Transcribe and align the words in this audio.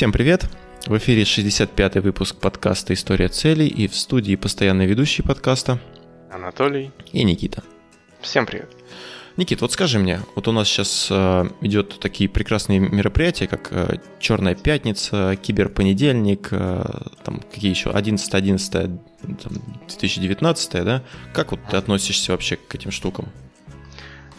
Всем 0.00 0.12
привет! 0.12 0.48
В 0.86 0.96
эфире 0.96 1.24
65-й 1.24 2.00
выпуск 2.00 2.36
подкаста 2.36 2.94
«История 2.94 3.28
целей» 3.28 3.66
и 3.66 3.86
в 3.86 3.94
студии 3.94 4.34
постоянный 4.34 4.86
ведущий 4.86 5.20
подкаста 5.20 5.78
Анатолий 6.30 6.90
и 7.12 7.22
Никита. 7.22 7.62
Всем 8.22 8.46
привет! 8.46 8.70
Никит, 9.36 9.60
вот 9.60 9.72
скажи 9.72 9.98
мне, 9.98 10.20
вот 10.34 10.48
у 10.48 10.52
нас 10.52 10.68
сейчас 10.68 11.08
э, 11.10 11.50
идет 11.60 12.00
такие 12.00 12.30
прекрасные 12.30 12.78
мероприятия, 12.78 13.46
как 13.46 13.68
э, 13.72 13.98
Черная 14.18 14.54
пятница, 14.54 15.36
Киберпонедельник, 15.36 16.48
э, 16.50 16.82
там 17.22 17.40
какие 17.52 17.70
еще, 17.70 17.90
11-11, 17.90 19.00
2019, 19.22 20.72
да? 20.82 21.02
Как 21.34 21.50
вот 21.50 21.60
ты 21.70 21.76
относишься 21.76 22.32
вообще 22.32 22.56
к 22.56 22.74
этим 22.74 22.90
штукам? 22.90 23.28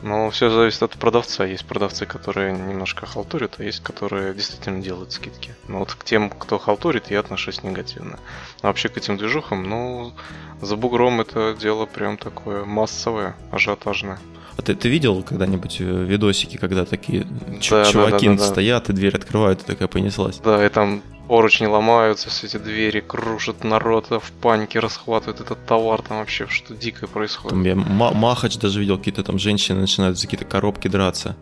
Ну, 0.03 0.29
все 0.31 0.49
зависит 0.49 0.81
от 0.83 0.91
продавца. 0.91 1.45
Есть 1.45 1.65
продавцы, 1.65 2.05
которые 2.05 2.53
немножко 2.53 3.05
халтурят, 3.05 3.55
а 3.59 3.63
есть, 3.63 3.81
которые 3.81 4.33
действительно 4.33 4.81
делают 4.81 5.11
скидки. 5.11 5.55
Но 5.67 5.79
вот 5.79 5.93
к 5.93 6.03
тем, 6.03 6.29
кто 6.29 6.57
халтурит, 6.57 7.11
я 7.11 7.19
отношусь 7.19 7.63
негативно. 7.63 8.19
А 8.61 8.67
вообще 8.67 8.89
к 8.89 8.97
этим 8.97 9.17
движухам, 9.17 9.63
ну, 9.63 10.13
за 10.61 10.75
бугром 10.75 11.21
это 11.21 11.55
дело 11.59 11.85
прям 11.85 12.17
такое 12.17 12.65
массовое, 12.65 13.35
ажиотажное. 13.51 14.19
А 14.57 14.61
ты, 14.61 14.75
ты 14.75 14.89
видел 14.89 15.23
когда-нибудь 15.23 15.77
э, 15.79 15.83
видосики, 15.83 16.57
когда 16.57 16.85
такие 16.85 17.25
да, 17.25 17.85
чуваки 17.85 18.27
да, 18.27 18.33
да, 18.33 18.39
да, 18.39 18.47
стоят 18.47 18.89
и 18.89 18.93
дверь 18.93 19.15
открывают, 19.15 19.61
и 19.61 19.65
такая 19.65 19.87
понеслась? 19.87 20.37
Да, 20.37 20.65
и 20.65 20.69
там 20.69 21.01
поручни 21.31 21.65
ломаются, 21.65 22.29
все 22.29 22.47
эти 22.47 22.57
двери 22.57 22.99
крушат 22.99 23.63
народ, 23.63 24.09
в 24.09 24.31
панике 24.41 24.79
расхватывают 24.79 25.39
этот 25.39 25.65
товар, 25.65 26.01
там 26.01 26.17
вообще 26.17 26.45
что 26.45 26.75
дикое 26.75 27.07
происходит. 27.07 27.51
Там 27.51 27.63
я 27.63 27.73
Махач 27.75 28.57
даже 28.57 28.81
видел, 28.81 28.97
какие-то 28.97 29.23
там 29.23 29.39
женщины 29.39 29.79
начинают 29.79 30.19
за 30.19 30.27
какие-то 30.27 30.43
коробки 30.43 30.89
драться. 30.89 31.37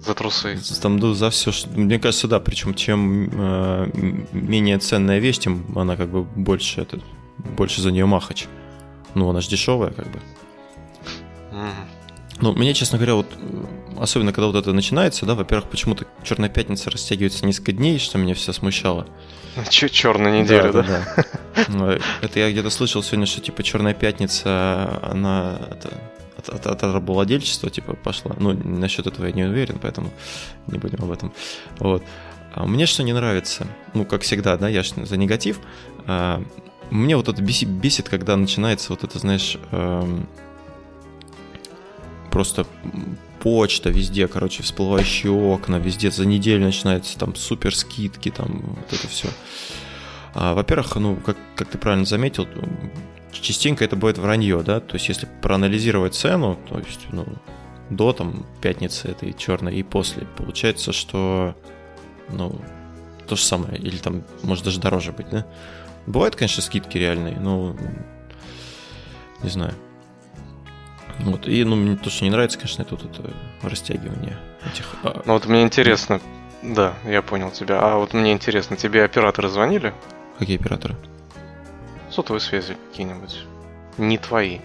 За 0.00 0.14
трусы. 0.14 0.58
Там 0.82 0.96
ну, 0.96 1.14
за 1.14 1.30
все, 1.30 1.52
что... 1.52 1.70
Мне 1.70 2.00
кажется, 2.00 2.26
да, 2.26 2.40
причем 2.40 2.74
чем 2.74 3.30
э, 3.32 4.18
менее 4.32 4.78
ценная 4.78 5.20
вещь, 5.20 5.38
тем 5.38 5.64
она 5.78 5.96
как 5.96 6.08
бы 6.08 6.24
больше, 6.24 6.80
это, 6.80 6.98
больше 7.56 7.82
за 7.82 7.92
нее 7.92 8.06
махач. 8.06 8.46
Ну, 9.14 9.30
она 9.30 9.40
же 9.40 9.48
дешевая, 9.48 9.92
как 9.92 10.10
бы. 10.10 10.18
Mm. 11.52 11.93
Ну, 12.44 12.52
мне, 12.52 12.74
честно 12.74 12.98
говоря, 12.98 13.14
вот 13.14 13.26
особенно 13.98 14.30
когда 14.30 14.48
вот 14.48 14.56
это 14.56 14.70
начинается, 14.74 15.24
да, 15.24 15.34
во-первых, 15.34 15.70
почему-то 15.70 16.04
Черная 16.22 16.50
пятница 16.50 16.90
растягивается 16.90 17.46
несколько 17.46 17.72
дней, 17.72 17.98
что 17.98 18.18
меня 18.18 18.34
все 18.34 18.52
смущало. 18.52 19.06
Че 19.70 19.88
черная 19.88 20.42
неделя, 20.42 20.70
да? 20.70 20.82
Да, 20.82 21.14
да. 21.16 21.64
Ну, 21.68 21.86
это 22.20 22.38
я 22.38 22.50
где-то 22.50 22.68
слышал 22.68 23.02
сегодня, 23.02 23.24
что 23.24 23.40
типа 23.40 23.62
Черная 23.62 23.94
пятница, 23.94 25.00
она 25.02 25.56
от, 26.36 26.50
от, 26.50 26.66
от 26.66 26.82
рабовладельчества 26.82 27.70
типа 27.70 27.94
пошла. 27.94 28.36
Ну, 28.38 28.52
насчет 28.52 29.06
этого 29.06 29.24
я 29.24 29.32
не 29.32 29.44
уверен, 29.44 29.78
поэтому 29.80 30.10
не 30.66 30.76
будем 30.76 31.02
об 31.02 31.12
этом. 31.12 31.32
Вот. 31.78 32.02
А 32.52 32.66
мне 32.66 32.84
что 32.84 33.02
не 33.04 33.14
нравится, 33.14 33.66
ну, 33.94 34.04
как 34.04 34.20
всегда, 34.20 34.58
да, 34.58 34.68
я 34.68 34.82
же 34.82 35.06
за 35.06 35.16
негатив. 35.16 35.60
А, 36.06 36.42
мне 36.90 37.16
вот 37.16 37.30
это 37.30 37.40
бесит, 37.40 37.70
бесит, 37.70 38.10
когда 38.10 38.36
начинается 38.36 38.90
вот 38.90 39.02
это, 39.02 39.18
знаешь, 39.18 39.56
эм, 39.70 40.28
просто 42.34 42.66
почта 43.38 43.90
везде, 43.90 44.26
короче, 44.26 44.64
всплывающие 44.64 45.30
окна, 45.30 45.76
везде 45.76 46.10
за 46.10 46.26
неделю 46.26 46.64
начинается 46.64 47.16
там 47.16 47.36
супер 47.36 47.76
скидки, 47.76 48.28
там 48.32 48.74
вот 48.76 48.92
это 48.92 49.06
все. 49.06 49.28
А, 50.34 50.52
во-первых, 50.54 50.96
ну, 50.96 51.14
как, 51.14 51.36
как 51.54 51.68
ты 51.68 51.78
правильно 51.78 52.04
заметил, 52.04 52.48
частенько 53.30 53.84
это 53.84 53.94
будет 53.94 54.18
вранье, 54.18 54.62
да, 54.62 54.80
то 54.80 54.94
есть 54.94 55.08
если 55.08 55.28
проанализировать 55.42 56.16
цену, 56.16 56.58
то 56.68 56.80
есть, 56.80 57.06
ну, 57.12 57.24
до 57.88 58.12
там 58.12 58.44
пятницы 58.60 59.06
этой 59.06 59.32
черной 59.32 59.76
и 59.76 59.84
после, 59.84 60.26
получается, 60.36 60.92
что, 60.92 61.54
ну, 62.30 62.60
то 63.28 63.36
же 63.36 63.42
самое, 63.42 63.78
или 63.78 63.98
там, 63.98 64.24
может, 64.42 64.64
даже 64.64 64.80
дороже 64.80 65.12
быть, 65.12 65.28
да. 65.30 65.46
Бывают, 66.08 66.34
конечно, 66.34 66.64
скидки 66.64 66.98
реальные, 66.98 67.38
но 67.38 67.76
не 69.44 69.50
знаю. 69.50 69.74
Вот. 71.20 71.46
И 71.46 71.64
ну, 71.64 71.76
мне 71.76 71.96
то, 71.96 72.10
что 72.10 72.24
не 72.24 72.30
нравится, 72.30 72.58
конечно, 72.58 72.82
это 72.82 72.96
вот 72.96 73.04
это 73.04 73.30
растягивание 73.62 74.36
этих. 74.70 74.86
А, 75.02 75.22
ну 75.24 75.34
вот 75.34 75.46
мне 75.46 75.62
интересно. 75.62 76.20
Да, 76.62 76.94
я 77.04 77.22
понял 77.22 77.50
тебя. 77.50 77.80
А 77.80 77.96
вот 77.96 78.14
мне 78.14 78.32
интересно, 78.32 78.76
тебе 78.76 79.04
операторы 79.04 79.48
звонили? 79.48 79.92
Какие 80.38 80.58
операторы? 80.58 80.96
Сотовые 82.10 82.40
связи 82.40 82.76
какие-нибудь. 82.90 83.38
Не 83.98 84.18
твои. 84.18 84.60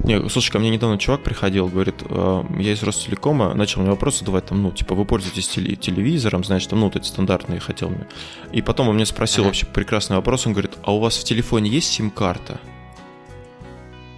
Не, 0.00 0.28
слушай, 0.28 0.52
ко 0.52 0.58
мне 0.58 0.70
недавно 0.70 0.96
чувак 0.98 1.22
приходил, 1.22 1.66
говорит, 1.66 1.96
«А, 2.08 2.46
я 2.58 2.72
из 2.72 2.82
Ростелекома, 2.82 3.54
начал 3.54 3.80
мне 3.80 3.90
вопросы 3.90 4.20
задавать, 4.20 4.46
там, 4.46 4.62
ну, 4.62 4.70
типа, 4.70 4.94
вы 4.94 5.04
пользуетесь 5.04 5.48
телевизором, 5.48 6.44
знаешь, 6.44 6.66
там, 6.66 6.80
ну, 6.80 6.86
вот 6.86 6.96
эти 6.96 7.06
стандартные 7.06 7.58
хотел 7.58 7.88
мне. 7.90 8.06
И 8.52 8.62
потом 8.62 8.88
он 8.88 8.94
мне 8.94 9.06
спросил 9.06 9.42
ага. 9.42 9.48
вообще 9.48 9.66
прекрасный 9.66 10.16
вопрос, 10.16 10.46
он 10.46 10.52
говорит, 10.52 10.72
а 10.84 10.94
у 10.94 11.00
вас 11.00 11.16
в 11.16 11.24
телефоне 11.24 11.68
есть 11.70 11.90
сим-карта? 11.90 12.60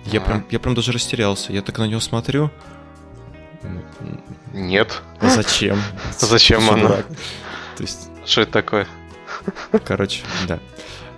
Я, 0.06 0.20
прям, 0.20 0.44
я 0.50 0.58
прям 0.58 0.74
даже 0.74 0.92
растерялся. 0.92 1.52
Я 1.52 1.62
так 1.62 1.78
на 1.78 1.86
него 1.86 2.00
смотрю. 2.00 2.50
Нет. 4.52 5.02
А 5.20 5.28
зачем? 5.28 5.78
Зачем 6.18 6.68
она? 6.70 6.88
То 6.88 7.82
есть... 7.82 8.08
Что 8.24 8.42
это 8.42 8.52
такое? 8.52 8.86
Короче, 9.84 10.22
да. 10.48 10.58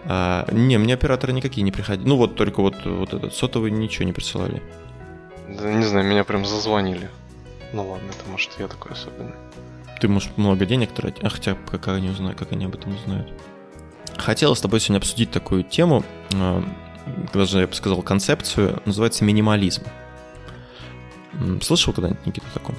А, 0.04 0.46
не, 0.50 0.78
мне 0.78 0.94
операторы 0.94 1.32
никакие 1.32 1.62
не 1.62 1.72
приходили. 1.72 2.06
Ну 2.06 2.16
вот 2.16 2.34
только 2.34 2.60
вот, 2.60 2.84
вот 2.84 3.14
этот 3.14 3.34
сотовый 3.34 3.70
ничего 3.70 4.04
не 4.04 4.12
присылали. 4.12 4.62
Да 5.48 5.72
не 5.72 5.84
знаю, 5.84 6.06
меня 6.06 6.24
прям 6.24 6.44
зазвонили. 6.44 7.10
Ну 7.72 7.88
ладно, 7.88 8.08
это 8.10 8.30
может 8.30 8.50
я 8.58 8.68
такой 8.68 8.92
особенный. 8.92 9.34
Ты, 10.00 10.08
может, 10.08 10.36
много 10.36 10.66
денег 10.66 10.90
тратить? 10.92 11.22
А 11.22 11.28
хотя, 11.28 11.56
как 11.70 11.88
они 11.88 12.10
узнают, 12.10 12.38
как 12.38 12.52
они 12.52 12.64
об 12.64 12.74
этом 12.74 12.94
узнают? 12.94 13.32
Хотела 14.16 14.54
с 14.54 14.60
тобой 14.60 14.80
сегодня 14.80 14.98
обсудить 14.98 15.30
такую 15.30 15.62
тему. 15.62 16.04
Даже 17.32 17.60
я 17.60 17.66
бы 17.66 17.74
сказал, 17.74 18.02
концепцию, 18.02 18.82
называется 18.84 19.24
минимализм. 19.24 19.82
Слышал 21.62 21.92
когда-нибудь, 21.92 22.26
Никита, 22.26 22.46
о 22.54 22.58
таком? 22.58 22.74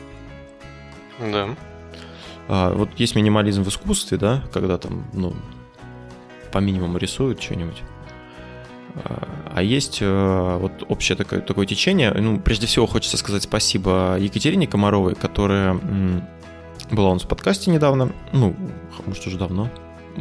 Да. 1.20 1.50
А, 2.48 2.74
вот 2.74 2.90
есть 2.98 3.16
минимализм 3.16 3.64
в 3.64 3.70
искусстве, 3.70 4.18
да, 4.18 4.44
когда 4.52 4.78
там, 4.78 5.06
ну, 5.14 5.34
по 6.52 6.60
минимуму 6.60 6.98
рисуют 6.98 7.42
что-нибудь. 7.42 7.82
А, 8.96 9.28
а 9.56 9.64
есть 9.64 10.00
э, 10.02 10.58
вот 10.60 10.72
общее 10.88 11.16
такое, 11.16 11.42
такое 11.42 11.66
течение. 11.66 12.12
Ну, 12.14 12.40
прежде 12.40 12.68
всего 12.68 12.86
хочется 12.86 13.18
сказать 13.18 13.44
спасибо 13.44 14.18
Екатерине 14.20 14.68
Комаровой, 14.68 15.16
которая 15.16 15.80
была 16.92 17.10
у 17.10 17.14
нас 17.14 17.24
в 17.24 17.28
подкасте 17.28 17.72
недавно, 17.72 18.12
ну, 18.32 18.56
может, 19.06 19.26
уже 19.26 19.38
давно. 19.38 19.70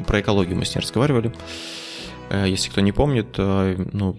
Про 0.06 0.20
экологию 0.20 0.56
мы 0.56 0.64
с 0.64 0.74
ней 0.74 0.80
разговаривали. 0.80 1.32
Э, 2.30 2.46
если 2.48 2.70
кто 2.70 2.80
не 2.80 2.92
помнит, 2.92 3.34
э, 3.38 3.76
ну, 3.92 4.18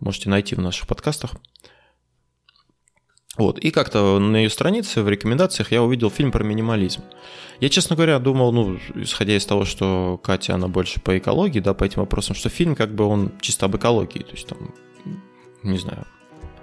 можете 0.00 0.30
найти 0.30 0.54
в 0.54 0.60
наших 0.60 0.86
подкастах. 0.86 1.32
Вот, 3.36 3.58
и 3.58 3.70
как-то 3.70 4.18
на 4.18 4.36
ее 4.38 4.50
странице 4.50 5.02
в 5.02 5.08
рекомендациях 5.08 5.70
я 5.70 5.82
увидел 5.82 6.08
фильм 6.08 6.32
про 6.32 6.42
минимализм. 6.42 7.02
Я, 7.60 7.68
честно 7.68 7.94
говоря, 7.94 8.18
думал, 8.18 8.52
ну, 8.52 8.78
исходя 8.94 9.36
из 9.36 9.44
того, 9.44 9.64
что 9.64 10.18
Катя, 10.22 10.54
она 10.54 10.68
больше 10.68 11.00
по 11.00 11.18
экологии, 11.18 11.60
да, 11.60 11.74
по 11.74 11.84
этим 11.84 12.00
вопросам, 12.00 12.34
что 12.34 12.48
фильм 12.48 12.74
как 12.74 12.94
бы 12.94 13.04
он 13.04 13.32
чисто 13.40 13.66
об 13.66 13.76
экологии, 13.76 14.20
то 14.20 14.32
есть 14.32 14.46
там, 14.46 14.74
не 15.62 15.78
знаю, 15.78 16.06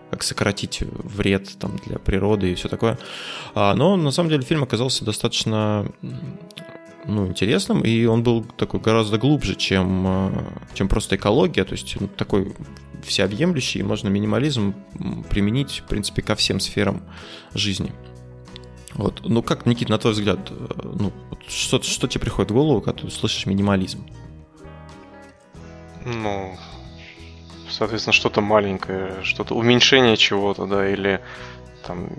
как 0.09 0.24
сократить 0.24 0.81
вред 0.81 1.58
там, 1.59 1.78
для 1.85 2.00
природы 2.00 2.52
и 2.52 2.56
все 2.56 2.70
такое. 2.70 2.97
А, 3.53 3.74
но 3.75 3.96
на 3.96 4.12
самом 4.12 4.30
деле 4.30 4.44
фильм 4.44 4.64
оказался 4.64 5.06
достаточно 5.06 5.91
ну, 7.06 7.28
интересным, 7.28 7.81
и 7.81 8.06
он 8.06 8.24
был 8.24 8.44
такой 8.44 8.80
гораздо 8.80 9.18
глубже, 9.18 9.56
чем, 9.56 10.06
э, 10.08 10.44
чем 10.74 10.88
просто 10.88 11.16
экология, 11.16 11.64
то 11.64 11.74
есть 11.74 12.00
он 12.00 12.08
такой 12.08 12.56
всеобъемлющий, 13.03 13.81
и 13.81 13.84
можно 13.84 14.08
минимализм 14.08 14.74
применить, 15.30 15.81
в 15.86 15.88
принципе, 15.88 16.22
ко 16.22 16.36
всем 16.36 16.59
сферам 16.59 17.03
жизни. 17.53 17.91
Вот. 18.94 19.22
Ну 19.24 19.41
как, 19.41 19.66
Никит, 19.66 19.90
на 19.90 19.97
твой 19.97 20.14
взгляд, 20.14 20.40
э, 20.50 20.68
ну, 20.84 21.12
что, 21.47 21.81
что 21.81 22.08
тебе 22.08 22.22
приходит 22.22 22.52
в 22.52 22.53
голову, 22.53 22.81
когда 22.81 23.02
ты 23.02 23.09
слышишь 23.09 23.46
минимализм? 23.46 24.05
Ну, 26.05 26.58
соответственно, 27.70 28.14
что-то 28.14 28.41
маленькое, 28.41 29.23
что-то 29.23 29.55
уменьшение 29.55 30.17
чего-то, 30.17 30.66
да, 30.66 30.88
или 30.90 31.22
там, 31.85 32.09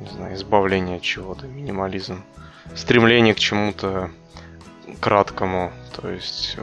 не 0.00 0.08
знаю, 0.10 0.34
избавление 0.34 0.96
от 0.96 1.02
чего-то, 1.02 1.46
минимализм 1.46 2.22
стремление 2.74 3.34
к 3.34 3.38
чему-то 3.38 4.10
краткому, 5.00 5.72
то 6.00 6.08
есть 6.08 6.54
э, 6.56 6.62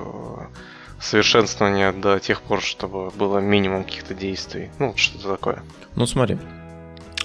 совершенствование 1.00 1.92
до 1.92 2.20
тех 2.20 2.42
пор, 2.42 2.62
чтобы 2.62 3.10
было 3.12 3.40
минимум 3.40 3.84
каких-то 3.84 4.14
действий. 4.14 4.70
Ну, 4.80 4.94
что-то 4.96 5.32
такое. 5.32 5.64
Ну, 5.96 6.06
смотри. 6.06 6.38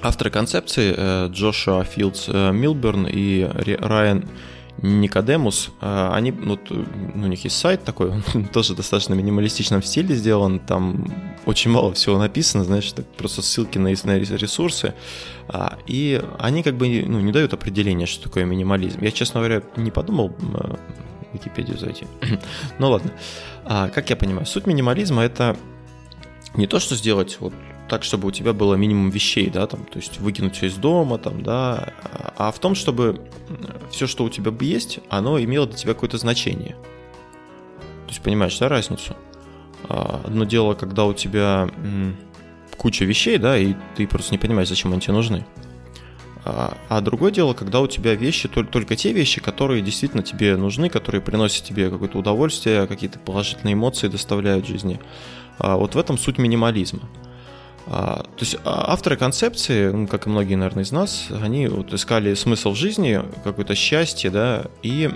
Авторы 0.03 0.31
концепции 0.31 0.95
э, 0.97 1.29
Джошуа 1.31 1.85
Филдс 1.85 2.29
э, 2.29 2.53
Милберн 2.53 3.07
и 3.07 3.45
Райан 3.81 4.29
Никодемус, 4.83 5.71
они, 5.81 6.33
вот, 6.33 6.69
у 6.73 7.19
них 7.19 7.45
есть 7.45 7.57
сайт 7.57 7.85
такой, 7.85 8.11
он 8.35 8.45
тоже 8.47 8.75
достаточно 8.75 9.15
минималистичном 9.15 9.85
стиле 9.85 10.17
сделан, 10.17 10.59
там 10.59 11.07
очень 11.47 11.71
мало 11.71 11.95
всего 11.95 12.19
написано, 12.19 12.65
так 12.65 13.07
просто 13.17 13.41
ссылки 13.41 13.79
на, 13.79 13.91
на 13.91 14.19
ресурсы, 14.19 14.95
и 15.87 16.23
они 16.39 16.63
как 16.63 16.77
бы 16.77 17.05
ну, 17.07 17.21
не 17.21 17.33
дают 17.33 17.53
определения, 17.53 18.07
что 18.07 18.25
такое 18.25 18.45
минимализм. 18.45 19.03
Я, 19.03 19.11
честно 19.11 19.41
говоря, 19.41 19.63
не 19.77 19.91
подумал 19.91 20.29
в 20.39 20.79
Википедию 21.33 21.79
зайти. 21.79 22.07
ну 22.79 22.91
ладно. 22.91 23.13
А, 23.65 23.89
как 23.89 24.11
я 24.11 24.17
понимаю, 24.17 24.47
суть 24.47 24.67
минимализма 24.67 25.23
это 25.23 25.57
не 26.55 26.67
то, 26.67 26.79
что 26.79 26.95
сделать 26.95 27.37
вот 27.41 27.53
так, 27.89 28.03
чтобы 28.03 28.29
у 28.29 28.31
тебя 28.31 28.53
было 28.53 28.75
минимум 28.75 29.11
вещей, 29.11 29.51
да, 29.51 29.67
там, 29.67 29.85
то 29.85 29.99
есть 29.99 30.19
выкинуть 30.19 30.57
все 30.57 30.67
из 30.67 30.77
дома, 30.77 31.19
там, 31.19 31.43
да, 31.43 31.93
а 32.37 32.51
в 32.51 32.59
том, 32.59 32.75
чтобы 32.75 33.21
все, 33.91 34.07
что 34.07 34.25
у 34.25 34.31
тебя 34.31 34.53
есть, 34.61 35.01
оно 35.11 35.39
имело 35.39 35.67
для 35.67 35.77
тебя 35.77 35.93
какое-то 35.95 36.17
значение. 36.17 36.77
То 38.07 38.09
есть 38.09 38.23
понимаешь, 38.23 38.59
да, 38.59 38.69
разницу? 38.69 39.15
А, 39.89 40.23
одно 40.25 40.45
дело, 40.45 40.75
когда 40.75 41.05
у 41.05 41.13
тебя 41.13 41.69
куча 42.77 43.05
вещей, 43.05 43.39
да, 43.39 43.57
и 43.57 43.75
ты 43.97 44.07
просто 44.07 44.33
не 44.33 44.39
понимаешь, 44.39 44.69
зачем 44.69 44.93
они 44.93 45.01
тебе 45.01 45.15
нужны. 45.15 45.45
А, 46.45 46.77
а 46.89 47.01
другое 47.01 47.33
дело, 47.33 47.55
когда 47.55 47.81
у 47.81 47.87
тебя 47.87 48.15
вещи, 48.15 48.49
только 48.49 48.97
те 48.97 49.13
вещи, 49.13 49.41
которые 49.41 49.83
действительно 49.83 50.23
тебе 50.23 50.57
нужны, 50.57 50.89
которые 50.91 51.23
приносят 51.23 51.65
тебе 51.65 51.91
какое-то 51.91 52.19
удовольствие, 52.19 52.87
какие-то 52.87 53.19
положительные 53.19 53.75
эмоции 53.75 54.09
доставляют 54.09 54.67
в 54.67 54.69
жизни. 54.69 55.01
А, 55.59 55.77
вот 55.77 55.95
в 55.95 55.99
этом 55.99 56.19
суть 56.19 56.39
минимализма. 56.39 57.03
То 57.87 58.25
есть 58.39 58.57
авторы 58.65 59.19
концепции, 59.19 59.91
ну, 59.91 60.07
как 60.07 60.27
и 60.27 60.31
многие, 60.31 60.55
наверное, 60.55 60.85
из 60.85 60.91
нас, 60.91 61.27
они 61.31 61.67
вот 61.67 61.93
искали 61.93 62.33
смысл 62.33 62.71
в 62.71 62.77
жизни, 62.77 63.21
какое-то 63.45 63.75
счастье, 63.75 64.31
да, 64.31 64.65
и 64.83 65.11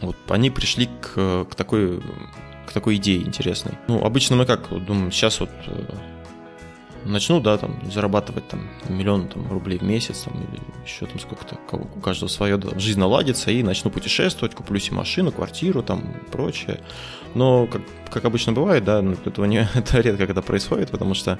вот 0.00 0.16
они 0.28 0.50
пришли 0.50 0.88
к, 1.00 1.46
к 1.50 1.54
такой 1.56 2.00
к 2.68 2.72
такой 2.72 2.96
идее 2.96 3.22
интересной. 3.22 3.72
Ну, 3.88 4.04
обычно 4.04 4.36
мы 4.36 4.44
как 4.44 4.68
думаем, 4.84 5.10
сейчас 5.10 5.40
вот 5.40 5.50
э, 5.66 5.82
начну, 7.04 7.40
да, 7.40 7.56
там, 7.56 7.80
зарабатывать 7.90 8.46
там 8.48 8.68
миллион 8.88 9.28
там, 9.28 9.50
рублей 9.50 9.78
в 9.78 9.82
месяц, 9.82 10.24
там, 10.24 10.34
или 10.34 10.60
еще 10.84 11.06
там 11.06 11.18
сколько-то, 11.18 11.58
у 11.72 12.00
каждого 12.00 12.28
свое, 12.28 12.58
да, 12.58 12.78
жизнь 12.78 13.00
наладится, 13.00 13.50
и 13.50 13.62
начну 13.62 13.90
путешествовать, 13.90 14.54
куплю 14.54 14.78
себе 14.78 14.96
машину, 14.96 15.32
квартиру, 15.32 15.82
там, 15.82 16.14
прочее. 16.30 16.80
Но, 17.34 17.66
как, 17.66 17.82
как 18.10 18.24
обычно 18.26 18.52
бывает, 18.52 18.84
да, 18.84 19.00
ну, 19.00 19.16
этого 19.24 19.46
не, 19.46 19.66
это 19.74 20.00
редко 20.00 20.26
когда 20.26 20.42
происходит, 20.42 20.90
потому 20.90 21.14
что 21.14 21.38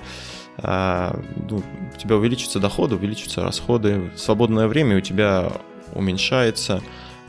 а, 0.56 1.20
ну, 1.48 1.58
у 1.58 1.98
тебя 1.98 2.16
увеличиваются 2.16 2.58
доходы, 2.58 2.94
увеличиваются 2.94 3.42
расходы, 3.42 4.10
свободное 4.16 4.66
время 4.66 4.96
у 4.96 5.00
тебя 5.00 5.52
уменьшается, 5.94 6.82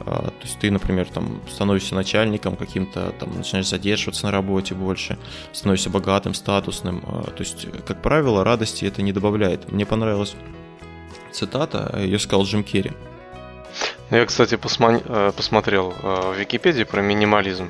то 0.05 0.33
есть 0.41 0.59
ты, 0.59 0.71
например, 0.71 1.07
там 1.07 1.41
становишься 1.49 1.95
начальником 1.95 2.55
каким-то, 2.55 3.13
там 3.19 3.35
начинаешь 3.35 3.67
задерживаться 3.67 4.25
на 4.25 4.31
работе 4.31 4.75
больше, 4.75 5.17
становишься 5.51 5.89
богатым, 5.89 6.33
статусным. 6.33 7.03
А, 7.07 7.23
то 7.23 7.43
есть, 7.43 7.67
как 7.85 8.01
правило, 8.01 8.43
радости 8.43 8.85
это 8.85 9.01
не 9.01 9.11
добавляет. 9.11 9.71
Мне 9.71 9.85
понравилась 9.85 10.35
цитата, 11.31 11.95
ее 11.99 12.19
сказал 12.19 12.45
Джим 12.45 12.63
Керри. 12.63 12.91
Ну, 14.09 14.17
я, 14.17 14.25
кстати, 14.25 14.55
посма- 14.55 15.03
э, 15.05 15.31
посмотрел 15.35 15.93
э, 16.01 16.33
в 16.33 16.39
Википедии 16.39 16.83
про 16.83 17.01
минимализм. 17.01 17.69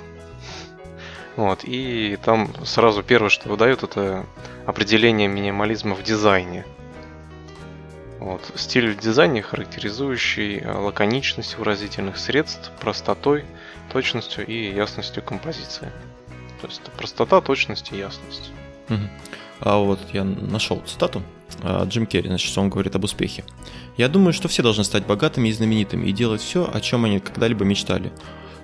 Вот, 1.36 1.64
и 1.64 2.18
там 2.24 2.50
сразу 2.66 3.04
первое, 3.04 3.30
что 3.30 3.50
выдают, 3.50 3.84
это 3.84 4.26
определение 4.66 5.28
минимализма 5.28 5.96
в 5.96 6.04
дизайне. 6.04 6.66
Вот. 8.20 8.42
Стиль 8.56 8.92
в 8.92 9.00
дизайне, 9.00 9.42
характеризующий 9.42 10.60
э, 10.60 10.72
лаконичность 10.72 11.58
выразительных 11.58 12.18
средств, 12.18 12.70
простотой, 12.80 13.46
точностью 13.92 14.46
и 14.46 14.74
ясностью 14.74 15.24
композиции. 15.24 15.92
То 16.62 16.68
есть 16.68 16.82
простота, 16.98 17.40
точность 17.40 17.94
и 17.94 17.98
ясность. 17.98 18.52
Угу. 18.90 19.00
А 19.62 19.78
вот 19.78 20.00
я 20.12 20.26
нашел 20.26 20.82
цитату. 20.86 21.24
А, 21.62 21.86
Джим 21.86 22.06
Керри, 22.06 22.28
значит, 22.28 22.56
он 22.58 22.70
говорит 22.70 22.96
об 22.96 23.06
успехе. 23.06 23.46
«Я 23.98 24.10
думаю, 24.10 24.34
что 24.34 24.50
все 24.50 24.64
должны 24.64 24.84
стать 24.84 25.06
богатыми 25.06 25.48
и 25.48 25.54
знаменитыми 25.54 26.08
и 26.08 26.12
делать 26.12 26.42
все, 26.42 26.70
о 26.72 26.82
чем 26.82 27.06
они 27.06 27.20
когда-либо 27.20 27.64
мечтали. 27.64 28.12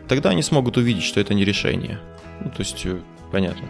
Тогда 0.09 0.31
они 0.31 0.43
смогут 0.43 0.77
увидеть, 0.77 1.03
что 1.03 1.21
это 1.21 1.33
не 1.33 1.45
решение». 1.45 1.99
Ну, 2.41 2.49
то 2.49 2.59
есть, 2.59 2.85
э, 2.85 2.99
понятно. 3.31 3.67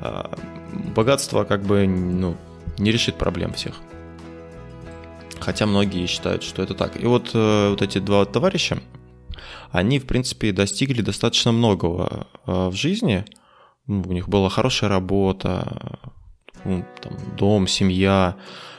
А, 0.00 0.36
богатство 0.72 1.44
как 1.44 1.62
бы 1.62 1.86
ну, 1.86 2.36
не 2.78 2.90
решит 2.90 3.14
проблем 3.14 3.52
всех 3.52 3.76
хотя 5.40 5.66
многие 5.66 6.06
считают, 6.06 6.42
что 6.42 6.62
это 6.62 6.74
так. 6.74 7.00
И 7.00 7.06
вот, 7.06 7.30
э, 7.34 7.70
вот 7.70 7.82
эти 7.82 7.98
два 7.98 8.24
товарища, 8.24 8.78
они, 9.70 9.98
в 9.98 10.06
принципе, 10.06 10.52
достигли 10.52 11.02
достаточно 11.02 11.52
многого 11.52 12.26
э, 12.46 12.68
в 12.68 12.74
жизни. 12.74 13.24
Ну, 13.86 14.02
у 14.06 14.12
них 14.12 14.28
была 14.28 14.48
хорошая 14.48 14.90
работа, 14.90 15.98
ну, 16.64 16.84
там, 17.02 17.12
дом, 17.36 17.66
семья. 17.66 18.36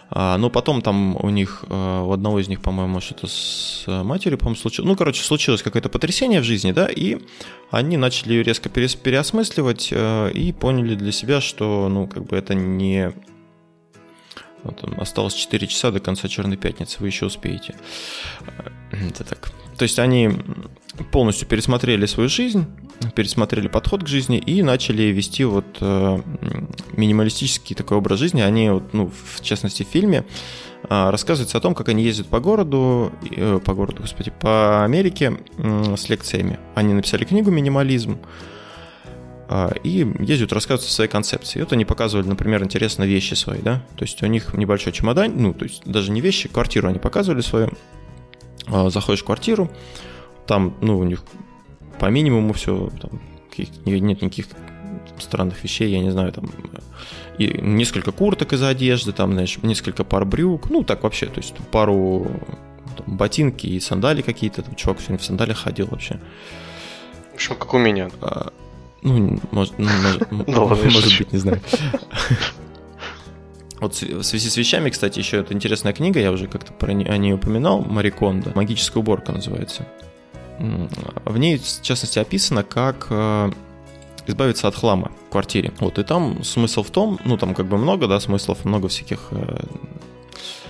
А, 0.10 0.38
но 0.38 0.50
потом 0.50 0.82
там 0.82 1.18
у 1.18 1.30
них, 1.30 1.66
э, 1.68 2.02
у 2.06 2.12
одного 2.12 2.40
из 2.40 2.48
них, 2.48 2.62
по-моему, 2.62 3.02
что-то 3.02 3.28
с 3.28 3.86
матерью, 3.88 4.38
по-моему, 4.38 4.60
случилось. 4.60 4.88
Ну, 4.88 4.96
короче, 4.96 5.24
случилось 5.24 5.64
какое-то 5.64 5.90
потрясение 5.90 6.42
в 6.42 6.44
жизни, 6.44 6.72
да, 6.72 6.88
и 6.88 7.18
они 7.72 7.98
начали 7.98 8.34
ее 8.34 8.44
резко 8.44 8.70
переосмысливать 8.70 9.92
и 9.92 10.56
поняли 10.60 10.96
для 10.96 11.12
себя, 11.12 11.42
что, 11.42 11.90
ну, 11.90 12.08
как 12.08 12.26
бы 12.26 12.38
это 12.38 12.54
не 12.54 13.14
вот, 14.66 14.84
осталось 15.00 15.34
4 15.34 15.68
часа 15.68 15.92
до 15.92 16.00
конца 16.00 16.28
Черной 16.28 16.58
Пятницы, 16.58 16.98
вы 17.00 17.08
еще 17.08 17.28
успеете. 17.28 17.76
Это 18.92 19.24
так. 19.24 19.52
То 19.78 19.84
есть 19.84 20.00
они 20.00 20.32
полностью 21.12 21.48
пересмотрели 21.48 22.06
свою 22.06 22.30
жизнь, 22.30 22.66
пересмотрели 23.14 23.68
подход 23.68 24.04
к 24.04 24.08
жизни 24.08 24.38
и 24.38 24.64
начали 24.64 25.04
вести 25.04 25.44
вот 25.44 25.66
э, 25.82 26.20
минималистический 26.94 27.76
такой 27.76 27.98
образ 27.98 28.20
жизни. 28.20 28.42
Они, 28.42 28.70
вот, 28.70 28.94
ну, 28.94 29.12
в 29.12 29.42
частности, 29.42 29.84
в 29.84 29.88
фильме 29.88 30.26
э, 30.90 31.10
рассказывается 31.10 31.58
о 31.58 31.62
том, 31.62 31.76
как 31.76 31.90
они 31.90 32.04
ездят 32.04 32.28
по 32.28 32.40
городу, 32.40 33.12
э, 33.30 33.60
по 33.64 33.74
городу, 33.74 34.02
господи, 34.02 34.32
по 34.40 34.86
Америке 34.86 35.38
э, 35.58 35.96
с 35.98 36.08
лекциями. 36.08 36.58
Они 36.74 36.94
написали 36.94 37.26
книгу 37.26 37.52
«Минимализм», 37.52 38.20
и 39.84 40.08
ездят 40.20 40.54
рассказывать 40.54 40.90
о 40.90 40.94
своей 40.94 41.10
концепции. 41.10 41.60
И 41.60 41.62
вот 41.62 41.74
они 41.74 41.86
показывали, 41.86 42.28
например, 42.28 42.64
интересные 42.64 43.08
вещи 43.08 43.34
свои, 43.36 43.62
да, 43.62 43.84
то 43.96 44.04
есть 44.04 44.22
у 44.24 44.26
них 44.28 44.54
небольшой 44.54 44.94
чемодан, 44.94 45.34
ну, 45.36 45.54
то 45.54 45.66
есть 45.66 45.84
даже 45.86 46.12
не 46.12 46.22
вещи, 46.22 46.50
квартиру 46.50 46.88
они 46.88 47.00
показывали 47.00 47.42
свою. 47.42 47.70
А, 48.68 48.90
заходишь 48.90 49.22
в 49.22 49.26
квартиру, 49.26 49.70
там, 50.48 50.76
ну, 50.82 50.98
у 50.98 51.04
них 51.04 51.24
по 52.00 52.08
минимуму 52.08 52.54
все, 52.54 52.90
там, 53.02 53.22
нет 53.86 54.22
никаких 54.22 54.48
странных 55.20 55.64
вещей, 55.64 55.92
я 55.92 56.00
не 56.00 56.10
знаю, 56.10 56.34
там, 56.34 56.50
и 57.38 57.48
несколько 57.62 58.12
курток 58.12 58.54
из 58.54 58.64
одежды, 58.64 59.12
там, 59.12 59.34
знаешь, 59.34 59.58
несколько 59.62 60.04
пар 60.04 60.26
брюк, 60.26 60.70
ну, 60.70 60.84
так 60.84 61.04
вообще, 61.04 61.28
то 61.28 61.38
есть 61.38 61.56
пару 61.72 62.28
там, 62.98 63.16
ботинки 63.16 63.68
и 63.68 63.80
сандали 63.80 64.22
какие-то, 64.22 64.62
там, 64.62 64.76
чувак 64.76 65.00
сегодня 65.00 65.20
в 65.20 65.24
сандалиях 65.24 65.60
ходил 65.60 65.88
вообще. 65.88 66.20
В 67.32 67.36
общем, 67.36 67.56
как 67.56 67.74
у 67.74 67.78
меня. 67.78 68.10
А, 68.22 68.52
ну, 69.02 69.40
может, 69.52 69.78
ну, 69.78 69.90
может, 70.48 70.94
может 70.94 71.18
быть, 71.18 71.32
не 71.34 71.40
знаю. 71.40 71.62
Вот 73.82 73.94
в 73.94 74.24
связи 74.24 74.50
с 74.50 74.56
вещами, 74.56 74.90
кстати, 74.90 75.20
еще 75.20 75.38
это 75.38 75.54
интересная 75.54 75.92
книга, 75.92 76.20
я 76.20 76.32
уже 76.32 76.48
как-то 76.48 76.72
про 76.72 76.94
не, 76.94 77.06
о 77.06 77.18
ней 77.18 77.34
упоминал, 77.34 77.82
Мари 77.82 78.10
Кондо, 78.10 78.52
«Магическая 78.56 79.02
уборка» 79.02 79.34
называется. 79.34 79.86
В 81.26 81.38
ней, 81.38 81.58
в 81.58 81.82
частности, 81.82 82.18
описано, 82.18 82.64
как 82.64 83.08
э, 83.10 83.52
избавиться 84.28 84.70
от 84.70 84.76
хлама 84.76 85.12
в 85.28 85.32
квартире. 85.32 85.74
Вот, 85.82 86.00
и 86.00 86.04
там 86.04 86.44
смысл 86.44 86.84
в 86.84 86.90
том, 86.90 87.20
ну, 87.26 87.38
там 87.38 87.54
как 87.54 87.66
бы 87.66 87.78
много, 87.78 88.08
да, 88.08 88.20
смыслов, 88.22 88.64
много 88.64 88.88
всяких 88.88 89.28
э, 89.32 89.58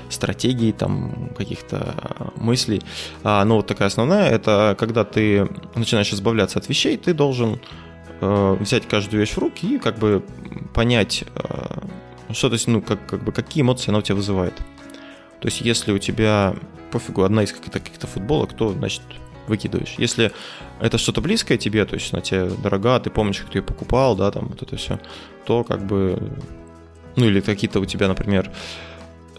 стратегий, 0.10 0.72
там, 0.72 1.30
каких-то 1.38 1.96
мыслей. 2.36 2.82
А, 3.24 3.46
но 3.46 3.58
вот 3.58 3.68
такая 3.68 3.88
основная, 3.88 4.30
это 4.30 4.76
когда 4.80 5.04
ты 5.04 5.48
начинаешь 5.76 6.12
избавляться 6.12 6.60
от 6.60 6.70
вещей, 6.70 6.98
ты 6.98 7.14
должен 7.14 7.60
э, 8.22 8.58
взять 8.60 8.88
каждую 8.88 9.20
вещь 9.20 9.34
в 9.34 9.38
руки 9.38 9.76
и 9.76 9.80
как 9.80 9.98
бы 9.98 10.24
понять, 10.74 11.24
э, 11.36 12.34
что 12.34 12.50
то 12.50 12.54
есть, 12.54 12.68
ну, 12.68 12.82
как, 12.82 13.06
как 13.06 13.24
бы, 13.24 13.32
какие 13.32 13.62
эмоции 13.62 13.90
она 13.90 14.00
у 14.00 14.02
тебя 14.02 14.16
вызывает. 14.16 14.56
То 15.40 15.48
есть, 15.48 15.62
если 15.62 15.92
у 15.92 15.98
тебя 15.98 16.56
пофигу, 16.92 17.24
одна 17.24 17.44
из 17.44 17.52
каких-то 17.52 17.80
каких 17.80 18.10
футболок, 18.10 18.54
то, 18.54 18.72
значит, 18.72 19.02
выкидываешь. 19.48 19.96
Если 19.98 20.32
это 20.80 20.98
что-то 20.98 21.22
близкое 21.22 21.58
тебе, 21.58 21.86
то 21.86 21.96
есть 21.96 22.14
она 22.14 22.22
тебе 22.22 22.46
дорога, 22.46 23.00
ты 23.00 23.10
помнишь, 23.10 23.40
как 23.40 23.50
ты 23.50 23.60
ее 23.60 23.64
покупал, 23.64 24.16
да, 24.16 24.32
там 24.32 24.48
вот 24.48 24.62
это 24.62 24.76
все, 24.76 25.00
то 25.46 25.64
как 25.64 25.86
бы, 25.86 26.32
ну 27.16 27.26
или 27.26 27.42
какие-то 27.42 27.80
у 27.80 27.86
тебя, 27.86 28.08
например, 28.08 28.52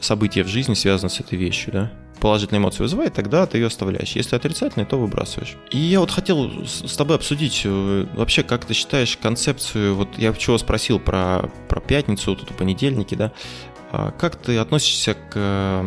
события 0.01 0.45
в 0.45 0.49
жизни 0.49 0.75
связаны 0.75 1.11
с 1.11 1.21
этой 1.21 1.37
вещью, 1.37 1.73
да, 1.73 1.93
положительные 2.27 2.59
эмоции 2.59 2.83
вызывает, 2.83 3.15
тогда 3.15 3.47
ты 3.47 3.59
ее 3.59 3.69
оставляешь. 3.69 4.17
Если 4.17 4.35
отрицательные, 4.35 4.85
то 4.85 4.99
выбрасываешь. 4.99 5.55
И 5.71 5.79
я 5.79 6.01
вот 6.01 6.11
хотел 6.11 6.67
с 6.67 6.97
тобой 6.97 7.15
обсудить 7.15 7.63
э, 7.65 8.07
вообще, 8.15 8.43
как 8.43 8.65
ты 8.65 8.75
считаешь 8.75 9.17
концепцию, 9.17 9.95
вот 9.95 10.09
я 10.19 10.33
чего 10.33 10.59
спросил 10.59 10.99
про, 10.99 11.49
про 11.69 11.81
пятницу, 11.81 12.33
эту 12.33 12.53
понедельники, 12.53 13.15
да, 13.15 13.31
а 13.93 14.11
как 14.11 14.35
ты 14.35 14.59
относишься 14.59 15.15
к 15.15 15.85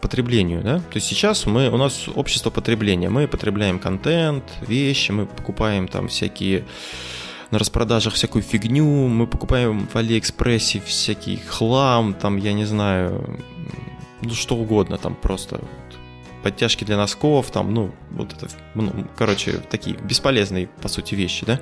потреблению, 0.00 0.60
да? 0.62 0.78
То 0.80 0.96
есть 0.96 1.06
сейчас 1.06 1.46
мы, 1.46 1.68
у 1.68 1.76
нас 1.76 2.08
общество 2.16 2.50
потребления, 2.50 3.08
мы 3.08 3.28
потребляем 3.28 3.78
контент, 3.78 4.42
вещи, 4.66 5.12
мы 5.12 5.26
покупаем 5.26 5.86
там 5.86 6.08
всякие 6.08 6.64
на 7.52 7.60
распродажах 7.60 8.14
всякую 8.14 8.42
фигню, 8.42 9.06
мы 9.06 9.28
покупаем 9.28 9.86
в 9.86 9.94
Алиэкспрессе 9.94 10.82
всякий 10.84 11.36
хлам, 11.36 12.14
там, 12.14 12.38
я 12.38 12.52
не 12.52 12.64
знаю, 12.64 13.38
ну 14.22 14.30
что 14.30 14.56
угодно, 14.56 14.98
там 14.98 15.14
просто 15.14 15.60
подтяжки 16.42 16.84
для 16.84 16.96
носков, 16.96 17.50
там, 17.50 17.74
ну, 17.74 17.90
вот 18.10 18.32
это, 18.32 18.48
ну, 18.74 19.06
короче, 19.16 19.58
такие 19.58 19.96
бесполезные, 19.96 20.68
по 20.68 20.88
сути, 20.88 21.14
вещи, 21.14 21.44
да? 21.44 21.60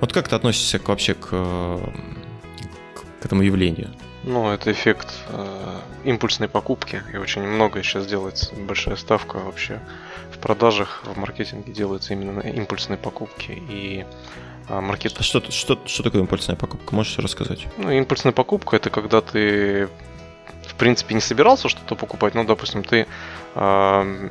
Вот 0.00 0.12
как 0.12 0.28
ты 0.28 0.36
относишься 0.36 0.78
к, 0.78 0.88
вообще 0.88 1.14
к, 1.14 1.28
к 1.28 3.24
этому 3.24 3.42
явлению? 3.42 3.90
Ну, 4.22 4.50
это 4.50 4.70
эффект 4.70 5.14
э, 5.28 5.78
импульсной 6.04 6.48
покупки, 6.48 7.02
и 7.12 7.16
очень 7.16 7.42
многое 7.42 7.82
сейчас 7.82 8.06
делается, 8.06 8.54
большая 8.54 8.96
ставка 8.96 9.36
вообще 9.38 9.80
в 10.30 10.38
продажах, 10.38 11.02
в 11.04 11.18
маркетинге 11.18 11.72
делается 11.72 12.12
именно 12.12 12.32
на 12.32 12.40
импульсные 12.40 12.98
покупки, 12.98 13.52
и 13.70 14.04
а, 14.68 14.80
маркет... 14.80 15.14
А 15.18 15.22
что, 15.22 15.42
что, 15.50 15.78
что 15.86 16.02
такое 16.02 16.20
импульсная 16.20 16.56
покупка? 16.56 16.94
Можешь 16.94 17.18
рассказать? 17.18 17.66
Ну, 17.78 17.90
импульсная 17.90 18.32
покупка 18.32 18.76
это 18.76 18.90
когда 18.90 19.20
ты 19.20 19.88
принципе 20.80 21.14
не 21.14 21.20
собирался 21.20 21.68
что-то 21.68 21.94
покупать, 21.94 22.34
ну, 22.34 22.44
допустим, 22.44 22.82
ты 22.82 23.06
э, 23.54 24.28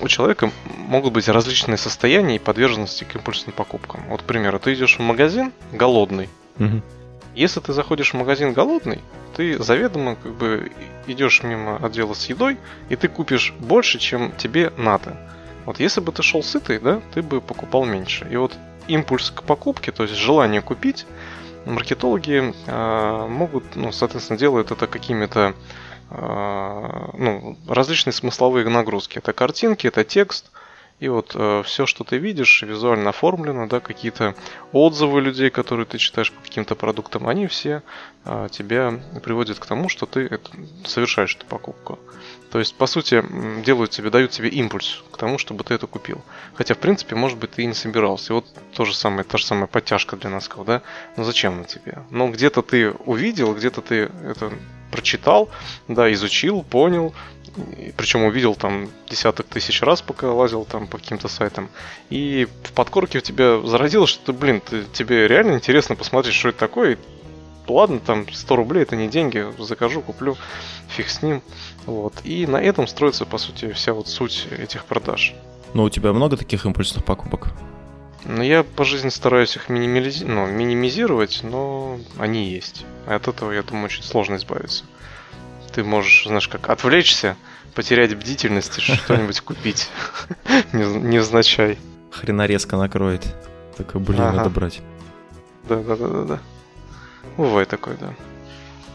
у 0.00 0.08
человека 0.08 0.50
могут 0.78 1.12
быть 1.12 1.28
различные 1.28 1.76
состояния 1.76 2.36
и 2.36 2.38
подверженности 2.38 3.04
к 3.04 3.14
импульсным 3.14 3.52
покупкам. 3.52 4.02
Вот, 4.08 4.22
к 4.22 4.24
примеру, 4.24 4.58
ты 4.58 4.72
идешь 4.72 4.98
в 4.98 5.02
магазин 5.02 5.52
голодный. 5.72 6.28
Угу. 6.58 6.82
Если 7.34 7.60
ты 7.60 7.72
заходишь 7.72 8.12
в 8.12 8.16
магазин 8.16 8.54
голодный, 8.54 9.00
ты 9.36 9.62
заведомо 9.62 10.16
как 10.16 10.32
бы 10.32 10.72
идешь 11.06 11.42
мимо 11.42 11.76
отдела 11.76 12.14
с 12.14 12.26
едой, 12.26 12.56
и 12.88 12.96
ты 12.96 13.08
купишь 13.08 13.52
больше, 13.58 13.98
чем 13.98 14.32
тебе 14.32 14.72
надо. 14.76 15.16
Вот 15.66 15.78
если 15.78 16.00
бы 16.00 16.10
ты 16.10 16.22
шел 16.22 16.42
сытый, 16.42 16.78
да, 16.78 17.00
ты 17.14 17.22
бы 17.22 17.40
покупал 17.40 17.84
меньше. 17.84 18.26
И 18.30 18.36
вот 18.36 18.56
импульс 18.88 19.30
к 19.30 19.42
покупке, 19.42 19.92
то 19.92 20.04
есть 20.04 20.16
желание 20.16 20.62
купить, 20.62 21.06
маркетологи 21.66 22.54
э, 22.66 23.26
могут, 23.28 23.76
ну, 23.76 23.92
соответственно, 23.92 24.38
делают 24.38 24.70
это 24.70 24.86
какими-то 24.86 25.54
э, 26.10 27.10
ну, 27.14 27.56
различные 27.68 28.12
смысловые 28.12 28.68
нагрузки. 28.68 29.18
Это 29.18 29.32
картинки, 29.32 29.86
это 29.86 30.04
текст, 30.04 30.50
и 31.00 31.08
вот 31.08 31.32
э, 31.34 31.62
все, 31.64 31.86
что 31.86 32.04
ты 32.04 32.18
видишь, 32.18 32.62
визуально 32.62 33.08
оформлено, 33.08 33.66
да, 33.66 33.80
какие-то 33.80 34.34
отзывы 34.72 35.22
людей, 35.22 35.48
которые 35.48 35.86
ты 35.86 35.96
читаешь 35.96 36.30
по 36.30 36.42
каким-то 36.42 36.74
продуктам, 36.74 37.26
они 37.26 37.46
все 37.46 37.82
э, 38.26 38.48
тебя 38.50 39.00
приводят 39.22 39.58
к 39.58 39.66
тому, 39.66 39.88
что 39.88 40.04
ты 40.04 40.26
это, 40.26 40.50
совершаешь 40.84 41.34
эту 41.34 41.46
покупку. 41.46 41.98
То 42.50 42.58
есть, 42.58 42.74
по 42.74 42.86
сути, 42.86 43.22
делают 43.64 43.92
тебе, 43.92 44.10
дают 44.10 44.32
тебе 44.32 44.48
импульс 44.48 45.02
к 45.12 45.16
тому, 45.16 45.38
чтобы 45.38 45.62
ты 45.62 45.74
это 45.74 45.86
купил. 45.86 46.20
Хотя, 46.54 46.74
в 46.74 46.78
принципе, 46.78 47.14
может 47.14 47.38
быть, 47.38 47.52
ты 47.52 47.62
и 47.62 47.66
не 47.66 47.74
собирался. 47.74 48.32
И 48.32 48.34
вот 48.34 48.46
то 48.74 48.84
же 48.84 48.94
самое, 48.94 49.24
та 49.24 49.38
же 49.38 49.46
самая 49.46 49.66
подтяжка 49.66 50.16
для 50.16 50.30
носков, 50.30 50.66
да? 50.66 50.82
Ну 51.16 51.24
зачем 51.24 51.54
она 51.54 51.64
тебе? 51.64 52.02
Ну, 52.10 52.30
где-то 52.30 52.62
ты 52.62 52.90
увидел, 52.90 53.54
где-то 53.54 53.82
ты 53.82 54.10
это 54.24 54.52
прочитал, 54.90 55.48
да, 55.86 56.12
изучил, 56.12 56.64
понял, 56.64 57.14
причем 57.96 58.24
увидел 58.24 58.54
там 58.54 58.88
десяток 59.08 59.46
тысяч 59.46 59.82
раз, 59.82 60.02
пока 60.02 60.32
лазил 60.32 60.64
там 60.64 60.86
по 60.86 60.98
каким-то 60.98 61.28
сайтам. 61.28 61.68
И 62.08 62.48
в 62.64 62.72
подкорке 62.72 63.18
у 63.18 63.20
тебя 63.20 63.60
заразилось, 63.60 64.10
что, 64.10 64.32
блин, 64.32 64.60
ты, 64.60 64.84
тебе 64.92 65.28
реально 65.28 65.54
интересно 65.54 65.96
посмотреть, 65.96 66.34
что 66.34 66.48
это 66.48 66.58
такое. 66.58 66.92
И, 66.92 66.98
ладно, 67.72 67.98
там 67.98 68.26
100 68.30 68.56
рублей 68.56 68.82
это 68.82 68.96
не 68.96 69.08
деньги, 69.08 69.46
закажу, 69.58 70.02
куплю, 70.02 70.36
фиг 70.88 71.08
с 71.08 71.22
ним. 71.22 71.42
Вот. 71.86 72.14
И 72.24 72.46
на 72.46 72.56
этом 72.56 72.86
строится, 72.86 73.26
по 73.26 73.38
сути, 73.38 73.72
вся 73.72 73.92
вот 73.92 74.08
суть 74.08 74.46
этих 74.58 74.84
продаж. 74.84 75.34
Но 75.74 75.84
у 75.84 75.90
тебя 75.90 76.12
много 76.12 76.36
таких 76.36 76.66
импульсных 76.66 77.04
покупок? 77.04 77.48
Ну, 78.24 78.42
я 78.42 78.64
по 78.64 78.84
жизни 78.84 79.08
стараюсь 79.08 79.56
их 79.56 79.68
минимизи... 79.68 80.24
ну, 80.24 80.46
минимизировать, 80.46 81.40
но 81.42 81.98
они 82.18 82.50
есть. 82.50 82.84
И 83.08 83.12
от 83.12 83.28
этого, 83.28 83.52
я 83.52 83.62
думаю, 83.62 83.86
очень 83.86 84.02
сложно 84.02 84.36
избавиться. 84.36 84.84
Ты 85.72 85.84
можешь, 85.84 86.24
знаешь, 86.26 86.48
как 86.48 86.68
отвлечься, 86.68 87.36
потерять 87.74 88.14
бдительность 88.16 88.78
и 88.78 88.80
что-нибудь 88.80 89.40
купить. 89.42 89.88
Невзначай. 90.72 91.78
резко 92.46 92.76
накроет. 92.76 93.24
Так, 93.76 93.98
блин, 94.00 94.18
надо 94.18 94.50
брать. 94.50 94.80
Да-да-да-да-да. 95.68 96.40
Бывает 97.36 97.68
такое, 97.68 97.96
да. 97.96 98.14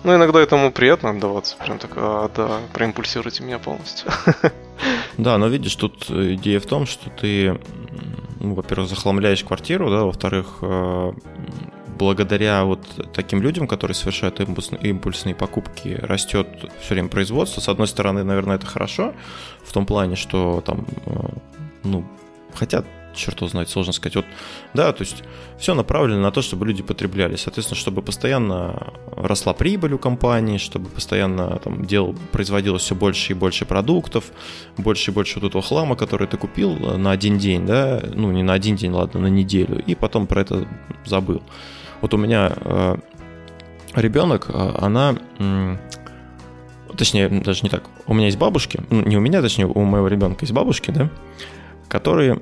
Ну, 0.03 0.15
иногда 0.15 0.39
этому 0.39 0.71
приятно 0.71 1.09
отдаваться. 1.09 1.57
Прям 1.57 1.79
так, 1.79 1.91
а, 1.95 2.29
да, 2.35 2.59
проимпульсируйте 2.73 3.43
меня 3.43 3.59
полностью. 3.59 4.11
Да, 5.17 5.37
но 5.37 5.47
видишь, 5.47 5.73
тут 5.75 6.09
идея 6.09 6.59
в 6.59 6.65
том, 6.65 6.85
что 6.85 7.09
ты, 7.09 7.57
ну, 8.41 8.53
во-первых, 8.53 8.89
захламляешь 8.89 9.43
квартиру, 9.45 9.89
да, 9.89 10.03
во-вторых, 10.03 10.57
э, 10.61 11.13
благодаря 11.97 12.65
вот 12.65 12.81
таким 13.13 13.41
людям, 13.41 13.67
которые 13.67 13.95
совершают 13.95 14.41
импульсные 14.41 15.33
покупки, 15.33 15.97
растет 16.01 16.47
все 16.81 16.93
время 16.93 17.07
производство. 17.07 17.61
С 17.61 17.69
одной 17.69 17.87
стороны, 17.87 18.23
наверное, 18.23 18.57
это 18.57 18.65
хорошо, 18.65 19.13
в 19.63 19.71
том 19.71 19.85
плане, 19.85 20.17
что 20.17 20.61
там, 20.61 20.85
э, 21.05 21.11
ну, 21.83 22.05
хотят 22.53 22.85
черт 23.15 23.41
его 23.41 23.65
сложно 23.65 23.93
сказать. 23.93 24.15
Вот, 24.15 24.25
да, 24.73 24.91
то 24.93 25.01
есть 25.01 25.23
все 25.57 25.73
направлено 25.73 26.21
на 26.21 26.31
то, 26.31 26.41
чтобы 26.41 26.65
люди 26.65 26.83
потребляли. 26.83 27.35
Соответственно, 27.35 27.79
чтобы 27.79 28.01
постоянно 28.01 28.93
росла 29.15 29.53
прибыль 29.53 29.93
у 29.93 29.97
компании, 29.97 30.57
чтобы 30.57 30.89
постоянно 30.89 31.59
там 31.63 31.85
дел, 31.85 32.15
производилось 32.31 32.83
все 32.83 32.95
больше 32.95 33.33
и 33.33 33.35
больше 33.35 33.65
продуктов, 33.65 34.25
больше 34.77 35.11
и 35.11 35.13
больше 35.13 35.39
вот 35.39 35.49
этого 35.49 35.63
хлама, 35.63 35.95
который 35.95 36.27
ты 36.27 36.37
купил 36.37 36.75
на 36.75 37.11
один 37.11 37.37
день, 37.37 37.65
да, 37.65 38.01
ну 38.13 38.31
не 38.31 38.43
на 38.43 38.53
один 38.53 38.75
день, 38.75 38.91
ладно, 38.91 39.21
на 39.21 39.27
неделю, 39.27 39.81
и 39.85 39.95
потом 39.95 40.27
про 40.27 40.41
это 40.41 40.67
забыл. 41.05 41.41
Вот 42.01 42.13
у 42.13 42.17
меня 42.17 42.51
э, 42.55 42.97
ребенок, 43.95 44.47
э, 44.49 44.71
она 44.79 45.15
точнее, 46.95 47.27
даже 47.29 47.61
не 47.63 47.69
так. 47.69 47.83
У 48.07 48.13
меня 48.13 48.27
есть 48.27 48.37
бабушки, 48.37 48.79
ну, 48.89 49.01
не 49.01 49.17
у 49.17 49.19
меня, 49.19 49.41
точнее, 49.41 49.67
у 49.67 49.81
моего 49.83 50.07
ребенка 50.07 50.43
есть 50.43 50.53
бабушки, 50.53 50.91
да, 50.91 51.09
которые 51.87 52.39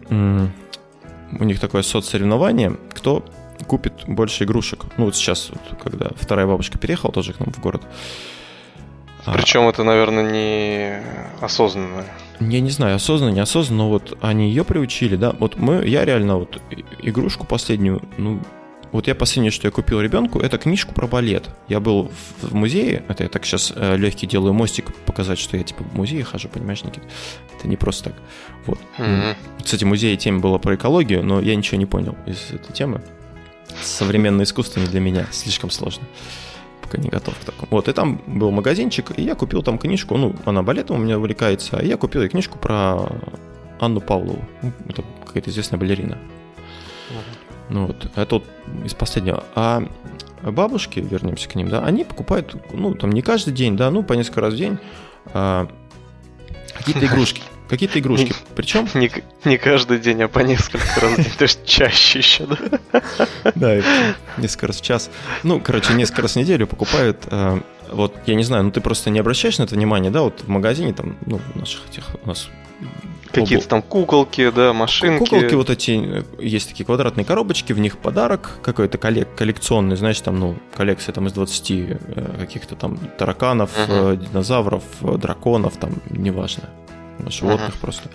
у 1.40 1.44
них 1.44 1.60
такое 1.60 1.84
соцсоревнование, 1.84 2.78
кто 2.94 3.26
купит 3.68 3.94
больше 4.08 4.44
игрушек. 4.44 4.86
Ну 4.98 5.06
вот 5.06 5.16
сейчас, 5.16 5.50
вот, 5.50 5.82
когда 5.82 6.10
вторая 6.16 6.48
бабушка 6.48 6.78
переехала 6.78 7.14
тоже 7.14 7.34
к 7.34 7.40
нам 7.40 7.52
в 7.52 7.60
город. 7.60 7.82
Причем 9.26 9.68
а, 9.68 9.70
это, 9.70 9.84
наверное, 9.84 10.30
не 10.30 11.02
осознанно. 11.40 12.04
Я 12.42 12.60
не 12.60 12.70
знаю, 12.70 12.96
осознанно, 12.96 13.34
неосознанно, 13.34 13.84
но 13.84 13.90
вот 13.90 14.18
они 14.22 14.50
ее 14.50 14.66
приучили, 14.66 15.16
да. 15.16 15.34
Вот 15.40 15.56
мы, 15.58 15.86
я 15.86 16.04
реально 16.04 16.38
вот 16.38 16.62
игрушку 17.02 17.46
последнюю, 17.46 18.02
ну, 18.18 18.42
вот 18.94 19.08
я 19.08 19.16
последнее, 19.16 19.52
что 19.52 19.68
я 19.68 19.72
купил 19.72 20.00
ребенку, 20.02 20.40
это 20.40 20.60
книжку 20.60 20.94
про 20.94 21.08
балет. 21.08 21.50
Я 21.68 21.80
был 21.80 22.12
в 22.42 22.54
музее, 22.54 23.04
это 23.08 23.24
я 23.24 23.30
так 23.30 23.44
сейчас 23.44 23.74
э, 23.76 23.98
легкий 23.98 24.28
делаю 24.28 24.54
мостик, 24.54 24.94
показать, 25.06 25.40
что 25.40 25.58
я 25.58 25.64
типа 25.64 25.84
в 25.84 25.96
музее 25.96 26.24
хожу, 26.24 26.48
понимаешь, 26.48 26.84
Никит? 26.84 27.04
Это 27.58 27.68
не 27.68 27.76
просто 27.76 28.12
так. 28.12 28.14
Вот. 28.68 28.80
Mm-hmm. 29.00 29.36
Кстати, 29.64 29.84
музей 29.84 30.16
тема 30.16 30.42
была 30.42 30.60
про 30.60 30.76
экологию, 30.76 31.26
но 31.26 31.42
я 31.42 31.56
ничего 31.56 31.78
не 31.80 31.88
понял 31.88 32.16
из 32.28 32.52
этой 32.52 32.72
темы. 32.72 33.02
Современное 33.82 34.46
искусство 34.46 34.80
не 34.80 34.86
для 34.86 35.00
меня, 35.00 35.26
слишком 35.32 35.72
сложно. 35.72 36.04
Пока 36.84 37.00
не 37.00 37.10
готов 37.10 37.34
к 37.40 37.46
такому. 37.46 37.70
Вот, 37.72 37.88
и 37.88 37.94
там 37.94 38.22
был 38.28 38.52
магазинчик, 38.52 39.12
и 39.18 39.24
я 39.24 39.34
купил 39.34 39.64
там 39.64 39.80
книжку, 39.80 40.18
ну, 40.18 40.36
она 40.46 40.62
балетом 40.62 40.98
у 40.98 41.00
меня 41.00 41.18
увлекается, 41.18 41.80
а 41.80 41.84
я 41.84 41.98
купил 41.98 42.22
ей 42.22 42.30
книжку 42.30 42.60
про 42.60 43.10
Анну 43.80 44.02
Павлову. 44.02 44.46
Это 44.88 45.04
какая-то 45.26 45.50
известная 45.50 45.80
балерина. 45.80 46.20
Ну 47.74 47.88
вот, 47.88 48.08
это 48.16 48.36
вот 48.36 48.46
из 48.86 48.94
последнего. 48.94 49.44
А 49.56 49.84
бабушки, 50.44 51.00
вернемся 51.00 51.50
к 51.50 51.56
ним, 51.56 51.70
да, 51.70 51.84
они 51.84 52.04
покупают, 52.04 52.56
ну, 52.72 52.94
там 52.94 53.12
не 53.12 53.24
каждый 53.24 53.52
день, 53.52 53.76
да, 53.76 53.90
ну, 53.90 54.04
по 54.04 54.14
несколько 54.14 54.42
раз 54.42 54.54
в 54.54 54.58
день 54.58 54.78
а, 55.34 55.68
какие-то 56.74 57.06
игрушки. 57.06 57.42
Какие-то 57.70 57.98
игрушки. 57.98 58.36
Причем... 58.56 58.88
Не, 58.94 59.10
не 59.46 59.58
каждый 59.58 59.98
день, 59.98 60.22
а 60.22 60.28
по 60.28 60.40
несколько 60.40 60.86
раз 61.02 61.14
в 61.14 61.16
день. 61.16 61.34
То 61.38 61.44
есть 61.44 61.66
чаще 61.66 62.20
еще, 62.20 62.46
да? 62.46 63.02
Да, 63.56 63.82
несколько 64.38 64.68
раз 64.68 64.78
в 64.80 64.82
час. 64.82 65.10
Ну, 65.42 65.60
короче, 65.60 65.94
несколько 65.94 66.22
раз 66.24 66.34
в 66.34 66.36
неделю 66.36 66.68
покупают 66.68 67.26
а, 67.32 67.62
вот, 67.90 68.14
я 68.28 68.36
не 68.36 68.44
знаю, 68.44 68.66
ну 68.66 68.72
ты 68.72 68.82
просто 68.82 69.10
не 69.10 69.20
обращаешь 69.20 69.58
на 69.58 69.64
это 69.64 69.74
внимание, 69.74 70.12
да, 70.12 70.22
вот 70.22 70.42
в 70.42 70.50
магазине 70.50 70.94
там, 70.94 71.18
ну, 71.26 71.40
наших 71.56 71.88
этих, 71.90 72.04
у 72.24 72.28
нас 72.28 72.50
Какие-то 73.34 73.68
там 73.68 73.82
куколки, 73.82 74.52
да, 74.52 74.74
машинки. 74.74 75.20
Куколки 75.20 75.54
вот 75.56 75.70
эти, 75.70 76.24
есть 76.40 76.70
такие 76.70 76.86
квадратные 76.86 77.26
коробочки, 77.26 77.74
в 77.74 77.80
них 77.80 77.98
подарок 77.98 78.60
какой-то 78.62 78.98
коллек, 78.98 79.28
коллекционный, 79.36 79.96
знаешь, 79.96 80.22
там, 80.22 80.40
ну, 80.40 80.56
коллекция 80.76 81.14
там 81.14 81.28
из 81.28 81.34
20 81.34 81.72
э, 81.72 81.98
каких-то 82.40 82.76
там 82.76 82.98
тараканов, 83.18 83.72
uh-huh. 83.76 84.18
динозавров, 84.18 84.84
э, 85.02 85.18
драконов, 85.18 85.78
там, 85.78 85.94
неважно, 86.10 86.70
животных 87.28 87.76
uh-huh. 87.76 87.82
просто. 87.82 88.10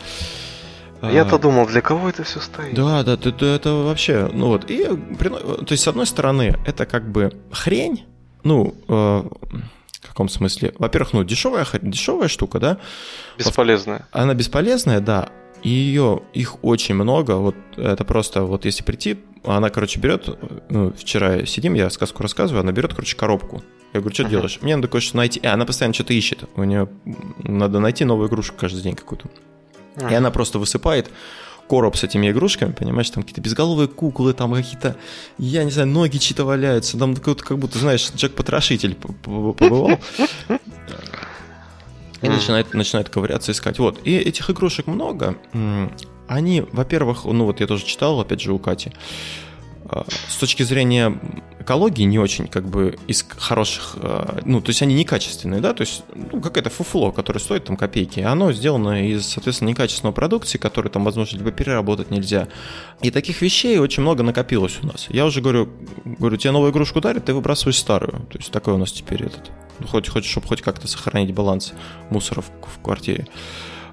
Я-то 1.03 1.37
а, 1.37 1.39
думал, 1.39 1.67
для 1.67 1.81
кого 1.81 2.09
это 2.09 2.25
все 2.25 2.41
стоит? 2.41 2.75
Да, 2.75 3.03
да, 3.03 3.15
это, 3.15 3.45
это 3.45 3.73
вообще, 3.73 4.29
ну 4.33 4.49
вот, 4.49 4.71
и, 4.71 4.85
то 4.85 5.71
есть, 5.71 5.83
с 5.83 5.89
одной 5.89 6.07
стороны, 6.07 6.57
это 6.67 6.87
как 6.87 7.11
бы 7.11 7.33
хрень, 7.53 8.05
ну, 8.43 8.75
в 10.09 10.11
каком 10.11 10.29
смысле? 10.29 10.75
Во-первых, 10.79 11.13
ну, 11.13 11.25
дешевая, 11.25 11.67
дешевая 11.81 12.29
штука, 12.29 12.59
да? 12.59 12.79
Бесполезная. 13.39 14.07
Она 14.13 14.35
бесполезная, 14.35 15.01
да. 15.01 15.29
и 15.63 15.69
ее, 15.69 16.23
их 16.33 16.63
очень 16.63 16.95
много, 16.95 17.33
вот 17.37 17.57
это 17.77 18.05
просто, 18.05 18.43
вот 18.43 18.65
если 18.65 18.83
прийти, 18.83 19.19
она, 19.45 19.71
короче, 19.71 20.01
берет, 20.01 20.29
ну, 20.69 20.93
вчера 20.93 21.45
сидим, 21.47 21.75
я 21.75 21.91
сказку 21.91 22.23
рассказываю, 22.23 22.61
она 22.61 22.73
берет, 22.73 22.95
короче, 22.95 23.17
коробку. 23.17 23.63
Я 23.93 24.01
говорю, 24.01 24.15
что 24.15 24.25
uh-huh. 24.25 24.31
делаешь? 24.31 24.59
Мне 24.61 24.77
надо 24.77 24.89
кое-что 24.89 25.17
найти. 25.17 25.41
И 25.41 25.47
она 25.47 25.65
постоянно 25.65 25.95
что-то 25.95 26.13
ищет. 26.13 26.45
У 26.57 26.65
нее 26.65 26.89
надо 27.39 27.81
найти 27.81 28.05
новую 28.05 28.29
игрушку 28.29 28.55
каждый 28.59 28.83
день 28.83 28.95
какую-то. 28.95 29.29
Uh-huh. 29.97 30.13
И 30.13 30.15
она 30.15 30.31
просто 30.31 30.59
высыпает 30.59 31.11
короб 31.69 31.97
с 31.97 32.05
этими 32.05 32.31
игрушками, 32.31 32.73
понимаешь, 32.73 33.11
там 33.11 33.23
какие-то 33.23 33.41
безголовые 33.41 33.89
куклы, 33.89 34.33
там 34.33 34.55
какие-то, 34.55 34.97
я 35.39 35.65
не 35.65 35.71
знаю, 35.71 35.89
ноги 35.89 36.17
чьи-то 36.19 36.45
валяются, 36.45 36.99
там 36.99 37.15
как 37.15 37.59
будто, 37.59 37.79
знаешь, 37.79 38.11
Джек-потрошитель 38.17 38.95
побывал. 38.95 39.99
И 42.21 42.29
начинает, 42.29 42.75
начинает 42.75 43.09
ковыряться, 43.09 43.53
искать. 43.53 43.79
Вот. 43.79 44.01
И 44.05 44.17
этих 44.17 44.51
игрушек 44.51 44.89
много. 44.89 45.37
Они, 46.27 46.65
во-первых, 46.73 47.25
ну 47.25 47.45
вот 47.45 47.61
я 47.61 47.67
тоже 47.67 47.85
читал, 47.85 48.21
опять 48.21 48.41
же, 48.41 48.53
у 48.53 48.59
Кати, 48.59 48.93
с 50.29 50.37
точки 50.37 50.63
зрения 50.63 51.19
экологии 51.61 52.05
не 52.05 52.19
очень 52.19 52.47
как 52.47 52.67
бы 52.67 52.99
из 53.07 53.27
хороших, 53.29 53.97
а, 53.97 54.41
ну, 54.45 54.61
то 54.63 54.71
есть 54.71 54.81
они 54.81 54.95
некачественные, 54.95 55.61
да, 55.61 55.75
то 55.75 55.83
есть 55.83 56.03
ну, 56.15 56.41
какое-то 56.41 56.71
фуфло, 56.71 57.13
которое 57.13 57.41
стоит 57.41 57.65
там 57.65 57.77
копейки, 57.77 58.21
оно 58.21 58.53
сделано 58.53 59.07
из, 59.07 59.27
соответственно, 59.27 59.69
некачественной 59.69 60.15
продукции, 60.15 60.57
которую 60.57 60.91
там, 60.91 61.05
возможно, 61.05 61.37
либо 61.37 61.51
переработать 61.51 62.11
нельзя. 62.11 62.49
И 63.03 63.11
таких 63.11 63.43
вещей 63.43 63.79
очень 63.79 64.03
много 64.03 64.23
накопилось 64.23 64.79
у 64.83 64.87
нас. 64.87 65.07
Я 65.11 65.27
уже 65.27 65.43
говорю, 65.43 65.69
говорю, 66.05 66.37
тебе 66.39 66.53
новую 66.53 66.73
игрушку 66.73 67.01
дарят, 67.01 67.27
ты 67.27 67.35
выбрасываешь 67.35 67.79
старую. 67.79 68.27
То 68.31 68.39
есть 68.39 68.51
такой 68.51 68.75
у 68.75 68.79
нас 68.79 68.91
теперь 68.91 69.25
этот, 69.25 69.51
ну, 69.79 69.87
хоть, 69.87 70.09
хоть 70.09 70.25
чтобы 70.25 70.47
хоть 70.47 70.63
как-то 70.63 70.89
сохранить 70.89 71.35
баланс 71.35 71.75
мусора 72.09 72.41
в, 72.41 72.47
в 72.47 72.83
квартире. 72.83 73.27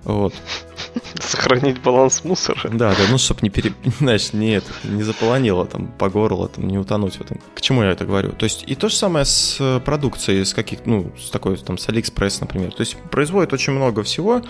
Вот. 0.05 0.33
Сохранить 1.19 1.81
баланс 1.81 2.23
мусора. 2.23 2.69
Да, 2.69 2.91
да, 2.91 3.03
ну, 3.09 3.17
чтобы 3.17 3.41
не 3.41 3.49
пере... 3.49 3.73
Знаешь, 3.99 4.33
не, 4.33 4.61
не 4.83 5.03
заполонило 5.03 5.65
там 5.65 5.87
по 5.87 6.09
горло, 6.09 6.47
там, 6.47 6.67
не 6.67 6.77
утонуть 6.77 7.15
в 7.15 7.21
этом. 7.21 7.41
К 7.53 7.61
чему 7.61 7.83
я 7.83 7.91
это 7.91 8.05
говорю? 8.05 8.31
То 8.31 8.45
есть 8.45 8.63
и 8.67 8.75
то 8.75 8.87
же 8.87 8.95
самое 8.95 9.25
с 9.25 9.57
э, 9.59 9.79
продукцией, 9.79 10.45
с 10.45 10.53
каких, 10.53 10.85
ну, 10.85 11.11
с 11.19 11.29
такой, 11.29 11.57
там, 11.57 11.77
с 11.77 11.89
Алиэкспресс, 11.89 12.39
например. 12.41 12.71
То 12.71 12.81
есть 12.81 12.97
производят 13.11 13.51
очень 13.51 13.73
много 13.73 14.03
всего 14.03 14.41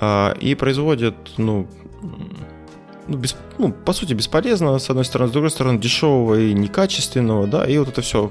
э, 0.00 0.34
и 0.38 0.54
производят, 0.54 1.16
ну, 1.38 1.66
ну, 3.08 3.16
без, 3.16 3.34
ну, 3.58 3.72
по 3.72 3.92
сути, 3.92 4.14
бесполезно, 4.14 4.78
с 4.78 4.88
одной 4.90 5.04
стороны, 5.04 5.30
с 5.30 5.32
другой 5.32 5.50
стороны, 5.50 5.78
дешевого 5.78 6.38
и 6.38 6.52
некачественного, 6.52 7.46
да, 7.46 7.64
и 7.64 7.76
вот 7.78 7.88
это 7.88 8.02
все 8.02 8.30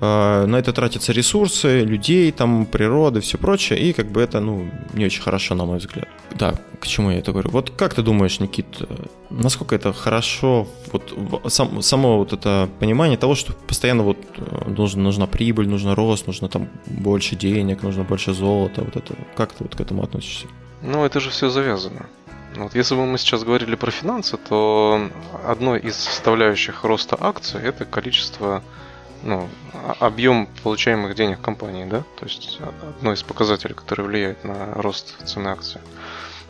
на 0.00 0.56
это 0.56 0.72
тратятся 0.72 1.12
ресурсы, 1.12 1.82
людей, 1.84 2.30
там, 2.32 2.66
природы, 2.66 3.20
все 3.20 3.38
прочее, 3.38 3.78
и 3.78 3.92
как 3.92 4.06
бы 4.06 4.20
это, 4.20 4.40
ну, 4.40 4.70
не 4.94 5.06
очень 5.06 5.22
хорошо, 5.22 5.54
на 5.54 5.64
мой 5.64 5.78
взгляд. 5.78 6.08
Да, 6.34 6.54
к 6.80 6.86
чему 6.86 7.10
я 7.10 7.18
это 7.18 7.32
говорю? 7.32 7.50
Вот 7.50 7.70
как 7.70 7.94
ты 7.94 8.02
думаешь, 8.02 8.40
Никит, 8.40 8.66
насколько 9.30 9.74
это 9.74 9.92
хорошо, 9.92 10.68
вот 10.92 11.14
сам, 11.48 11.82
само 11.82 12.18
вот 12.18 12.32
это 12.32 12.68
понимание 12.78 13.18
того, 13.18 13.34
что 13.34 13.52
постоянно 13.52 14.02
вот 14.02 14.18
э, 14.36 14.70
нужна, 14.70 15.02
нужна 15.02 15.26
прибыль, 15.26 15.68
нужно 15.68 15.94
рост, 15.94 16.26
нужно 16.26 16.48
там 16.48 16.68
больше 16.86 17.36
денег, 17.36 17.82
нужно 17.82 18.04
больше 18.04 18.32
золота, 18.32 18.82
вот 18.82 18.96
это, 18.96 19.14
как 19.36 19.52
ты 19.52 19.64
вот 19.64 19.74
к 19.74 19.80
этому 19.80 20.02
относишься? 20.02 20.46
Ну, 20.82 21.04
это 21.04 21.20
же 21.20 21.30
все 21.30 21.50
завязано. 21.50 22.06
Вот 22.56 22.74
если 22.74 22.94
бы 22.94 23.06
мы 23.06 23.18
сейчас 23.18 23.44
говорили 23.44 23.76
про 23.76 23.90
финансы, 23.90 24.36
то 24.36 25.08
одной 25.46 25.80
из 25.80 25.96
составляющих 25.96 26.84
роста 26.84 27.16
акций 27.20 27.60
это 27.60 27.84
количество 27.84 28.62
ну, 29.22 29.48
объем 30.00 30.48
получаемых 30.62 31.14
денег 31.14 31.40
компании, 31.40 31.84
да, 31.84 32.04
то 32.18 32.24
есть 32.24 32.60
одно 32.96 33.12
из 33.12 33.22
показателей, 33.22 33.74
который 33.74 34.04
влияет 34.06 34.44
на 34.44 34.74
рост 34.74 35.16
цены 35.26 35.48
акций. 35.48 35.80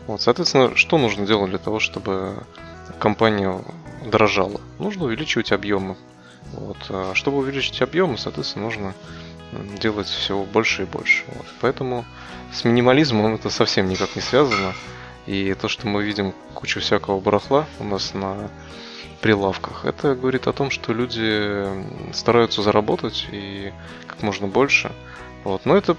Вот, 0.07 0.21
соответственно, 0.21 0.75
что 0.75 0.97
нужно 0.97 1.25
делать 1.25 1.49
для 1.49 1.59
того, 1.59 1.79
чтобы 1.79 2.43
компания 2.99 3.61
дорожала? 4.05 4.59
Нужно 4.79 5.05
увеличивать 5.05 5.51
объемы. 5.51 5.97
Вот. 6.53 6.77
А 6.89 7.13
чтобы 7.13 7.37
увеличить 7.37 7.81
объемы, 7.81 8.17
соответственно, 8.17 8.65
нужно 8.65 8.93
делать 9.79 10.07
всего 10.07 10.45
больше 10.45 10.83
и 10.83 10.85
больше. 10.85 11.23
Вот. 11.27 11.45
Поэтому 11.61 12.05
с 12.51 12.63
минимализмом 12.63 13.35
это 13.35 13.49
совсем 13.49 13.87
никак 13.87 14.15
не 14.15 14.21
связано. 14.21 14.73
И 15.27 15.53
то, 15.53 15.67
что 15.67 15.87
мы 15.87 16.03
видим 16.03 16.33
кучу 16.55 16.79
всякого 16.79 17.19
барахла 17.19 17.67
у 17.79 17.83
нас 17.83 18.13
на 18.13 18.49
прилавках. 19.21 19.85
Это 19.85 20.15
говорит 20.15 20.47
о 20.47 20.53
том, 20.53 20.71
что 20.71 20.93
люди 20.93 22.13
стараются 22.13 22.61
заработать 22.61 23.27
и 23.31 23.73
как 24.07 24.21
можно 24.23 24.47
больше. 24.47 24.91
Вот. 25.43 25.65
Но 25.65 25.75
это 25.75 25.97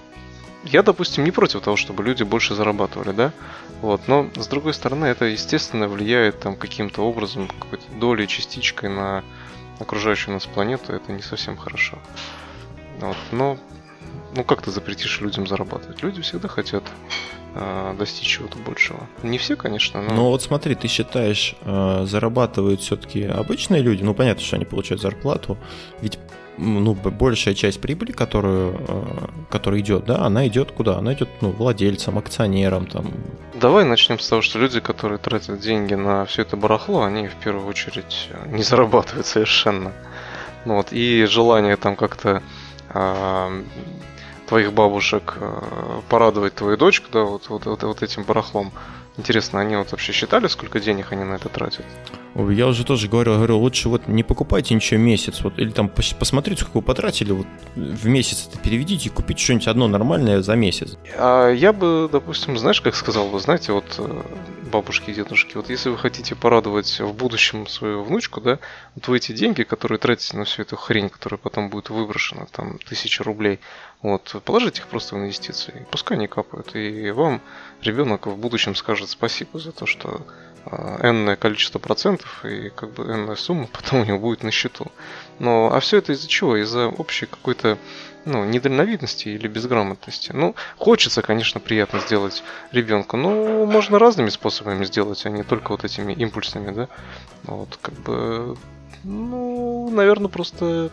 я, 0.64 0.82
допустим, 0.82 1.24
не 1.24 1.30
против 1.30 1.62
того, 1.62 1.76
чтобы 1.76 2.02
люди 2.04 2.22
больше 2.22 2.54
зарабатывали, 2.54 3.12
да, 3.12 3.32
вот, 3.80 4.08
но 4.08 4.28
с 4.36 4.46
другой 4.46 4.74
стороны, 4.74 5.06
это, 5.06 5.24
естественно, 5.24 5.88
влияет 5.88 6.40
там 6.40 6.54
каким-то 6.54 7.02
образом, 7.02 7.48
какой-то 7.48 7.90
долей, 7.92 8.26
частичкой 8.26 8.90
на 8.90 9.24
окружающую 9.78 10.34
нас 10.34 10.44
планету, 10.44 10.92
это 10.92 11.12
не 11.12 11.22
совсем 11.22 11.56
хорошо. 11.56 11.98
Вот, 12.98 13.16
но, 13.32 13.58
ну 14.36 14.44
как 14.44 14.60
ты 14.60 14.70
запретишь 14.70 15.20
людям 15.20 15.46
зарабатывать? 15.46 16.02
Люди 16.02 16.20
всегда 16.20 16.48
хотят 16.48 16.84
достичь 17.98 18.26
чего-то 18.26 18.58
большего. 18.58 19.08
Не 19.22 19.38
все, 19.38 19.56
конечно, 19.56 20.00
но... 20.02 20.14
Ну 20.14 20.22
вот 20.28 20.42
смотри, 20.42 20.74
ты 20.74 20.88
считаешь, 20.88 21.54
э, 21.62 22.04
зарабатывают 22.06 22.80
все-таки 22.80 23.24
обычные 23.24 23.82
люди, 23.82 24.02
ну 24.02 24.14
понятно, 24.14 24.42
что 24.42 24.56
они 24.56 24.64
получают 24.64 25.02
зарплату, 25.02 25.58
ведь 26.00 26.18
ну, 26.60 26.94
большая 26.94 27.54
часть 27.54 27.80
прибыли, 27.80 28.12
которую, 28.12 28.76
э, 28.86 29.04
которая 29.50 29.80
идет, 29.80 30.04
да, 30.04 30.18
она 30.24 30.46
идет 30.46 30.72
куда? 30.72 30.98
Она 30.98 31.14
идет 31.14 31.28
ну, 31.40 31.50
владельцам, 31.50 32.18
акционерам. 32.18 32.86
Там. 32.86 33.12
Давай 33.54 33.84
начнем 33.84 34.18
с 34.18 34.28
того, 34.28 34.42
что 34.42 34.58
люди, 34.58 34.80
которые 34.80 35.18
тратят 35.18 35.60
деньги 35.60 35.94
на 35.94 36.26
все 36.26 36.42
это 36.42 36.56
барахло, 36.56 37.02
они 37.02 37.28
в 37.28 37.34
первую 37.36 37.66
очередь 37.66 38.28
не 38.46 38.62
зарабатывают 38.62 39.26
совершенно. 39.26 39.92
Ну, 40.66 40.76
вот, 40.76 40.92
и 40.92 41.24
желание 41.24 41.76
там 41.76 41.96
как-то 41.96 42.42
э, 42.92 43.62
твоих 44.50 44.72
бабушек 44.72 45.34
э, 45.36 46.00
порадовать 46.08 46.56
твою 46.56 46.76
дочку, 46.76 47.06
да, 47.12 47.22
вот, 47.22 47.48
вот, 47.48 47.66
вот, 47.66 47.84
вот 47.84 48.02
этим 48.02 48.24
барахлом. 48.24 48.72
Интересно, 49.16 49.60
они 49.60 49.76
вот 49.76 49.92
вообще 49.92 50.10
считали, 50.10 50.48
сколько 50.48 50.80
денег 50.80 51.12
они 51.12 51.22
на 51.22 51.34
это 51.34 51.48
тратят? 51.48 51.84
Я 52.34 52.68
уже 52.68 52.84
тоже 52.84 53.08
говорил, 53.08 53.34
говорю, 53.34 53.58
лучше 53.58 53.88
вот 53.88 54.06
не 54.06 54.22
покупайте 54.22 54.74
ничего 54.74 55.00
месяц, 55.00 55.40
вот, 55.42 55.58
или 55.58 55.70
там 55.70 55.88
посмотрите, 55.88 56.62
сколько 56.62 56.78
вы 56.78 56.82
потратили, 56.82 57.32
вот 57.32 57.46
в 57.74 58.06
месяц 58.06 58.48
это 58.48 58.58
переведите 58.58 59.08
и 59.08 59.12
купите 59.12 59.42
что-нибудь 59.42 59.66
одно 59.66 59.88
нормальное 59.88 60.40
за 60.40 60.54
месяц. 60.54 60.96
А 61.18 61.50
я 61.50 61.72
бы, 61.72 62.08
допустим, 62.10 62.56
знаешь, 62.56 62.80
как 62.80 62.94
сказал, 62.94 63.28
вы 63.28 63.40
знаете, 63.40 63.72
вот 63.72 63.96
э, 63.98 64.22
бабушки 64.70 65.10
и 65.10 65.14
дедушки, 65.14 65.56
вот 65.56 65.70
если 65.70 65.90
вы 65.90 65.98
хотите 65.98 66.36
порадовать 66.36 67.00
в 67.00 67.12
будущем 67.12 67.66
свою 67.66 68.04
внучку, 68.04 68.40
да, 68.40 68.60
вот 68.94 69.08
вы 69.08 69.16
эти 69.16 69.32
деньги, 69.32 69.64
которые 69.64 69.98
тратите 69.98 70.36
на 70.36 70.44
всю 70.44 70.62
эту 70.62 70.76
хрень, 70.76 71.08
которая 71.08 71.38
потом 71.38 71.68
будет 71.68 71.90
выброшена, 71.90 72.46
там, 72.52 72.78
тысяча 72.78 73.24
рублей, 73.24 73.58
вот, 74.02 74.40
положите 74.44 74.82
их 74.82 74.86
просто 74.86 75.16
в 75.16 75.18
инвестиции, 75.18 75.86
пускай 75.90 76.16
они 76.16 76.28
капают, 76.28 76.74
и 76.76 77.10
вам 77.10 77.40
ребенок 77.82 78.26
в 78.26 78.36
будущем 78.36 78.74
скажет 78.76 79.10
спасибо 79.10 79.58
за 79.58 79.72
то, 79.72 79.86
что 79.86 80.24
энное 81.02 81.36
количество 81.36 81.78
процентов 81.78 82.44
и 82.44 82.70
как 82.70 82.92
бы 82.92 83.04
энная 83.04 83.36
сумма 83.36 83.66
потом 83.72 84.00
у 84.00 84.04
него 84.04 84.18
будет 84.18 84.42
на 84.42 84.50
счету. 84.50 84.86
Но, 85.38 85.72
а 85.72 85.80
все 85.80 85.98
это 85.98 86.12
из-за 86.12 86.28
чего? 86.28 86.56
Из-за 86.56 86.88
общей 86.88 87.26
какой-то 87.26 87.78
ну, 88.24 88.44
недальновидности 88.44 89.28
или 89.28 89.48
безграмотности. 89.48 90.32
Ну, 90.32 90.54
хочется, 90.76 91.22
конечно, 91.22 91.60
приятно 91.60 92.00
сделать 92.00 92.42
ребенку, 92.72 93.16
но 93.16 93.64
можно 93.64 93.98
разными 93.98 94.28
способами 94.28 94.84
сделать, 94.84 95.24
а 95.24 95.30
не 95.30 95.42
только 95.42 95.70
вот 95.70 95.84
этими 95.84 96.12
импульсными, 96.12 96.72
да. 96.72 96.88
Вот, 97.44 97.78
как 97.80 97.94
бы, 97.94 98.56
ну, 99.04 99.90
наверное, 99.90 100.28
просто 100.28 100.90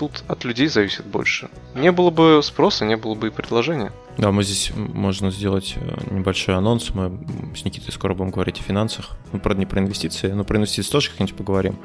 тут 0.00 0.24
от 0.28 0.44
людей 0.44 0.66
зависит 0.68 1.04
больше. 1.04 1.50
Не 1.74 1.92
было 1.92 2.08
бы 2.08 2.40
спроса, 2.42 2.86
не 2.86 2.96
было 2.96 3.14
бы 3.14 3.26
и 3.26 3.30
предложения. 3.30 3.92
Да, 4.16 4.32
мы 4.32 4.42
здесь 4.44 4.72
можно 4.74 5.30
сделать 5.30 5.74
э, 5.76 6.14
небольшой 6.14 6.54
анонс. 6.54 6.94
Мы 6.94 7.18
с 7.54 7.66
Никитой 7.66 7.92
скоро 7.92 8.14
будем 8.14 8.30
говорить 8.30 8.58
о 8.60 8.62
финансах. 8.62 9.18
Ну, 9.30 9.40
правда, 9.40 9.60
не 9.60 9.66
про 9.66 9.80
инвестиции, 9.80 10.32
но 10.32 10.42
про 10.42 10.56
инвестиции 10.56 10.90
тоже 10.90 11.10
как-нибудь 11.10 11.36
поговорим. 11.36 11.76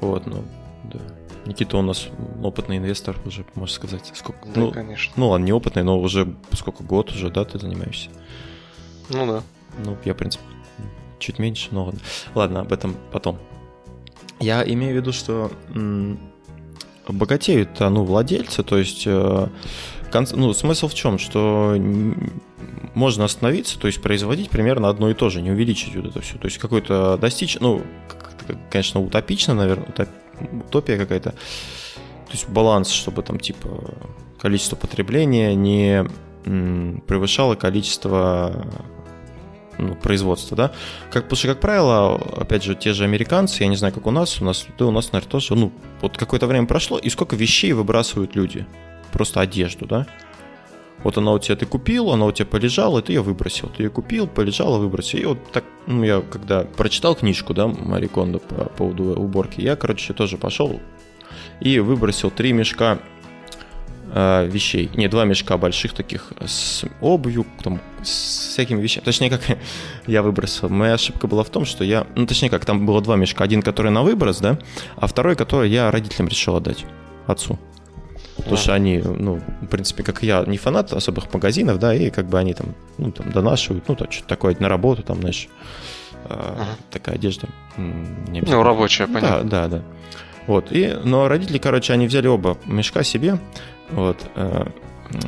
Вот, 0.00 0.26
ну, 0.26 0.42
да. 0.84 0.98
Никита 1.44 1.76
у 1.76 1.82
нас 1.82 2.08
опытный 2.42 2.78
инвестор, 2.78 3.18
уже, 3.26 3.44
можно 3.54 3.74
сказать. 3.74 4.10
Сколько? 4.14 4.46
Да, 4.46 4.60
ну, 4.60 4.72
конечно. 4.72 5.12
Ну, 5.16 5.28
ладно, 5.28 5.44
не 5.44 5.52
опытный, 5.52 5.82
но 5.82 6.00
уже 6.00 6.34
сколько 6.54 6.82
год 6.82 7.10
уже, 7.10 7.28
да, 7.28 7.44
ты 7.44 7.58
занимаешься? 7.58 8.08
Ну 9.10 9.26
да. 9.26 9.42
Ну, 9.84 9.98
я, 10.06 10.14
в 10.14 10.16
принципе, 10.16 10.44
чуть 11.18 11.38
меньше, 11.38 11.68
но 11.70 11.84
ладно. 11.84 12.00
Ладно, 12.34 12.60
об 12.60 12.72
этом 12.72 12.96
потом. 13.12 13.38
Я 14.40 14.64
имею 14.64 14.94
в 14.94 14.96
виду, 14.96 15.12
что 15.12 15.52
богатеют 17.08 17.80
ну, 17.80 18.04
владельцы, 18.04 18.62
то 18.62 18.78
есть 18.78 19.04
э, 19.06 19.48
ну, 20.32 20.52
смысл 20.52 20.88
в 20.88 20.94
чем, 20.94 21.18
что 21.18 21.76
можно 22.94 23.24
остановиться, 23.24 23.78
то 23.78 23.86
есть 23.86 24.02
производить 24.02 24.50
примерно 24.50 24.88
одно 24.88 25.10
и 25.10 25.14
то 25.14 25.30
же, 25.30 25.40
не 25.42 25.50
увеличить 25.50 25.96
вот 25.96 26.06
это 26.06 26.20
все. 26.20 26.38
То 26.38 26.46
есть 26.46 26.58
какой-то 26.58 27.16
достичь, 27.16 27.58
ну, 27.60 27.82
конечно, 28.70 29.00
утопично, 29.00 29.54
наверное, 29.54 29.86
утопия 30.66 30.96
какая-то. 30.98 31.30
То 31.30 32.32
есть 32.32 32.48
баланс, 32.48 32.90
чтобы 32.90 33.22
там 33.22 33.38
типа 33.38 33.68
количество 34.38 34.76
потребления 34.76 35.54
не 35.54 36.06
превышало 37.06 37.54
количество 37.54 38.66
ну, 39.78 39.94
производства, 39.94 40.56
да, 40.56 40.72
как, 41.10 41.24
потому 41.24 41.36
что, 41.36 41.48
как 41.48 41.60
правило, 41.60 42.16
опять 42.36 42.62
же, 42.62 42.74
те 42.74 42.92
же 42.92 43.04
американцы, 43.04 43.62
я 43.62 43.68
не 43.68 43.76
знаю, 43.76 43.94
как 43.94 44.06
у 44.06 44.10
нас, 44.10 44.40
у 44.40 44.44
нас, 44.44 44.66
да, 44.78 44.86
у 44.86 44.90
нас, 44.90 45.12
наверное, 45.12 45.30
тоже, 45.30 45.54
ну, 45.54 45.72
вот 46.00 46.16
какое-то 46.16 46.46
время 46.46 46.66
прошло, 46.66 46.98
и 46.98 47.08
сколько 47.10 47.36
вещей 47.36 47.72
выбрасывают 47.72 48.34
люди, 48.34 48.66
просто 49.12 49.40
одежду, 49.40 49.86
да, 49.86 50.06
вот 51.04 51.18
она 51.18 51.32
у 51.32 51.38
тебя, 51.38 51.56
ты 51.56 51.66
купил, 51.66 52.10
она 52.10 52.26
у 52.26 52.32
тебя 52.32 52.46
полежала, 52.46 53.00
и 53.00 53.02
ты 53.02 53.12
ее 53.12 53.22
выбросил. 53.22 53.68
Ты 53.68 53.84
ее 53.84 53.90
купил, 53.90 54.28
полежала, 54.28 54.78
выбросил. 54.78 55.18
И 55.18 55.24
вот 55.24 55.50
так, 55.50 55.64
ну, 55.88 56.04
я 56.04 56.20
когда 56.20 56.62
прочитал 56.62 57.16
книжку, 57.16 57.54
да, 57.54 57.66
Мари 57.66 58.06
Кондо 58.06 58.38
по 58.38 58.66
поводу 58.66 59.20
уборки, 59.20 59.60
я, 59.60 59.74
короче, 59.74 60.12
тоже 60.12 60.36
пошел 60.36 60.80
и 61.60 61.78
выбросил 61.78 62.30
три 62.30 62.52
мешка 62.52 62.98
э, 64.12 64.46
вещей. 64.46 64.90
Не, 64.94 65.08
два 65.08 65.24
мешка 65.24 65.56
больших 65.56 65.94
таких 65.94 66.32
с 66.44 66.84
обувью, 67.00 67.46
там, 67.62 67.80
с 68.02 68.50
всякими 68.52 68.80
вещами. 68.80 69.04
Точнее, 69.04 69.30
как 69.30 69.40
я 70.06 70.22
выбросил. 70.22 70.68
Моя 70.68 70.94
ошибка 70.94 71.26
была 71.26 71.42
в 71.42 71.50
том, 71.50 71.64
что 71.64 71.84
я... 71.84 72.06
Ну, 72.14 72.26
точнее, 72.26 72.50
как 72.50 72.64
там 72.64 72.86
было 72.86 73.00
два 73.00 73.16
мешка. 73.16 73.44
Один, 73.44 73.62
который 73.62 73.90
на 73.90 74.02
выброс, 74.02 74.38
да, 74.38 74.58
а 74.96 75.06
второй, 75.06 75.34
который 75.34 75.70
я 75.70 75.90
родителям 75.90 76.28
решил 76.28 76.56
отдать. 76.56 76.84
Отцу. 77.26 77.58
Потому 78.36 78.56
что 78.56 78.74
они, 78.74 78.98
ну, 78.98 79.40
в 79.60 79.66
принципе, 79.66 80.02
как 80.02 80.22
я, 80.22 80.42
не 80.46 80.56
фанат 80.56 80.92
особых 80.92 81.32
магазинов, 81.32 81.78
да, 81.78 81.94
и 81.94 82.10
как 82.10 82.26
бы 82.26 82.38
они 82.38 82.54
там, 82.54 82.74
ну, 82.98 83.12
там 83.12 83.30
донашивают, 83.30 83.84
ну, 83.88 83.94
что-то 83.94 84.26
такое 84.26 84.56
на 84.58 84.68
работу, 84.68 85.02
там, 85.02 85.20
знаешь, 85.20 85.48
uh-huh. 86.24 86.64
такая 86.90 87.16
одежда. 87.16 87.48
Не 87.76 88.40
ну, 88.40 88.62
рабочая, 88.62 89.06
понятно. 89.06 89.48
Да, 89.48 89.68
да, 89.68 89.78
да. 89.78 89.82
Вот, 90.46 90.72
и, 90.72 90.98
но 91.04 91.28
родители, 91.28 91.58
короче, 91.58 91.92
они 91.92 92.06
взяли 92.06 92.26
оба 92.26 92.58
мешка 92.66 93.04
себе, 93.04 93.38
вот, 93.92 94.18
э, 94.34 94.66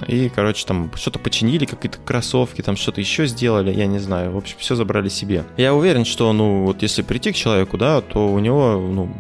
и, 0.08 0.28
короче, 0.28 0.66
там 0.66 0.90
что-то 0.94 1.18
починили, 1.18 1.64
какие-то 1.64 1.98
кроссовки, 1.98 2.62
там 2.62 2.76
что-то 2.76 3.00
еще 3.00 3.26
сделали, 3.26 3.72
я 3.72 3.86
не 3.86 3.98
знаю. 3.98 4.32
В 4.32 4.36
общем, 4.36 4.56
все 4.58 4.74
забрали 4.74 5.08
себе. 5.08 5.44
Я 5.56 5.74
уверен, 5.74 6.04
что, 6.04 6.32
ну, 6.32 6.64
вот 6.64 6.82
если 6.82 7.02
прийти 7.02 7.32
к 7.32 7.36
человеку, 7.36 7.76
да, 7.76 8.00
то 8.00 8.32
у 8.32 8.38
него, 8.38 8.80
ну, 8.80 9.14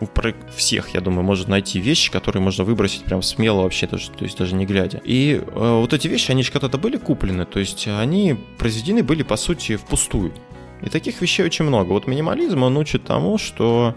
у 0.00 0.08
всех, 0.54 0.94
я 0.94 1.00
думаю, 1.00 1.24
может 1.24 1.48
найти 1.48 1.80
вещи, 1.80 2.10
которые 2.10 2.42
можно 2.42 2.64
выбросить 2.64 3.04
прям 3.04 3.22
смело 3.22 3.62
вообще, 3.62 3.86
то 3.86 3.96
есть 3.96 4.38
даже 4.38 4.54
не 4.54 4.66
глядя. 4.66 5.00
И 5.04 5.40
э, 5.44 5.78
вот 5.80 5.92
эти 5.92 6.08
вещи, 6.08 6.30
они 6.30 6.42
же 6.42 6.52
когда-то 6.52 6.78
были 6.78 6.96
куплены, 6.96 7.44
то 7.44 7.58
есть 7.58 7.88
они 7.88 8.36
произведены 8.58 9.02
были, 9.02 9.22
по 9.22 9.36
сути, 9.36 9.76
впустую. 9.76 10.32
И 10.82 10.90
таких 10.90 11.20
вещей 11.22 11.44
очень 11.44 11.64
много. 11.64 11.88
Вот 11.92 12.06
минимализм, 12.06 12.62
он 12.62 12.76
учит 12.76 13.04
тому, 13.04 13.38
что 13.38 13.94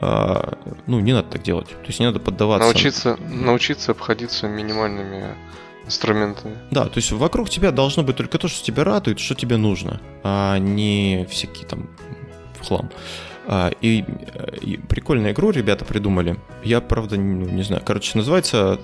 ну, 0.00 1.00
не 1.00 1.12
надо 1.12 1.28
так 1.28 1.42
делать. 1.42 1.68
То 1.68 1.86
есть 1.86 2.00
не 2.00 2.06
надо 2.06 2.20
поддаваться. 2.20 2.64
Научиться, 2.64 3.18
научиться 3.28 3.92
обходиться 3.92 4.48
минимальными 4.48 5.34
инструментами. 5.86 6.56
Да, 6.70 6.84
то 6.84 6.98
есть 6.98 7.10
вокруг 7.12 7.48
тебя 7.48 7.72
должно 7.72 8.02
быть 8.02 8.16
только 8.16 8.38
то, 8.38 8.46
что 8.48 8.64
тебя 8.64 8.84
радует, 8.84 9.18
что 9.18 9.34
тебе 9.34 9.56
нужно, 9.56 10.00
а 10.22 10.58
не 10.58 11.26
всякие 11.30 11.66
там 11.66 11.88
хлам. 12.62 12.90
А, 13.50 13.70
и, 13.80 14.04
и 14.60 14.76
прикольную 14.76 15.32
игру 15.32 15.50
ребята 15.50 15.86
придумали. 15.86 16.36
Я, 16.62 16.82
правда, 16.82 17.16
не, 17.16 17.50
не 17.50 17.62
знаю. 17.62 17.82
Короче, 17.84 18.18
называется 18.18 18.78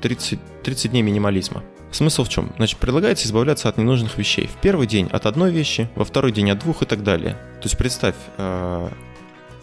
30, 0.00 0.38
а, 0.40 0.64
30 0.64 0.90
дней 0.90 1.02
минимализма. 1.02 1.62
Смысл 1.90 2.24
в 2.24 2.30
чем? 2.30 2.52
Значит, 2.56 2.78
предлагается 2.78 3.26
избавляться 3.26 3.68
от 3.68 3.76
ненужных 3.76 4.16
вещей. 4.16 4.46
В 4.46 4.58
первый 4.62 4.86
день 4.86 5.08
от 5.12 5.26
одной 5.26 5.50
вещи, 5.50 5.90
во 5.94 6.06
второй 6.06 6.32
день 6.32 6.50
от 6.50 6.60
двух 6.60 6.80
и 6.82 6.86
так 6.86 7.02
далее. 7.02 7.34
То 7.60 7.64
есть 7.64 7.76
представь, 7.76 8.14
а, 8.38 8.90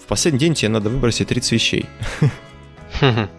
последний 0.10 0.40
день 0.40 0.54
тебе 0.56 0.70
надо 0.70 0.90
выбросить 0.90 1.28
30 1.28 1.52
вещей. 1.54 1.86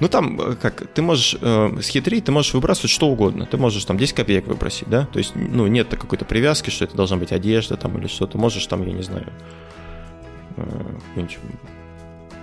Ну 0.00 0.08
там, 0.08 0.40
э, 0.40 0.56
как, 0.56 0.88
ты 0.88 1.02
можешь 1.02 1.36
э, 1.40 1.78
схитрить, 1.80 2.24
ты 2.24 2.32
можешь 2.32 2.52
выбрасывать 2.52 2.90
что 2.90 3.06
угодно. 3.06 3.46
Ты 3.46 3.56
можешь 3.56 3.84
там 3.84 3.96
10 3.96 4.12
копеек 4.14 4.46
выбросить, 4.48 4.88
да? 4.88 5.06
То 5.06 5.18
есть, 5.18 5.34
ну, 5.36 5.68
нет 5.68 5.88
какой-то 5.88 6.24
привязки, 6.24 6.70
что 6.70 6.84
это 6.84 6.96
должна 6.96 7.16
быть 7.16 7.30
одежда 7.30 7.76
там 7.76 7.96
или 7.96 8.08
что-то. 8.08 8.36
Можешь 8.36 8.66
там, 8.66 8.84
я 8.84 8.92
не 8.92 9.02
знаю, 9.02 9.32
э, 10.56 11.26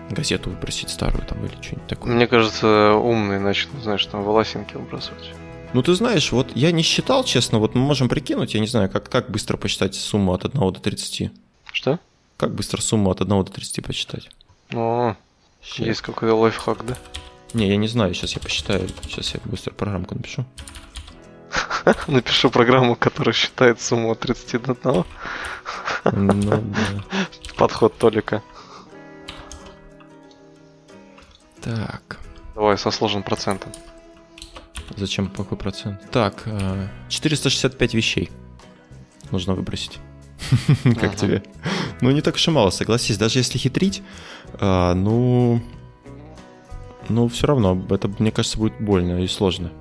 газету 0.10 0.50
выбросить 0.50 0.90
старую 0.90 1.26
там 1.26 1.40
или 1.46 1.54
что-нибудь 1.62 1.88
такое. 1.88 2.14
Мне 2.14 2.28
кажется, 2.28 2.94
умные 2.94 3.40
начнут, 3.40 3.84
знаешь, 3.84 4.06
там 4.06 4.24
волосинки 4.24 4.76
выбрасывать. 4.76 5.32
Ну, 5.74 5.82
ты 5.82 5.94
знаешь, 5.94 6.32
вот 6.32 6.52
я 6.56 6.72
не 6.72 6.84
считал, 6.84 7.24
честно, 7.24 7.60
вот 7.60 7.76
мы 7.76 7.82
можем 7.82 8.10
прикинуть, 8.10 8.54
я 8.54 8.60
не 8.60 8.68
знаю, 8.68 8.90
как, 8.90 9.10
как 9.10 9.30
быстро 9.30 9.58
посчитать 9.58 9.96
сумму 9.96 10.34
от 10.34 10.46
1 10.46 10.60
до 10.60 10.80
30. 10.80 11.32
Что? 11.72 12.00
Как 12.42 12.56
быстро 12.56 12.82
сумму 12.82 13.12
от 13.12 13.22
1 13.22 13.30
до 13.30 13.52
30 13.52 13.86
посчитать? 13.86 14.32
О, 14.74 15.16
Сейчас. 15.62 15.86
есть 15.86 16.02
какой-то 16.02 16.34
лайфхак, 16.34 16.84
да? 16.84 16.98
Не, 17.54 17.70
я 17.70 17.78
не 17.78 17.88
знаю, 17.88 18.16
сейчас 18.16 18.34
я 18.34 18.42
посчитаю, 18.42 18.90
сейчас 19.04 19.36
я 19.36 19.42
быстро 19.46 19.74
программку 19.76 20.16
напишу. 20.16 20.44
Напишу 22.08 22.50
программу, 22.50 22.96
которая 22.96 23.34
считает 23.34 23.80
сумму 23.80 24.10
от 24.10 24.22
30 24.22 24.60
до 24.64 24.72
1. 24.72 25.06
Ну, 26.14 26.34
да. 26.34 26.62
Подход 27.58 27.96
Толика. 28.00 28.42
Так. 31.62 32.18
Давай 32.56 32.76
со 32.80 32.90
сложным 32.90 33.22
процентом. 33.22 33.72
Зачем 34.98 35.30
какой 35.30 35.60
процент? 35.60 36.10
Так, 36.10 36.46
465 37.08 37.94
э, 37.94 37.98
вещей 37.98 38.32
нужно 39.30 39.54
выбросить. 39.54 40.00
Как 41.00 41.16
тебе? 41.16 41.44
Ну, 42.02 42.12
не 42.12 42.22
так 42.22 42.36
уж 42.36 42.48
и 42.48 42.52
мало, 42.52 42.70
согласись. 42.70 43.18
Даже 43.18 43.40
если 43.40 43.58
хитрить, 43.58 44.02
э, 44.60 44.94
ну... 44.94 45.62
Ну, 47.10 47.28
все 47.28 47.48
равно, 47.48 47.84
это, 47.90 48.08
мне 48.20 48.32
кажется, 48.32 48.58
будет 48.58 48.80
больно 48.80 49.22
и 49.22 49.28
сложно. 49.28 49.72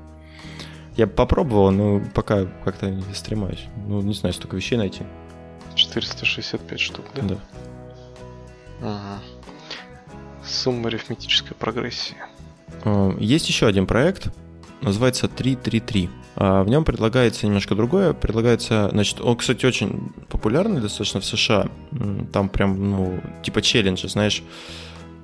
Я 0.96 1.06
попробовал, 1.06 1.70
но 1.70 2.02
пока 2.14 2.46
как-то 2.64 2.90
не 2.90 3.14
стремаюсь. 3.14 3.64
Ну, 3.86 4.00
не 4.02 4.14
знаю, 4.14 4.32
столько 4.32 4.56
вещей 4.56 4.76
найти. 4.76 5.04
465 5.76 6.80
штук, 6.80 7.04
да? 7.14 7.22
Да. 7.22 7.38
Ага. 8.82 9.22
Сумма 10.44 10.88
арифметической 10.88 11.56
прогрессии. 11.56 12.16
Э, 12.84 13.12
есть 13.18 13.48
еще 13.48 13.66
один 13.66 13.86
проект, 13.86 14.28
называется 14.82 15.28
333. 15.28 16.10
А, 16.36 16.62
в 16.62 16.68
нем 16.68 16.84
предлагается 16.84 17.46
немножко 17.46 17.74
другое. 17.74 18.12
Предлагается, 18.12 18.88
значит, 18.92 19.20
он, 19.20 19.36
кстати, 19.36 19.66
очень 19.66 20.12
популярный 20.28 20.80
достаточно 20.80 21.20
в 21.20 21.24
США. 21.24 21.68
Там 22.32 22.48
прям, 22.48 22.90
ну, 22.90 23.20
типа 23.42 23.62
челленджи, 23.62 24.08
знаешь. 24.08 24.42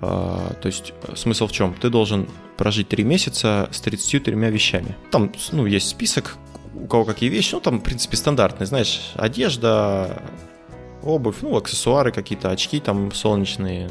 А, 0.00 0.54
то 0.60 0.66
есть 0.66 0.92
смысл 1.14 1.46
в 1.46 1.52
чем? 1.52 1.74
Ты 1.74 1.90
должен 1.90 2.28
прожить 2.56 2.88
3 2.88 3.04
месяца 3.04 3.68
с 3.72 3.80
33 3.80 4.34
вещами. 4.50 4.96
Там, 5.10 5.32
ну, 5.52 5.66
есть 5.66 5.88
список, 5.88 6.36
у 6.74 6.86
кого 6.86 7.04
какие 7.04 7.30
вещи. 7.30 7.54
Ну, 7.54 7.60
там, 7.60 7.80
в 7.80 7.82
принципе, 7.82 8.16
стандартные, 8.16 8.66
знаешь, 8.66 9.12
одежда, 9.14 10.22
обувь, 11.02 11.36
ну, 11.42 11.56
аксессуары 11.56 12.12
какие-то, 12.12 12.50
очки 12.50 12.80
там 12.80 13.12
солнечные, 13.12 13.90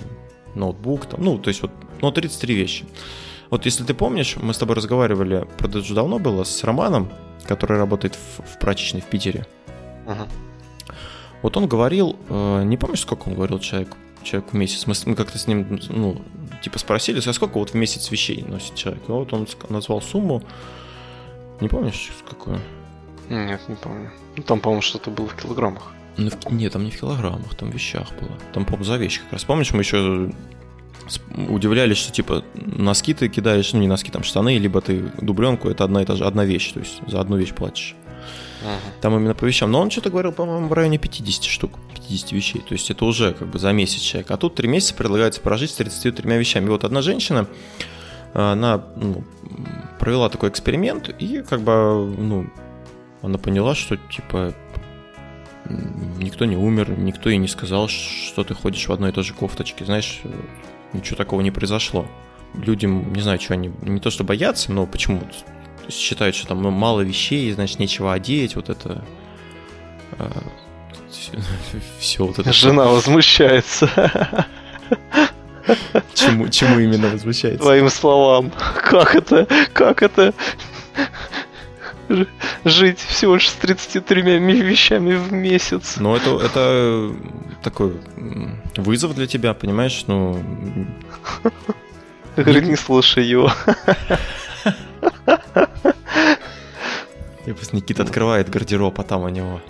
ноутбук, 0.53 1.05
там, 1.07 1.23
ну, 1.23 1.37
то 1.37 1.49
есть 1.49 1.61
вот, 1.61 1.71
ну, 2.01 2.11
33 2.11 2.55
вещи. 2.55 2.85
Вот 3.49 3.65
если 3.65 3.83
ты 3.83 3.93
помнишь, 3.93 4.37
мы 4.37 4.53
с 4.53 4.57
тобой 4.57 4.75
разговаривали, 4.75 5.47
правда, 5.57 5.79
уже 5.79 5.93
давно 5.93 6.19
было, 6.19 6.43
с 6.43 6.63
Романом, 6.63 7.09
который 7.45 7.77
работает 7.77 8.15
в, 8.15 8.41
в 8.41 8.59
прачечной 8.59 9.01
в 9.01 9.05
Питере. 9.05 9.45
Uh-huh. 10.05 10.27
Вот 11.41 11.57
он 11.57 11.67
говорил, 11.67 12.15
э, 12.29 12.63
не 12.63 12.77
помнишь, 12.77 13.01
сколько 13.01 13.27
он 13.27 13.35
говорил 13.35 13.59
человек, 13.59 13.89
человек 14.23 14.51
в 14.51 14.55
месяц? 14.55 14.87
Мы, 14.87 14.93
мы 15.05 15.15
как-то 15.15 15.37
с 15.37 15.47
ним, 15.47 15.79
ну, 15.89 16.21
типа 16.61 16.79
спросили, 16.79 17.21
а 17.23 17.33
сколько 17.33 17.59
вот 17.59 17.71
в 17.71 17.73
месяц 17.75 18.09
вещей 18.11 18.43
носит 18.47 18.75
человек? 18.75 19.03
И 19.07 19.11
вот 19.11 19.31
он 19.33 19.47
назвал 19.69 20.01
сумму. 20.01 20.41
Не 21.61 21.67
помнишь, 21.67 22.11
какую? 22.27 22.59
Нет, 23.29 23.61
не 23.67 23.75
помню. 23.75 24.11
Ну, 24.35 24.43
там, 24.43 24.59
по-моему, 24.59 24.81
что-то 24.81 25.11
было 25.11 25.27
в 25.27 25.35
килограммах. 25.35 25.91
Ну, 26.17 26.29
в... 26.29 26.51
Нет, 26.51 26.73
там 26.73 26.83
не 26.83 26.91
в 26.91 26.99
килограммах, 26.99 27.55
там 27.55 27.71
в 27.71 27.73
вещах 27.73 28.11
было. 28.19 28.31
Там, 28.53 28.65
по-моему, 28.65 28.85
за 28.85 28.97
вещи 28.97 29.21
как 29.21 29.33
раз. 29.33 29.43
Помнишь, 29.43 29.71
мы 29.73 29.81
еще 29.81 30.31
удивлялись, 31.49 31.97
что 31.97 32.11
типа 32.11 32.43
носки 32.55 33.13
ты 33.13 33.29
кидаешь, 33.29 33.73
ну 33.73 33.79
не 33.79 33.87
носки, 33.87 34.11
там 34.11 34.23
штаны, 34.23 34.57
либо 34.57 34.81
ты 34.81 35.11
дубленку, 35.21 35.69
это 35.69 35.83
одна 35.83 36.01
и 36.01 36.05
та 36.05 36.15
же 36.15 36.25
одна 36.25 36.45
вещь, 36.45 36.71
то 36.71 36.79
есть 36.79 37.01
за 37.07 37.19
одну 37.19 37.37
вещь 37.37 37.53
платишь. 37.53 37.95
Там 39.01 39.15
именно 39.15 39.35
по 39.35 39.45
вещам. 39.45 39.71
Но 39.71 39.79
он 39.79 39.91
что-то 39.91 40.09
говорил, 40.09 40.31
по-моему, 40.31 40.67
в 40.67 40.73
районе 40.73 40.97
50 40.97 41.43
штук, 41.43 41.77
50 41.93 42.31
вещей. 42.31 42.61
То 42.61 42.73
есть 42.73 42.89
это 42.89 43.05
уже 43.05 43.33
как 43.33 43.47
бы 43.47 43.59
за 43.59 43.71
месяц 43.71 44.01
человек. 44.01 44.31
А 44.31 44.37
тут 44.37 44.55
3 44.55 44.67
месяца 44.67 44.95
предлагается 44.95 45.41
прожить 45.41 45.71
с 45.71 45.75
33 45.75 46.37
вещами. 46.37 46.65
И 46.65 46.69
вот 46.69 46.83
одна 46.83 47.01
женщина, 47.03 47.47
она 48.33 48.83
ну, 48.95 49.23
провела 49.99 50.29
такой 50.29 50.49
эксперимент, 50.49 51.09
и 51.09 51.43
как 51.43 51.61
бы, 51.61 52.15
ну, 52.17 52.49
она 53.21 53.37
поняла, 53.37 53.75
что 53.75 53.97
типа 53.97 54.53
никто 56.19 56.45
не 56.45 56.57
умер, 56.57 56.97
никто 56.97 57.29
ей 57.29 57.37
не 57.37 57.47
сказал, 57.47 57.87
что 57.87 58.43
ты 58.43 58.53
ходишь 58.53 58.87
в 58.87 58.91
одной 58.91 59.11
и 59.11 59.13
той 59.13 59.23
же 59.23 59.33
кофточке. 59.33 59.85
Знаешь, 59.85 60.21
ничего 60.95 61.17
такого 61.17 61.41
не 61.41 61.51
произошло. 61.51 62.05
Людям, 62.53 63.13
не 63.13 63.21
знаю, 63.21 63.39
что 63.39 63.53
они, 63.53 63.71
не 63.81 63.99
то 63.99 64.09
что 64.09 64.23
боятся, 64.23 64.71
но 64.71 64.85
почему 64.85 65.21
считают, 65.89 66.35
что 66.35 66.47
там 66.47 66.61
мало 66.71 67.01
вещей, 67.01 67.51
значит, 67.51 67.79
нечего 67.79 68.13
одеть, 68.13 68.55
вот 68.55 68.69
это... 68.69 69.03
Э, 70.17 70.29
все 71.99 72.25
вот 72.25 72.39
это... 72.39 72.51
Жена 72.53 72.85
возмущается. 72.85 73.89
Чему, 76.13 76.49
чему 76.49 76.79
именно 76.79 77.09
возмущается? 77.09 77.61
Твоим 77.61 77.89
словам. 77.89 78.51
Как 78.77 79.15
это? 79.15 79.47
Как 79.73 80.03
это? 80.03 80.33
Жить 82.63 82.99
всего 82.99 83.35
лишь 83.35 83.49
с 83.49 83.53
33 83.53 84.21
вещами 84.21 85.15
в 85.15 85.31
месяц. 85.31 85.95
Ну, 85.97 86.15
это, 86.15 86.39
это 86.43 87.11
такой 87.63 87.93
вызов 88.77 89.15
для 89.15 89.27
тебя, 89.27 89.53
понимаешь? 89.53 90.03
Ну... 90.07 90.43
Говорит, 92.35 92.63
не 92.65 92.75
слушай 92.75 93.25
его. 93.25 93.51
И 97.45 97.51
просто 97.51 97.75
Никита 97.75 98.03
открывает 98.03 98.49
гардероб, 98.49 98.99
а 98.99 99.03
там 99.03 99.21
у 99.23 99.29
него 99.29 99.61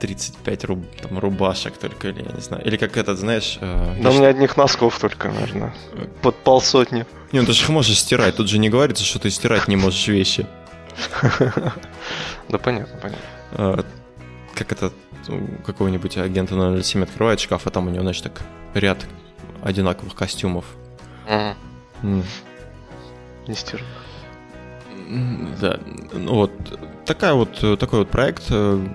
35 0.00 0.64
руб, 0.64 0.84
там, 1.00 1.18
рубашек 1.18 1.76
только, 1.76 2.08
или 2.08 2.24
я 2.24 2.32
не 2.32 2.40
знаю. 2.40 2.64
Или 2.64 2.76
как 2.76 2.96
этот, 2.96 3.18
знаешь... 3.18 3.58
Э, 3.60 3.96
да 4.02 4.10
у 4.10 4.14
меня 4.14 4.28
одних 4.28 4.56
носков 4.56 4.98
только, 4.98 5.28
наверное. 5.28 5.74
Под 6.22 6.36
полсотни. 6.36 7.06
Не, 7.32 7.40
ну 7.40 7.46
ты 7.46 7.52
же 7.52 7.62
их 7.62 7.68
можешь 7.68 7.98
стирать. 7.98 8.36
Тут 8.36 8.48
же 8.48 8.58
не 8.58 8.68
говорится, 8.68 9.04
что 9.04 9.18
ты 9.18 9.30
стирать 9.30 9.68
не 9.68 9.76
можешь 9.76 10.08
вещи. 10.08 10.46
Да 12.48 12.58
понятно, 12.58 12.98
понятно. 13.00 13.24
А, 13.52 13.84
как 14.54 14.72
это 14.72 14.92
какого-нибудь 15.64 16.16
агента 16.18 16.82
007 16.82 17.02
открывает 17.02 17.40
шкаф, 17.40 17.66
а 17.66 17.70
там 17.70 17.86
у 17.86 17.90
него, 17.90 18.02
значит, 18.02 18.24
так 18.24 18.42
ряд 18.74 19.04
одинаковых 19.62 20.14
костюмов. 20.14 20.64
Не 22.02 23.54
стираю. 23.54 23.86
Да, 25.60 25.78
ну 26.12 26.34
вот 26.34 26.52
такая 27.04 27.34
вот, 27.34 27.78
такой 27.78 28.00
вот 28.00 28.08
проект, 28.08 28.44
э, 28.50 28.86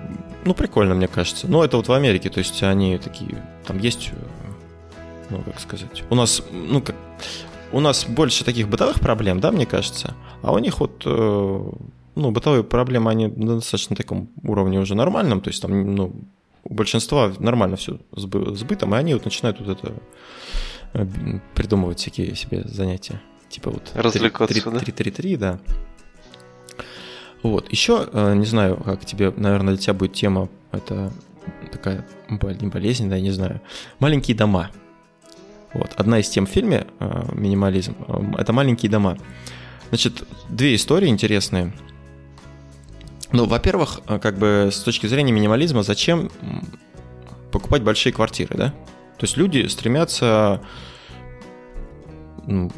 ну, 0.44 0.54
прикольно, 0.54 0.94
мне 0.94 1.06
кажется. 1.06 1.46
Но 1.46 1.64
это 1.64 1.76
вот 1.76 1.88
в 1.88 1.92
Америке, 1.92 2.30
то 2.30 2.38
есть 2.38 2.62
они 2.62 2.98
такие, 2.98 3.42
там 3.64 3.78
есть, 3.78 4.10
ну, 5.28 5.42
как 5.42 5.60
сказать, 5.60 6.02
у 6.10 6.14
нас, 6.14 6.42
ну, 6.50 6.80
как, 6.80 6.96
у 7.72 7.80
нас 7.80 8.04
больше 8.04 8.44
таких 8.44 8.68
бытовых 8.68 9.00
проблем, 9.00 9.40
да, 9.40 9.50
мне 9.50 9.66
кажется, 9.66 10.14
а 10.42 10.52
у 10.52 10.58
них 10.58 10.80
вот, 10.80 11.02
э, 11.04 11.70
ну, 12.14 12.30
бытовые 12.30 12.64
проблемы, 12.64 13.10
они 13.10 13.26
на 13.28 13.56
достаточно 13.56 13.96
таком 13.96 14.30
уровне 14.42 14.80
уже 14.80 14.94
нормальном, 14.94 15.40
то 15.40 15.50
есть 15.50 15.62
там, 15.62 15.94
ну, 15.94 16.14
у 16.64 16.74
большинства 16.74 17.32
нормально 17.38 17.76
все 17.76 17.98
с 18.14 18.24
бытом, 18.24 18.94
и 18.94 18.98
они 18.98 19.14
вот 19.14 19.24
начинают 19.24 19.60
вот 19.60 19.78
это 19.78 19.94
э, 20.94 21.06
придумывать 21.54 21.98
всякие 21.98 22.34
себе 22.34 22.62
занятия. 22.64 23.20
Типа 23.48 23.70
вот... 23.70 23.90
Развлекаться, 23.94 24.54
3, 24.54 24.62
3, 24.62 24.72
да? 24.72 25.10
3-3-3, 25.10 25.36
да. 25.36 25.60
Вот. 27.42 27.70
Еще, 27.72 28.08
э, 28.12 28.34
не 28.34 28.46
знаю, 28.46 28.76
как 28.76 29.04
тебе, 29.04 29.32
наверное, 29.36 29.74
для 29.74 29.82
тебя 29.82 29.94
будет 29.94 30.12
тема, 30.12 30.48
это 30.72 31.12
такая 31.72 32.06
не 32.28 32.68
болезнь, 32.68 33.08
да, 33.08 33.16
я 33.16 33.22
не 33.22 33.30
знаю. 33.30 33.60
Маленькие 33.98 34.36
дома. 34.36 34.70
Вот. 35.72 35.92
Одна 35.96 36.18
из 36.18 36.28
тем 36.28 36.46
в 36.46 36.50
фильме 36.50 36.86
э, 36.98 37.24
«Минимализм»— 37.32 37.94
это 38.38 38.52
маленькие 38.52 38.90
дома. 38.90 39.16
Значит, 39.90 40.24
две 40.48 40.74
истории 40.74 41.08
интересные. 41.08 41.72
Ну, 43.32 43.46
во-первых, 43.46 44.00
э, 44.08 44.18
как 44.18 44.38
бы 44.38 44.70
с 44.72 44.80
точки 44.80 45.06
зрения 45.06 45.32
минимализма, 45.32 45.82
зачем 45.82 46.30
покупать 47.52 47.82
большие 47.82 48.12
квартиры, 48.12 48.56
да? 48.56 48.74
То 49.18 49.26
есть 49.26 49.36
люди 49.36 49.66
стремятся 49.66 50.62
ну, 52.46 52.70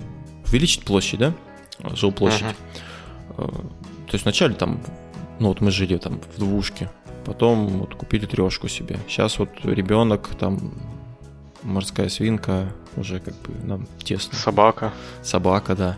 увеличить 0.47 0.85
площадь, 0.85 1.21
да, 1.21 1.35
жилплощадь. 1.95 2.43
Uh-huh. 2.43 2.57
То 3.37 4.15
есть 4.15 4.25
вначале 4.25 4.55
там, 4.55 4.83
ну 5.39 5.49
вот 5.49 5.61
мы 5.61 5.71
жили 5.71 5.97
там 5.97 6.21
в 6.35 6.39
двушке, 6.39 6.91
потом 7.25 7.69
вот 7.69 7.95
купили 7.95 8.27
трешку 8.27 8.69
себе. 8.69 8.99
Сейчас 9.09 9.39
вот 9.39 9.51
ребенок 9.63 10.29
там 10.39 10.73
морская 11.63 12.09
свинка, 12.09 12.73
уже 12.97 13.21
как 13.21 13.35
бы 13.43 13.55
нам 13.65 13.87
тесно. 14.03 14.37
Собака. 14.37 14.93
Собака, 15.23 15.75
да. 15.75 15.97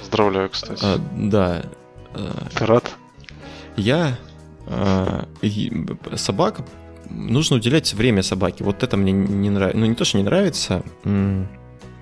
Поздравляю, 0.00 0.50
кстати. 0.50 0.80
А, 0.82 0.98
да. 1.14 1.62
Ты 2.54 2.66
рад? 2.66 2.90
Я 3.76 4.18
а, 4.66 5.26
собака 6.16 6.64
нужно 7.10 7.56
уделять 7.56 7.92
время 7.94 8.22
собаке. 8.22 8.64
Вот 8.64 8.82
это 8.82 8.96
мне 8.96 9.12
не 9.12 9.50
нравится. 9.50 9.78
Ну, 9.78 9.86
не 9.86 9.94
то, 9.94 10.04
что 10.04 10.18
не 10.18 10.24
нравится. 10.24 10.82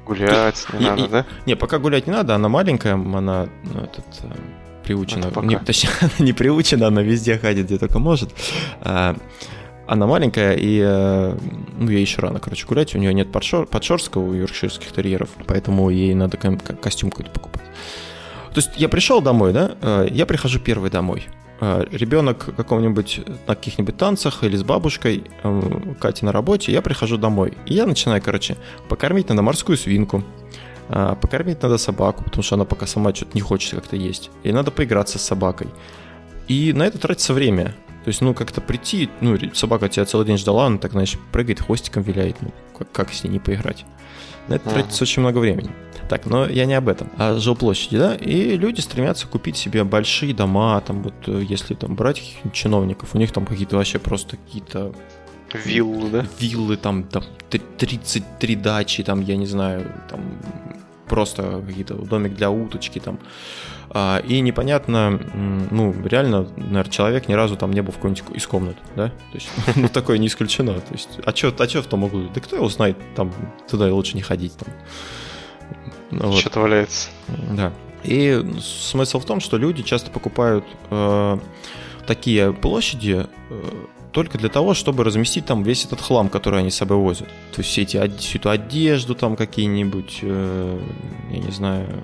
Гулять 0.07 0.66
не 0.73 0.87
надо, 0.87 1.05
и, 1.05 1.09
да? 1.09 1.27
Не, 1.44 1.55
пока 1.55 1.79
гулять 1.79 2.07
не 2.07 2.12
надо, 2.12 2.35
она 2.35 2.49
маленькая, 2.49 2.94
она 2.94 3.49
ну, 3.64 3.81
этот, 3.81 4.05
приучена. 4.83 5.31
Не, 5.42 5.59
точнее, 5.64 5.90
она 6.01 6.11
не 6.18 6.33
приучена, 6.33 6.87
она 6.87 7.03
везде 7.03 7.38
ходит, 7.38 7.66
где 7.66 7.79
только 7.79 7.99
может. 7.99 8.31
А, 8.81 9.16
она 9.88 10.07
маленькая, 10.07 10.53
и 10.53 10.81
э, 10.85 11.35
ну, 11.79 11.90
ей 11.90 12.03
еще 12.03 12.20
рано, 12.20 12.40
короче, 12.40 12.66
гулять. 12.66 12.94
У 12.94 12.98
нее 12.98 13.14
нет 13.14 13.33
подшор, 13.33 13.66
подшорского 13.66 14.22
у 14.22 14.35
йоркширских 14.35 14.92
терьеров, 14.92 15.31
поэтому 15.46 15.88
ей 15.88 16.14
надо 16.14 16.37
костюм 16.37 17.11
какой-то 17.11 17.31
покупать. 17.31 17.64
То 18.53 18.59
есть 18.61 18.70
я 18.77 18.90
пришел 18.90 19.22
домой, 19.22 19.55
да, 19.55 19.77
э, 19.81 20.09
я 20.11 20.27
прихожу 20.27 20.61
первый 20.61 20.90
домой. 20.90 21.27
Э, 21.61 21.87
Ребенок 21.90 22.55
каком-нибудь 22.55 23.22
на 23.46 23.55
каких-нибудь 23.55 23.96
танцах 23.96 24.44
или 24.44 24.57
с 24.57 24.62
бабушкой, 24.62 25.24
Катя 25.98 26.27
на 26.27 26.33
работе, 26.33 26.70
я 26.70 26.83
прихожу 26.83 27.16
домой. 27.16 27.55
И 27.64 27.72
я 27.72 27.87
начинаю, 27.87 28.20
короче, 28.22 28.59
покормить 28.90 29.31
надо 29.31 29.40
морскую 29.40 29.79
свинку, 29.79 30.22
покормить 30.88 31.62
надо 31.62 31.79
собаку, 31.79 32.24
потому 32.24 32.42
что 32.42 32.57
она 32.57 32.66
пока 32.66 32.87
сама 32.87 33.14
что-то 33.14 33.31
не 33.35 33.40
хочет 33.40 33.74
как-то 33.74 33.96
есть. 33.96 34.31
И 34.42 34.53
надо 34.53 34.70
поиграться 34.70 35.18
с 35.18 35.22
собакой. 35.22 35.68
И 36.46 36.72
на 36.74 36.83
это 36.83 36.98
тратится 36.98 37.33
время. 37.33 37.74
То 38.09 38.11
есть, 38.11 38.23
ну, 38.23 38.33
как-то 38.33 38.62
прийти, 38.62 39.11
ну, 39.21 39.37
собака 39.53 39.90
тебя 39.90 40.07
целый 40.07 40.27
день 40.27 40.38
ждала, 40.38 40.64
она 40.64 40.79
так, 40.79 40.92
знаешь, 40.92 41.18
прыгает, 41.31 41.61
хвостиком 41.61 42.03
виляет. 42.03 42.40
Ну, 42.40 42.55
как, 42.79 42.90
как 42.90 43.12
с 43.12 43.23
ней 43.23 43.29
не 43.29 43.38
поиграть? 43.38 43.85
На 44.49 44.55
это 44.55 44.71
ага. 44.71 44.77
тратится 44.81 45.05
очень 45.05 45.21
много 45.21 45.37
времени. 45.37 45.68
Так, 46.09 46.25
но 46.25 46.47
я 46.47 46.64
не 46.64 46.73
об 46.73 46.88
этом, 46.88 47.11
а 47.18 47.38
жилплощади, 47.38 47.99
да? 47.99 48.14
И 48.14 48.57
люди 48.57 48.81
стремятся 48.81 49.27
купить 49.27 49.59
себе 49.59 49.85
большие 49.85 50.33
дома, 50.33 50.81
там 50.81 51.03
вот, 51.03 51.12
э, 51.27 51.44
если 51.47 51.75
там 51.75 51.97
брать 51.97 52.23
чиновников, 52.55 53.14
у 53.14 53.18
них 53.18 53.31
там 53.31 53.44
какие-то 53.44 53.77
вообще 53.77 53.99
просто 53.99 54.38
какие-то 54.38 54.94
Виллы, 55.53 56.09
да? 56.09 56.27
Виллы, 56.38 56.79
там, 56.79 57.03
там 57.03 57.25
33 57.51 58.57
дачи, 58.57 59.03
там, 59.03 59.21
я 59.21 59.37
не 59.37 59.47
знаю, 59.47 59.85
там 60.09 60.23
просто 61.07 61.62
какие-то 61.66 61.92
домик 61.92 62.35
для 62.37 62.51
уточки 62.51 63.01
там. 63.01 63.18
А, 63.90 64.18
и 64.18 64.40
непонятно, 64.40 65.18
ну, 65.70 65.94
реально, 66.05 66.46
наверное, 66.57 66.90
человек 66.90 67.29
ни 67.29 67.33
разу 67.33 67.57
там 67.57 67.72
не 67.72 67.81
был 67.81 67.92
в 67.92 67.96
какой-нибудь 67.96 68.24
из 68.35 68.46
комнат, 68.46 68.77
да? 68.96 69.09
То 69.09 69.35
есть, 69.35 69.48
ну, 69.77 69.88
такое 69.88 70.18
не 70.18 70.27
исключено. 70.27 70.74
То 70.74 70.92
есть, 70.92 71.18
а 71.24 71.35
что 71.35 71.55
а 71.59 71.66
чё 71.66 71.83
в 71.83 71.87
том 71.87 72.05
углу? 72.05 72.29
Да 72.35 72.40
кто 72.40 72.57
его 72.57 72.68
знает, 72.68 72.96
там, 73.16 73.33
туда 73.68 73.92
лучше 73.92 74.16
не 74.16 74.22
ходить. 74.22 74.57
Там. 74.57 74.74
Ну, 76.11 76.29
вот. 76.29 76.38
Что-то 76.38 76.61
валяется. 76.61 77.09
Да. 77.53 77.72
И 78.05 78.44
смысл 78.61 79.18
в 79.18 79.24
том, 79.24 79.40
что 79.40 79.57
люди 79.57 79.83
часто 79.83 80.11
покупают 80.11 80.64
э, 80.90 81.38
такие 82.07 82.53
площади 82.53 83.27
э, 83.51 83.62
только 84.12 84.38
для 84.38 84.48
того, 84.48 84.74
чтобы 84.74 85.05
разместить 85.05 85.46
там 85.46 85.62
весь 85.62 85.85
этот 85.85 86.01
хлам, 86.01 86.29
который 86.29 86.61
они 86.61 86.70
с 86.70 86.77
собой 86.77 86.96
возят. 86.96 87.29
То 87.53 87.61
есть 87.61 87.70
все 87.70 87.83
эти, 87.83 88.18
всю 88.18 88.38
эту 88.38 88.51
одежду 88.51 89.14
там 89.14 89.37
какие-нибудь, 89.37 90.20
э, 90.22 90.81
я 91.31 91.38
не 91.38 91.51
знаю, 91.51 92.03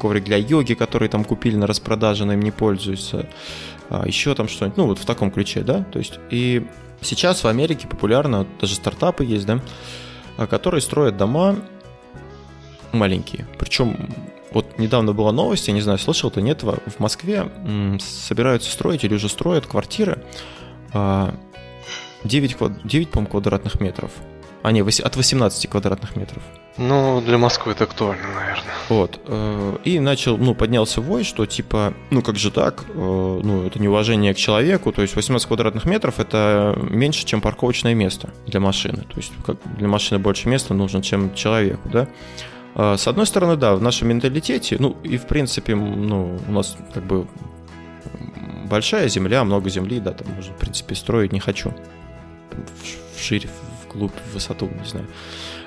коврик 0.00 0.24
для 0.24 0.36
йоги, 0.36 0.74
которые 0.74 1.08
там 1.08 1.24
купили 1.24 1.56
на 1.56 1.66
распродаже, 1.66 2.24
но 2.24 2.32
им 2.32 2.40
не 2.40 2.50
пользуются, 2.50 3.28
а 3.88 4.06
еще 4.06 4.34
там 4.34 4.48
что-нибудь, 4.48 4.76
ну 4.76 4.86
вот 4.86 4.98
в 4.98 5.04
таком 5.04 5.30
ключе, 5.30 5.60
да, 5.60 5.84
то 5.84 5.98
есть 5.98 6.18
и 6.30 6.66
сейчас 7.00 7.44
в 7.44 7.46
Америке 7.46 7.86
популярно, 7.86 8.46
даже 8.60 8.74
стартапы 8.74 9.24
есть, 9.24 9.46
да, 9.46 9.60
а, 10.36 10.46
которые 10.46 10.80
строят 10.80 11.16
дома 11.16 11.56
маленькие, 12.92 13.46
причем 13.58 13.96
вот 14.52 14.78
недавно 14.78 15.12
была 15.12 15.30
новость, 15.30 15.68
я 15.68 15.74
не 15.74 15.80
знаю, 15.80 15.98
слышал 15.98 16.30
ты, 16.30 16.42
нет, 16.42 16.62
в 16.62 16.98
Москве 16.98 17.50
собираются 18.00 18.70
строить 18.70 19.04
или 19.04 19.14
уже 19.14 19.28
строят 19.28 19.66
квартиры, 19.66 20.24
9, 22.24 22.54
квад... 22.54 22.72
9 22.84 23.10
по 23.10 23.24
квадратных 23.24 23.80
метров. 23.80 24.10
А, 24.62 24.72
не, 24.72 24.80
от 24.80 25.16
18 25.16 25.70
квадратных 25.70 26.16
метров. 26.16 26.42
Ну, 26.76 27.20
для 27.20 27.38
Москвы 27.38 27.72
это 27.72 27.84
актуально, 27.84 28.26
наверное. 28.34 28.74
Вот. 28.88 29.20
Э, 29.26 29.76
и 29.84 29.98
начал, 30.00 30.38
ну, 30.38 30.54
поднялся 30.54 31.00
вой, 31.00 31.24
что 31.24 31.46
типа, 31.46 31.94
ну, 32.10 32.22
как 32.22 32.36
же 32.36 32.50
так, 32.50 32.84
э, 32.88 32.92
ну, 32.94 33.66
это 33.66 33.80
неуважение 33.80 34.34
к 34.34 34.36
человеку, 34.36 34.92
то 34.92 35.02
есть 35.02 35.16
18 35.16 35.46
квадратных 35.46 35.84
метров 35.84 36.20
это 36.20 36.78
меньше, 36.90 37.26
чем 37.26 37.40
парковочное 37.40 37.94
место 37.94 38.30
для 38.46 38.60
машины. 38.60 38.98
То 38.98 39.16
есть 39.16 39.32
как 39.44 39.56
для 39.76 39.88
машины 39.88 40.20
больше 40.20 40.48
места 40.48 40.74
нужно, 40.74 41.02
чем 41.02 41.34
человеку, 41.34 41.88
да. 41.88 42.08
Э, 42.74 42.96
с 42.96 43.08
одной 43.08 43.26
стороны, 43.26 43.56
да, 43.56 43.74
в 43.74 43.82
нашем 43.82 44.08
менталитете, 44.08 44.76
ну, 44.78 44.96
и 45.02 45.16
в 45.16 45.26
принципе, 45.26 45.74
ну, 45.74 46.38
у 46.48 46.52
нас 46.52 46.76
как 46.94 47.04
бы 47.04 47.26
большая 48.70 49.08
земля, 49.08 49.44
много 49.44 49.68
земли, 49.68 50.00
да, 50.00 50.12
там 50.12 50.28
можно, 50.34 50.54
в 50.54 50.56
принципе, 50.56 50.94
строить 50.94 51.32
не 51.32 51.40
хочу. 51.40 51.74
В 53.16 53.22
шире, 53.22 53.48
в 53.94 53.98
глубь, 53.98 54.12
в 54.12 54.34
высоту, 54.34 54.68
не 54.68 54.88
знаю. 54.88 55.06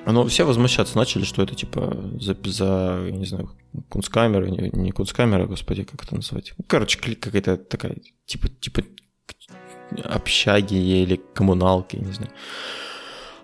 Но 0.05 0.25
все 0.27 0.45
возмущаться 0.45 0.97
начали, 0.97 1.23
что 1.23 1.43
это 1.43 1.55
типа 1.55 1.95
за, 2.19 2.35
за 2.43 3.07
не 3.11 3.25
знаю, 3.25 3.49
кунсткамера, 3.89 4.45
не, 4.45 4.69
не 4.73 4.91
кунсткамера, 4.91 5.45
господи, 5.45 5.83
как 5.83 6.03
это 6.03 6.15
назвать? 6.15 6.53
Короче, 6.67 6.99
какая-то 6.99 7.57
такая, 7.57 7.95
типа, 8.25 8.49
типа 8.49 8.83
общаги 10.03 10.75
или 10.75 11.19
коммуналки, 11.33 11.97
не 11.97 12.11
знаю. 12.11 12.31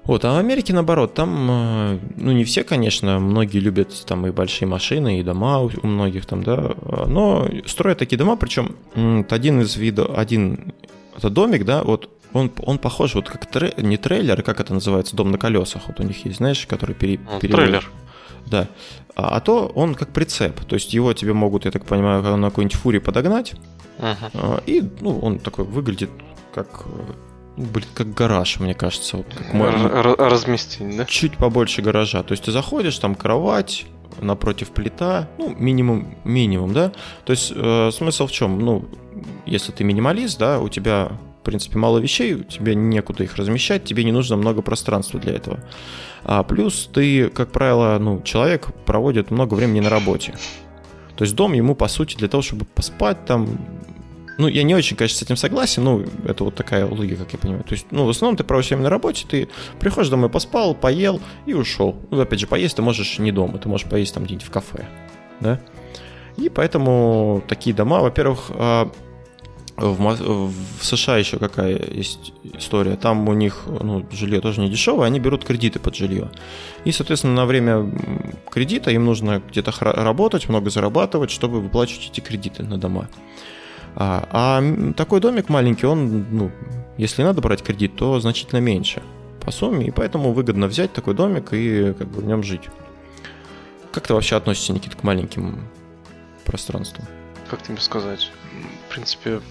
Вот, 0.03 0.25
а 0.25 0.33
в 0.33 0.37
Америке 0.37 0.73
наоборот, 0.73 1.13
там, 1.13 1.47
э, 1.51 1.99
ну 2.17 2.31
не 2.31 2.43
все, 2.43 2.63
конечно, 2.63 3.19
многие 3.19 3.59
любят 3.59 3.93
там 4.07 4.25
и 4.25 4.31
большие 4.31 4.67
машины, 4.67 5.19
и 5.19 5.23
дома 5.23 5.59
у 5.59 5.87
многих 5.87 6.25
там, 6.25 6.43
да, 6.43 6.73
но 7.07 7.47
строят 7.67 7.99
такие 7.99 8.17
дома, 8.17 8.35
причем 8.35 8.75
один 9.29 9.61
из 9.61 9.75
видов, 9.75 10.17
один, 10.17 10.73
это 11.15 11.29
домик, 11.29 11.63
да, 11.63 11.83
вот 11.83 12.09
он, 12.33 12.51
он 12.63 12.77
похож 12.77 13.15
вот 13.15 13.29
как 13.29 13.45
трей, 13.45 13.73
не 13.77 13.97
трейлер, 13.97 14.41
как 14.43 14.59
это 14.59 14.73
называется, 14.73 15.15
дом 15.15 15.31
на 15.31 15.37
колесах, 15.37 15.87
вот 15.87 15.99
у 15.99 16.03
них 16.03 16.25
есть, 16.25 16.37
знаешь, 16.37 16.65
который 16.67 16.95
пере, 16.95 17.19
ну, 17.19 17.39
пере... 17.39 17.53
Трейлер. 17.53 17.89
Да. 18.45 18.67
А, 19.15 19.35
а 19.35 19.39
то 19.41 19.67
он 19.67 19.95
как 19.95 20.09
прицеп, 20.09 20.63
то 20.65 20.75
есть 20.75 20.93
его 20.93 21.13
тебе 21.13 21.33
могут, 21.33 21.65
я 21.65 21.71
так 21.71 21.85
понимаю, 21.85 22.37
на 22.37 22.49
какой-нибудь 22.49 22.77
фуре 22.77 22.99
подогнать, 22.99 23.53
uh-huh. 23.99 24.63
и, 24.65 24.89
ну, 25.01 25.19
он 25.19 25.39
такой 25.39 25.65
выглядит 25.65 26.09
как 26.53 26.85
блин, 27.59 27.87
как 27.93 28.13
гараж, 28.13 28.59
мне 28.59 28.73
кажется. 28.73 29.17
Вот, 29.17 29.25
как 29.35 29.53
мой, 29.53 29.69
разместить, 29.69 30.95
да? 30.95 31.05
Чуть 31.05 31.37
побольше 31.37 31.81
гаража. 31.81 32.23
То 32.23 32.31
есть 32.31 32.45
ты 32.45 32.51
заходишь, 32.51 32.97
там 32.99 33.15
кровать, 33.15 33.85
напротив 34.21 34.69
плита, 34.69 35.27
ну, 35.37 35.53
минимум, 35.55 36.15
минимум, 36.23 36.73
да? 36.73 36.91
То 37.25 37.31
есть 37.31 37.51
э, 37.55 37.91
смысл 37.91 38.27
в 38.27 38.31
чем? 38.31 38.59
Ну, 38.59 38.85
если 39.45 39.71
ты 39.71 39.83
минималист, 39.83 40.39
да, 40.39 40.59
у 40.59 40.69
тебя, 40.69 41.11
в 41.39 41.43
принципе, 41.43 41.77
мало 41.77 41.99
вещей, 41.99 42.43
тебе 42.43 42.75
некуда 42.75 43.23
их 43.23 43.35
размещать, 43.37 43.83
тебе 43.83 44.03
не 44.03 44.11
нужно 44.11 44.35
много 44.35 44.61
пространства 44.61 45.19
для 45.19 45.33
этого. 45.33 45.59
А 46.23 46.43
плюс 46.43 46.89
ты, 46.93 47.29
как 47.29 47.51
правило, 47.51 47.97
ну, 47.99 48.21
человек 48.23 48.67
проводит 48.85 49.31
много 49.31 49.53
времени 49.53 49.79
на 49.79 49.89
работе. 49.89 50.33
То 51.15 51.23
есть 51.23 51.35
дом 51.35 51.53
ему, 51.53 51.75
по 51.75 51.87
сути, 51.87 52.15
для 52.15 52.27
того, 52.27 52.43
чтобы 52.43 52.65
поспать, 52.65 53.25
там, 53.25 53.47
ну, 54.37 54.47
я 54.47 54.63
не 54.63 54.75
очень, 54.75 54.95
конечно, 54.95 55.17
с 55.17 55.21
этим 55.21 55.37
согласен, 55.37 55.83
ну, 55.83 56.05
это 56.25 56.43
вот 56.43 56.55
такая 56.55 56.85
логика, 56.85 57.23
как 57.23 57.33
я 57.33 57.39
понимаю. 57.39 57.63
То 57.63 57.73
есть, 57.73 57.87
ну, 57.91 58.05
в 58.05 58.09
основном 58.09 58.37
ты 58.37 58.43
проводишь 58.43 58.69
время 58.69 58.83
на 58.83 58.89
работе, 58.89 59.25
ты 59.27 59.49
приходишь 59.79 60.09
домой, 60.09 60.29
поспал, 60.29 60.75
поел 60.75 61.21
и 61.45 61.53
ушел. 61.53 61.97
Ну, 62.09 62.19
опять 62.19 62.39
же, 62.39 62.47
поесть 62.47 62.75
ты 62.75 62.81
можешь 62.81 63.19
не 63.19 63.31
дома, 63.31 63.57
ты 63.57 63.67
можешь 63.67 63.87
поесть 63.87 64.13
там 64.13 64.23
где-нибудь 64.23 64.47
в 64.47 64.51
кафе, 64.51 64.87
да? 65.39 65.59
И 66.37 66.47
поэтому 66.47 67.43
такие 67.47 67.75
дома, 67.75 67.99
во-первых, 67.99 68.45
а, 68.51 68.89
в, 69.79 70.53
США 70.81 71.17
еще 71.17 71.37
какая 71.37 71.79
есть 71.91 72.33
история. 72.43 72.95
Там 72.95 73.27
у 73.27 73.33
них 73.33 73.63
ну, 73.67 74.05
жилье 74.11 74.41
тоже 74.41 74.61
не 74.61 74.69
дешевое, 74.69 75.07
они 75.07 75.19
берут 75.19 75.45
кредиты 75.45 75.79
под 75.79 75.95
жилье. 75.95 76.29
И, 76.85 76.91
соответственно, 76.91 77.33
на 77.33 77.45
время 77.45 77.89
кредита 78.51 78.91
им 78.91 79.05
нужно 79.05 79.41
где-то 79.49 79.73
работать, 79.79 80.49
много 80.49 80.69
зарабатывать, 80.69 81.31
чтобы 81.31 81.61
выплачивать 81.61 82.09
эти 82.11 82.19
кредиты 82.19 82.63
на 82.63 82.77
дома. 82.77 83.09
А, 83.95 84.27
а 84.31 84.93
такой 84.93 85.19
домик 85.19 85.49
маленький, 85.49 85.85
он, 85.85 86.25
ну, 86.31 86.51
если 86.97 87.23
надо 87.23 87.41
брать 87.41 87.63
кредит, 87.63 87.95
то 87.95 88.19
значительно 88.19 88.59
меньше 88.59 89.01
по 89.41 89.51
сумме, 89.51 89.87
и 89.87 89.91
поэтому 89.91 90.33
выгодно 90.33 90.67
взять 90.67 90.93
такой 90.93 91.13
домик 91.13 91.53
и 91.53 91.93
как 91.93 92.07
бы 92.07 92.21
в 92.21 92.25
нем 92.25 92.43
жить. 92.43 92.69
Как 93.91 94.05
ты 94.05 94.13
вообще 94.13 94.35
относишься, 94.35 94.73
Никит, 94.73 94.95
к 94.95 95.03
маленьким 95.03 95.59
пространствам? 96.45 97.05
Как 97.49 97.63
тебе 97.63 97.77
сказать? 97.77 98.31
В 98.87 98.93
принципе, 98.93 99.41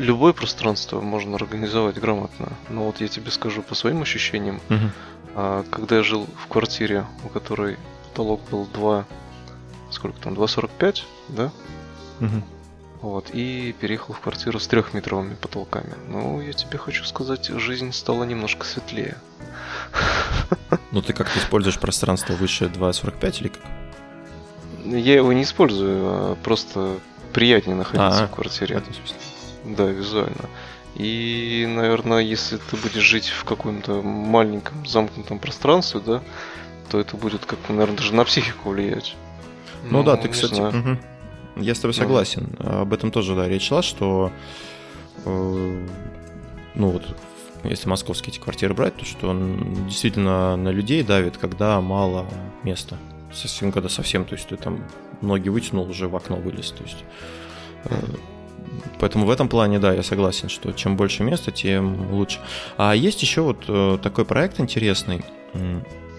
любое 0.00 0.32
пространство 0.32 1.00
можно 1.00 1.36
организовать 1.36 1.98
грамотно. 1.98 2.52
Но 2.68 2.84
вот 2.84 3.00
я 3.00 3.08
тебе 3.08 3.30
скажу 3.30 3.62
по 3.62 3.74
своим 3.74 4.02
ощущениям. 4.02 4.60
Угу. 4.68 5.64
Когда 5.70 5.96
я 5.96 6.02
жил 6.02 6.26
в 6.42 6.48
квартире, 6.48 7.06
у 7.24 7.28
которой 7.28 7.76
потолок 8.08 8.40
был 8.50 8.66
2... 8.66 9.04
Сколько 9.90 10.20
там? 10.20 10.34
2,45, 10.34 11.02
да? 11.28 11.52
Угу. 12.20 12.42
Вот, 13.02 13.30
и 13.32 13.74
переехал 13.80 14.14
в 14.14 14.20
квартиру 14.20 14.60
с 14.60 14.66
трехметровыми 14.66 15.34
потолками. 15.34 15.94
Ну, 16.08 16.40
я 16.40 16.52
тебе 16.52 16.76
хочу 16.76 17.04
сказать, 17.04 17.46
жизнь 17.48 17.92
стала 17.92 18.24
немножко 18.24 18.66
светлее. 18.66 19.16
Ну, 20.92 21.02
ты 21.02 21.12
как-то 21.12 21.38
используешь 21.38 21.78
пространство 21.78 22.32
выше 22.32 22.64
2,45 22.64 23.40
или 23.40 23.48
как? 23.48 23.62
Я 24.84 25.14
его 25.14 25.32
не 25.32 25.42
использую, 25.42 26.02
а 26.04 26.36
просто 26.42 26.98
приятнее 27.32 27.76
находиться 27.76 28.22
А-а. 28.22 28.26
в 28.26 28.30
квартире. 28.32 28.82
Да, 29.64 29.86
визуально. 29.86 30.48
И, 30.96 31.66
наверное, 31.68 32.20
если 32.20 32.56
ты 32.56 32.76
будешь 32.76 33.02
жить 33.02 33.28
в 33.28 33.44
каком-то 33.44 34.02
маленьком 34.02 34.84
замкнутом 34.86 35.38
пространстве, 35.38 36.00
да, 36.04 36.22
то 36.90 36.98
это 36.98 37.16
будет 37.16 37.44
как 37.46 37.58
наверное, 37.68 37.96
даже 37.96 38.14
на 38.14 38.24
психику 38.24 38.70
влиять. 38.70 39.14
Ну, 39.84 39.98
ну 39.98 40.02
да, 40.02 40.16
ты, 40.16 40.28
кстати, 40.28 40.60
угу. 40.60 40.98
Я 41.56 41.74
с 41.74 41.80
тобой 41.80 41.94
согласен. 41.94 42.54
Mm. 42.58 42.82
Об 42.82 42.92
этом 42.92 43.10
тоже, 43.10 43.34
да, 43.34 43.48
речь 43.48 43.68
шла, 43.68 43.82
что 43.82 44.32
э, 45.24 45.86
ну 46.74 46.90
вот 46.90 47.02
если 47.64 47.88
московские 47.88 48.32
эти 48.32 48.40
квартиры 48.40 48.72
брать, 48.74 48.96
то 48.96 49.04
что 49.04 49.28
он 49.28 49.86
действительно 49.86 50.56
на 50.56 50.70
людей 50.70 51.02
давит, 51.02 51.36
когда 51.36 51.80
мало 51.80 52.26
места. 52.62 52.96
Совсем, 53.32 53.70
когда 53.70 53.88
совсем, 53.88 54.24
то 54.24 54.34
есть 54.34 54.48
ты 54.48 54.56
там 54.56 54.84
ноги 55.20 55.48
вытянул, 55.48 55.88
уже 55.88 56.08
в 56.08 56.16
окно 56.16 56.36
вылез. 56.36 56.70
То 56.70 56.82
есть, 56.84 57.04
э, 57.84 57.96
поэтому 58.98 59.26
в 59.26 59.30
этом 59.30 59.48
плане, 59.48 59.78
да, 59.78 59.92
я 59.92 60.02
согласен, 60.02 60.48
что 60.48 60.72
чем 60.72 60.96
больше 60.96 61.22
места, 61.22 61.50
тем 61.50 62.12
лучше. 62.12 62.38
А 62.76 62.94
есть 62.94 63.22
еще 63.22 63.42
вот 63.42 63.64
э, 63.68 63.98
такой 64.02 64.24
проект 64.24 64.60
интересный 64.60 65.24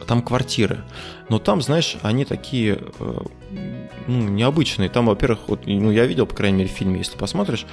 там 0.07 0.21
квартиры. 0.21 0.83
Но 1.29 1.39
там, 1.39 1.61
знаешь, 1.61 1.97
они 2.01 2.25
такие 2.25 2.79
э, 2.99 3.17
ну, 4.07 4.29
необычные. 4.29 4.89
Там, 4.89 5.05
во-первых, 5.05 5.39
вот, 5.47 5.65
ну, 5.65 5.91
я 5.91 6.05
видел, 6.05 6.25
по 6.25 6.35
крайней 6.35 6.57
мере, 6.57 6.69
в 6.69 6.73
фильме, 6.73 6.97
если 6.97 7.17
посмотришь, 7.17 7.65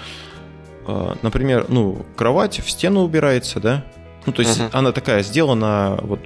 э, 0.87 1.15
например, 1.23 1.67
ну, 1.69 2.05
кровать 2.17 2.61
в 2.61 2.71
стену 2.71 3.01
убирается, 3.01 3.61
да? 3.61 3.85
Ну, 4.27 4.33
то 4.33 4.43
есть 4.43 4.61
uh-huh. 4.61 4.71
она 4.73 4.93
такая 4.93 5.23
сделана 5.23 5.99
вот 6.03 6.21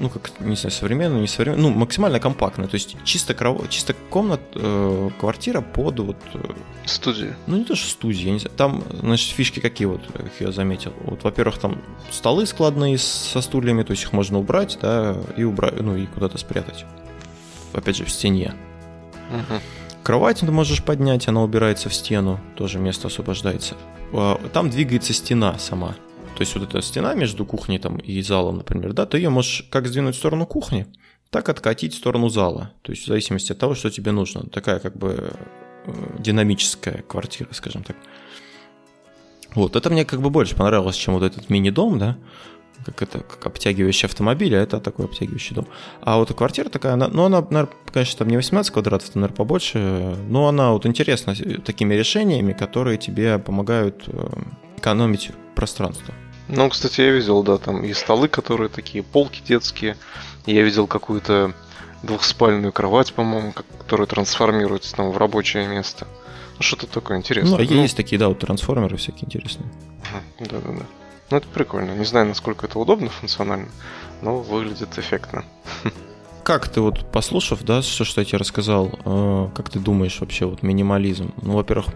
ну, 0.00 0.08
как, 0.08 0.40
не 0.40 0.56
знаю, 0.56 0.72
современную, 0.72 1.20
не 1.20 1.28
современную, 1.28 1.70
ну, 1.70 1.78
максимально 1.78 2.20
компактная. 2.20 2.68
То 2.68 2.74
есть 2.74 2.96
чисто, 3.04 3.34
кров... 3.34 3.68
чисто 3.68 3.94
комната, 4.10 4.42
э, 4.54 5.10
квартира 5.20 5.60
под 5.60 6.00
вот... 6.00 6.16
Э, 6.34 6.52
студию. 6.84 7.34
Ну, 7.46 7.58
не 7.58 7.64
то, 7.64 7.74
что 7.74 7.88
студия, 7.90 8.32
не 8.32 8.38
знаю. 8.38 8.56
Там, 8.56 8.84
значит, 8.90 9.34
фишки 9.34 9.60
какие 9.60 9.86
вот, 9.86 10.02
как 10.12 10.32
я 10.40 10.52
заметил. 10.52 10.92
Вот, 11.04 11.22
во-первых, 11.22 11.58
там 11.58 11.80
столы 12.10 12.46
складные 12.46 12.98
со 12.98 13.40
стульями, 13.40 13.82
то 13.82 13.92
есть 13.92 14.02
их 14.04 14.12
можно 14.12 14.38
убрать, 14.38 14.78
да, 14.80 15.16
и 15.36 15.44
убрать, 15.44 15.80
ну, 15.80 15.96
и 15.96 16.06
куда-то 16.06 16.38
спрятать. 16.38 16.84
Опять 17.72 17.96
же, 17.96 18.04
в 18.04 18.10
стене. 18.10 18.54
Угу. 19.30 19.60
Кровать 20.02 20.40
ты 20.40 20.50
можешь 20.50 20.84
поднять, 20.84 21.28
она 21.28 21.42
убирается 21.42 21.88
в 21.88 21.94
стену, 21.94 22.38
тоже 22.56 22.78
место 22.78 23.08
освобождается. 23.08 23.74
А, 24.12 24.38
там 24.52 24.70
двигается 24.70 25.12
стена 25.12 25.58
сама. 25.58 25.94
То 26.36 26.40
есть 26.40 26.54
вот 26.56 26.68
эта 26.68 26.82
стена 26.82 27.14
между 27.14 27.46
кухней 27.46 27.78
там, 27.78 27.96
и 27.98 28.20
залом, 28.22 28.56
например, 28.58 28.92
да, 28.92 29.06
ты 29.06 29.18
ее 29.18 29.30
можешь 29.30 29.66
как 29.70 29.86
сдвинуть 29.86 30.16
в 30.16 30.18
сторону 30.18 30.46
кухни, 30.46 30.86
так 31.30 31.48
откатить 31.48 31.94
в 31.94 31.96
сторону 31.96 32.28
зала. 32.28 32.72
То 32.82 32.92
есть 32.92 33.04
в 33.04 33.06
зависимости 33.06 33.52
от 33.52 33.58
того, 33.58 33.74
что 33.74 33.90
тебе 33.90 34.12
нужно. 34.12 34.46
Такая 34.48 34.80
как 34.80 34.96
бы 34.96 35.32
э, 35.86 35.92
динамическая 36.18 37.02
квартира, 37.02 37.48
скажем 37.52 37.84
так. 37.84 37.96
Вот, 39.54 39.76
это 39.76 39.90
мне 39.90 40.04
как 40.04 40.20
бы 40.20 40.30
больше 40.30 40.56
понравилось, 40.56 40.96
чем 40.96 41.14
вот 41.14 41.22
этот 41.22 41.48
мини-дом, 41.48 41.98
да, 41.98 42.18
как 42.84 43.02
это, 43.02 43.20
как 43.20 43.46
обтягивающий 43.46 44.06
автомобиль, 44.06 44.54
а 44.56 44.60
это 44.60 44.80
такой 44.80 45.06
обтягивающий 45.06 45.54
дом. 45.54 45.66
А 46.00 46.18
вот 46.18 46.32
квартира 46.34 46.68
такая, 46.68 46.94
она, 46.94 47.08
ну, 47.08 47.24
она, 47.24 47.40
наверное, 47.40 47.72
конечно, 47.92 48.18
там 48.18 48.28
не 48.28 48.36
18 48.36 48.72
квадратов, 48.72 49.08
это, 49.08 49.18
наверное, 49.18 49.36
побольше, 49.36 50.16
но 50.28 50.48
она 50.48 50.72
вот 50.72 50.86
интересна 50.86 51.34
такими 51.64 51.94
решениями, 51.94 52.52
которые 52.52 52.98
тебе 52.98 53.38
помогают 53.38 54.04
э, 54.06 54.28
экономить 54.76 55.30
пространство. 55.54 56.14
Ну, 56.48 56.68
кстати, 56.68 57.00
я 57.00 57.10
видел, 57.10 57.42
да, 57.42 57.56
там 57.56 57.82
и 57.84 57.92
столы, 57.94 58.28
которые 58.28 58.68
такие, 58.68 59.02
полки 59.02 59.42
детские. 59.46 59.96
Я 60.46 60.62
видел 60.62 60.86
какую-то 60.86 61.54
двухспальную 62.02 62.72
кровать, 62.72 63.14
по-моему, 63.14 63.54
которая 63.78 64.06
трансформируется 64.06 64.94
там 64.94 65.10
в 65.10 65.16
рабочее 65.16 65.66
место. 65.66 66.06
Ну, 66.56 66.62
что-то 66.62 66.86
такое 66.86 67.16
интересное. 67.16 67.58
Ну, 67.58 67.64
ну, 67.68 67.82
есть 67.82 67.96
такие, 67.96 68.18
да, 68.18 68.28
вот 68.28 68.40
трансформеры 68.40 68.96
всякие 68.96 69.26
интересные. 69.26 69.72
Да-да-да. 70.38 70.84
Ну, 71.30 71.36
это 71.36 71.48
прикольно. 71.48 71.92
Не 71.92 72.04
знаю, 72.04 72.26
насколько 72.26 72.66
это 72.66 72.78
удобно 72.78 73.08
функционально, 73.08 73.68
но 74.22 74.38
выглядит 74.38 74.98
эффектно. 74.98 75.44
Как 76.44 76.68
ты 76.68 76.82
вот, 76.82 77.10
послушав, 77.10 77.62
да, 77.62 77.80
все, 77.80 78.04
что 78.04 78.20
я 78.20 78.26
тебе 78.26 78.36
рассказал, 78.36 78.90
э, 79.04 79.48
как 79.54 79.70
ты 79.70 79.78
думаешь 79.78 80.20
вообще, 80.20 80.44
вот 80.44 80.62
минимализм? 80.62 81.32
Ну, 81.40 81.54
во-первых, 81.54 81.86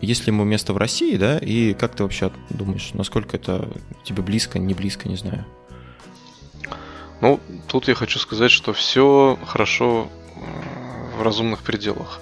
есть 0.00 0.26
ли 0.26 0.32
ему 0.32 0.42
место 0.42 0.72
в 0.72 0.78
России, 0.78 1.16
да, 1.16 1.38
и 1.38 1.72
как 1.72 1.94
ты 1.94 2.02
вообще 2.02 2.32
думаешь, 2.50 2.90
насколько 2.94 3.36
это 3.36 3.68
тебе 4.02 4.20
близко, 4.20 4.58
не 4.58 4.74
близко, 4.74 5.08
не 5.08 5.14
знаю? 5.14 5.46
Ну, 7.20 7.38
тут 7.68 7.86
я 7.86 7.94
хочу 7.94 8.18
сказать, 8.18 8.50
что 8.50 8.72
все 8.72 9.38
хорошо 9.46 10.08
э, 10.34 11.16
в 11.18 11.22
разумных 11.22 11.60
пределах. 11.60 12.20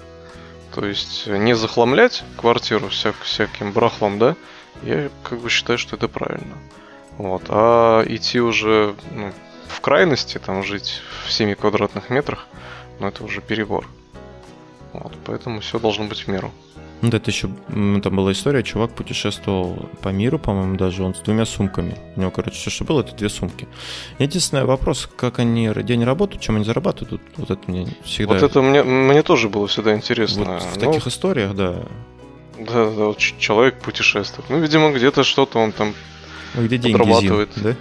То 0.75 0.85
есть 0.85 1.25
не 1.25 1.55
захламлять 1.55 2.23
квартиру 2.37 2.89
всяк, 2.89 3.15
всяким 3.23 3.71
брахлом, 3.71 4.19
да, 4.19 4.35
я 4.83 5.09
как 5.23 5.39
бы 5.39 5.49
считаю, 5.49 5.77
что 5.77 5.95
это 5.95 6.07
правильно. 6.07 6.57
Вот. 7.17 7.43
А 7.49 8.03
идти 8.07 8.39
уже 8.39 8.95
ну, 9.11 9.31
в 9.67 9.81
крайности, 9.81 10.37
там 10.37 10.63
жить 10.63 11.01
в 11.25 11.31
7 11.31 11.55
квадратных 11.55 12.09
метрах, 12.09 12.47
ну 12.99 13.07
это 13.07 13.23
уже 13.23 13.41
перебор. 13.41 13.87
Вот, 14.93 15.13
поэтому 15.25 15.61
все 15.61 15.79
должно 15.79 16.05
быть 16.05 16.21
в 16.21 16.27
меру. 16.27 16.51
Ну, 17.01 17.09
да, 17.09 17.17
это 17.17 17.31
еще, 17.31 17.49
там 17.67 18.15
была 18.15 18.31
история, 18.31 18.61
чувак 18.61 18.91
путешествовал 18.91 19.89
по 20.01 20.09
миру, 20.09 20.37
по-моему, 20.37 20.77
даже 20.77 21.03
он 21.03 21.15
с 21.15 21.19
двумя 21.19 21.45
сумками. 21.45 21.97
У 22.15 22.19
него, 22.19 22.29
короче, 22.29 22.57
все, 22.57 22.69
что 22.69 22.83
было, 22.83 23.01
это 23.01 23.15
две 23.15 23.27
сумки. 23.27 23.67
Единственный 24.19 24.65
вопрос, 24.65 25.09
как 25.15 25.39
они, 25.39 25.67
где 25.69 25.93
они 25.93 26.05
работают, 26.05 26.43
чем 26.43 26.57
они 26.57 26.65
зарабатывают, 26.65 27.11
вот, 27.11 27.21
вот 27.37 27.59
это 27.59 27.71
мне 27.71 27.87
всегда... 28.03 28.35
Вот 28.35 28.43
это 28.43 28.61
мне, 28.61 28.83
мне 28.83 29.23
тоже 29.23 29.49
было 29.49 29.67
всегда 29.67 29.95
интересно. 29.95 30.45
Вот 30.45 30.61
в 30.61 30.75
ну, 30.75 30.91
таких 30.91 31.07
историях, 31.07 31.55
да. 31.55 31.83
Да, 32.65 32.85
да, 32.85 33.05
вот 33.05 33.17
человек 33.17 33.79
путешествует. 33.79 34.49
Ну, 34.49 34.59
видимо, 34.59 34.91
где-то 34.91 35.23
что-то 35.23 35.59
он 35.59 35.71
там 35.71 35.93
ну, 36.53 36.65
где 36.65 36.77
деньги 36.77 36.97
подрабатывает. 36.97 37.53
Зин, 37.55 37.63
да? 37.63 37.75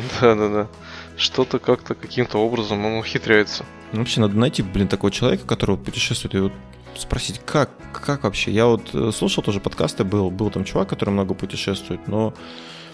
Да, 0.20 0.34
да, 0.34 0.48
да. 0.48 0.68
Что-то 1.16 1.58
как-то 1.58 1.94
каким-то 1.94 2.38
образом 2.38 2.84
он 2.84 2.98
ухитряется. 2.98 3.64
Ну, 3.92 4.00
вообще 4.00 4.20
надо 4.20 4.36
найти, 4.36 4.62
блин, 4.62 4.88
такого 4.88 5.10
человека, 5.10 5.46
который 5.46 5.76
путешествует 5.76 6.34
и 6.34 6.38
вот 6.38 6.52
спросить, 6.96 7.40
как, 7.44 7.70
как 7.92 8.24
вообще? 8.24 8.50
Я 8.50 8.66
вот 8.66 8.90
э, 8.92 9.10
слушал 9.12 9.42
тоже 9.42 9.60
подкасты, 9.60 10.04
был, 10.04 10.30
был 10.30 10.50
там 10.50 10.64
чувак, 10.64 10.88
который 10.88 11.10
много 11.10 11.34
путешествует, 11.34 12.06
но 12.08 12.34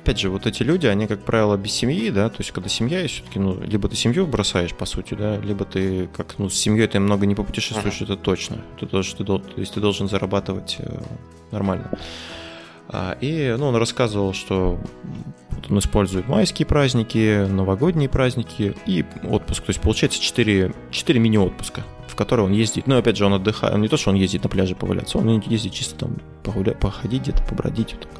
опять 0.02 0.18
же, 0.18 0.30
вот 0.30 0.46
эти 0.46 0.62
люди, 0.64 0.86
они, 0.86 1.06
как 1.06 1.20
правило, 1.24 1.56
без 1.56 1.72
семьи, 1.72 2.10
да, 2.10 2.28
то 2.28 2.36
есть, 2.40 2.50
когда 2.50 2.68
семья 2.68 3.00
есть, 3.00 3.14
все-таки, 3.14 3.38
ну, 3.38 3.60
либо 3.62 3.88
ты 3.88 3.96
семью 3.96 4.26
бросаешь, 4.26 4.74
по 4.74 4.84
сути, 4.84 5.14
да, 5.14 5.38
либо 5.38 5.64
ты, 5.64 6.08
как, 6.08 6.38
ну, 6.38 6.48
с 6.48 6.54
семьей 6.54 6.88
ты 6.88 6.98
много 6.98 7.24
не 7.24 7.36
попутешествуешь, 7.36 8.00
uh-huh. 8.00 8.04
это 8.04 8.16
точно. 8.16 8.58
Это 8.76 8.86
то, 8.86 9.02
что 9.02 9.18
ты, 9.18 9.24
то 9.24 9.60
есть, 9.60 9.74
ты 9.74 9.80
должен 9.80 10.08
зарабатывать 10.08 10.76
э, 10.80 11.00
нормально. 11.52 11.90
А, 12.88 13.16
и, 13.20 13.54
ну, 13.56 13.68
он 13.68 13.76
рассказывал, 13.76 14.34
что 14.34 14.80
он 15.70 15.78
использует 15.78 16.26
майские 16.26 16.66
праздники, 16.66 17.46
новогодние 17.46 18.08
праздники 18.08 18.74
и 18.86 19.04
отпуск. 19.22 19.64
То 19.64 19.70
есть, 19.70 19.80
получается, 19.80 20.20
4, 20.20 20.74
4 20.90 21.20
мини-отпуска 21.20 21.84
в 22.08 22.14
который 22.14 22.44
он 22.44 22.52
ездит. 22.52 22.86
Ну, 22.86 22.98
опять 22.98 23.16
же, 23.16 23.24
он 23.24 23.32
отдыхает. 23.32 23.74
Не 23.78 23.88
то, 23.88 23.96
что 23.96 24.10
он 24.10 24.16
ездит 24.16 24.42
на 24.42 24.50
пляже 24.50 24.74
поваляться, 24.74 25.16
он 25.16 25.40
ездит 25.40 25.72
чисто 25.72 25.94
там 25.94 26.18
погулять, 26.42 26.78
походить 26.78 27.22
где-то, 27.22 27.42
побродить. 27.44 27.94
Вот 27.94 28.02
так. 28.02 28.10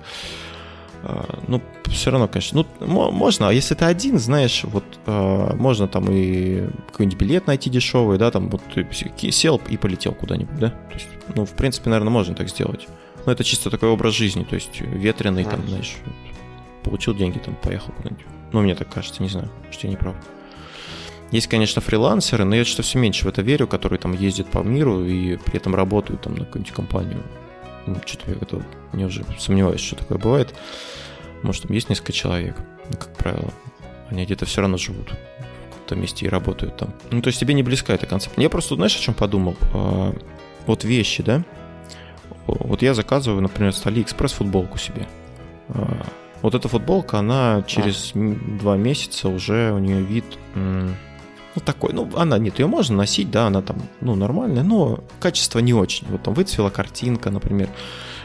А, 1.04 1.40
ну, 1.48 1.60
все 1.86 2.10
равно, 2.10 2.28
конечно. 2.28 2.64
Ну, 2.80 3.10
можно, 3.10 3.48
а 3.48 3.52
если 3.52 3.74
ты 3.74 3.84
один, 3.84 4.18
знаешь, 4.18 4.64
вот 4.64 4.84
а, 5.06 5.54
можно 5.56 5.88
там 5.88 6.06
и 6.10 6.68
какой-нибудь 6.90 7.18
билет 7.18 7.46
найти 7.46 7.70
дешевый, 7.70 8.18
да, 8.18 8.30
там 8.30 8.48
вот 8.48 8.62
сел 9.30 9.60
и 9.68 9.76
полетел 9.76 10.14
куда-нибудь, 10.14 10.58
да. 10.58 10.70
То 10.70 10.94
есть, 10.94 11.08
ну, 11.34 11.44
в 11.44 11.52
принципе, 11.52 11.90
наверное, 11.90 12.12
можно 12.12 12.34
так 12.34 12.48
сделать. 12.48 12.86
Но 13.26 13.32
это 13.32 13.44
чисто 13.44 13.70
такой 13.70 13.88
образ 13.88 14.14
жизни, 14.14 14.44
то 14.44 14.54
есть 14.54 14.80
ветреный, 14.80 15.44
там, 15.44 15.66
знаешь, 15.68 15.96
получил 16.82 17.14
деньги, 17.14 17.38
там, 17.38 17.56
поехал 17.56 17.92
куда-нибудь. 17.92 18.24
Ну, 18.52 18.62
мне 18.62 18.74
так 18.74 18.88
кажется, 18.88 19.22
не 19.22 19.28
знаю, 19.28 19.48
что 19.70 19.86
я 19.86 19.90
не 19.90 19.96
прав. 19.96 20.14
Есть, 21.30 21.46
конечно, 21.46 21.80
фрилансеры, 21.80 22.44
но 22.44 22.54
я 22.54 22.64
что-то 22.64 22.82
все 22.82 22.98
меньше 22.98 23.24
в 23.24 23.28
это 23.28 23.40
верю, 23.40 23.66
которые 23.66 23.98
там 23.98 24.12
ездят 24.12 24.48
по 24.48 24.58
миру 24.58 25.02
и 25.04 25.36
при 25.38 25.56
этом 25.56 25.74
работают 25.74 26.20
там 26.20 26.34
на 26.34 26.44
какую-нибудь 26.44 26.74
компанию. 26.74 27.22
Ну, 27.86 27.96
что-то 28.04 28.30
я 28.30 28.36
это 28.40 28.62
не 28.92 29.04
уже 29.04 29.24
сомневаюсь, 29.38 29.80
что 29.80 29.96
такое 29.96 30.18
бывает. 30.18 30.54
Может, 31.42 31.64
там 31.64 31.72
есть 31.72 31.88
несколько 31.88 32.12
человек, 32.12 32.56
но, 32.88 32.96
как 32.96 33.14
правило, 33.16 33.52
они 34.08 34.24
где-то 34.24 34.46
все 34.46 34.60
равно 34.60 34.76
живут 34.76 35.10
в 35.10 35.70
каком-то 35.70 35.96
месте 35.96 36.26
и 36.26 36.28
работают 36.28 36.76
там. 36.76 36.94
Ну, 37.10 37.22
то 37.22 37.28
есть 37.28 37.40
тебе 37.40 37.54
не 37.54 37.62
близка 37.62 37.94
эта 37.94 38.06
концепция. 38.06 38.42
Я 38.42 38.50
просто, 38.50 38.76
знаешь, 38.76 38.96
о 38.96 39.00
чем 39.00 39.14
подумал? 39.14 39.56
А, 39.72 40.14
вот 40.66 40.84
вещи, 40.84 41.22
да? 41.22 41.42
Вот 42.46 42.82
я 42.82 42.94
заказываю, 42.94 43.40
например, 43.40 43.72
с 43.72 43.84
AliExpress 43.84 44.34
футболку 44.34 44.78
себе. 44.78 45.08
А, 45.68 46.04
вот 46.42 46.54
эта 46.54 46.68
футболка, 46.68 47.18
она 47.18 47.64
через 47.66 48.12
а. 48.14 48.36
два 48.60 48.76
месяца 48.76 49.28
уже 49.28 49.72
у 49.72 49.78
нее 49.78 50.02
вид 50.02 50.24
ну, 51.54 51.62
такой, 51.64 51.92
ну, 51.92 52.08
она, 52.16 52.38
нет, 52.38 52.58
ее 52.58 52.66
можно 52.66 52.96
носить, 52.96 53.30
да, 53.30 53.46
она 53.46 53.62
там, 53.62 53.76
ну, 54.00 54.14
нормальная, 54.14 54.62
но 54.62 55.04
качество 55.20 55.58
не 55.58 55.74
очень. 55.74 56.06
Вот 56.08 56.22
там 56.22 56.34
выцвела 56.34 56.70
картинка, 56.70 57.30
например. 57.30 57.68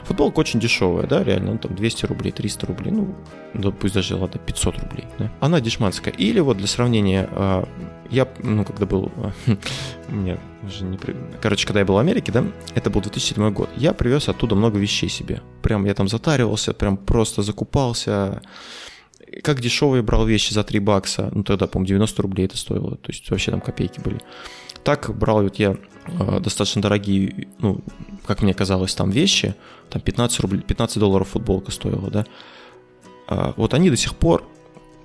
Футболка 0.04 0.40
очень 0.40 0.62
дешевая, 0.62 1.06
да, 1.06 1.24
реально, 1.24 1.54
ну, 1.54 1.58
там 1.58 1.76
200 1.76 2.06
рублей, 2.06 2.32
300 2.32 2.66
рублей, 2.66 2.92
ну, 2.92 3.14
да, 3.54 3.72
пусть 3.72 3.94
даже, 3.94 4.16
ладно, 4.16 4.40
500 4.40 4.80
рублей, 4.80 5.06
да. 5.20 5.30
Она 5.42 5.60
дешманская. 5.60 6.14
Или 6.14 6.40
вот 6.40 6.58
для 6.58 6.68
сравнения, 6.68 7.28
а, 7.32 7.68
я, 8.10 8.28
ну, 8.42 8.64
когда 8.64 8.86
был, 8.86 9.12
у 10.08 10.14
меня 10.14 10.38
уже 10.66 10.86
не... 10.86 10.98
Короче, 11.42 11.68
когда 11.68 11.82
я 11.82 11.86
был 11.86 11.96
в 11.96 12.00
Америке, 12.00 12.32
да, 12.32 12.46
это 12.76 12.90
был 12.90 13.02
2007 13.02 13.52
год, 13.52 13.70
я 13.76 13.92
привез 13.92 14.30
оттуда 14.30 14.56
много 14.56 14.80
вещей 14.80 15.10
себе. 15.10 15.42
Прям 15.62 15.84
я 15.86 15.94
там 15.94 16.08
затаривался, 16.08 16.74
прям 16.74 16.96
просто 16.96 17.42
закупался, 17.42 18.42
как 19.44 19.60
дешевые 19.60 20.04
брал 20.04 20.26
вещи 20.26 20.54
за 20.54 20.64
3 20.64 20.80
бакса, 20.80 21.30
ну 21.34 21.44
тогда, 21.44 21.68
по-моему, 21.68 21.88
90 21.88 22.22
рублей 22.22 22.46
это 22.46 22.58
стоило, 22.58 22.96
то 22.96 23.12
есть 23.12 23.30
вообще 23.30 23.52
там 23.52 23.62
копейки 23.62 24.00
были. 24.00 24.20
Так 24.84 25.16
брал 25.18 25.44
вот 25.44 25.58
я 25.58 25.76
э, 26.06 26.40
достаточно 26.40 26.82
дорогие, 26.82 27.48
ну, 27.60 27.82
как 28.26 28.42
мне 28.42 28.54
казалось, 28.54 28.96
там 28.96 29.10
вещи, 29.10 29.56
там 29.90 30.02
15, 30.02 30.40
рублей, 30.40 30.62
15 30.62 31.00
долларов 31.00 31.30
футболка 31.30 31.72
стоила, 31.72 32.10
да. 32.10 32.26
А 33.28 33.54
вот 33.58 33.74
они 33.74 33.90
до 33.90 33.98
сих 33.98 34.16
пор, 34.16 34.48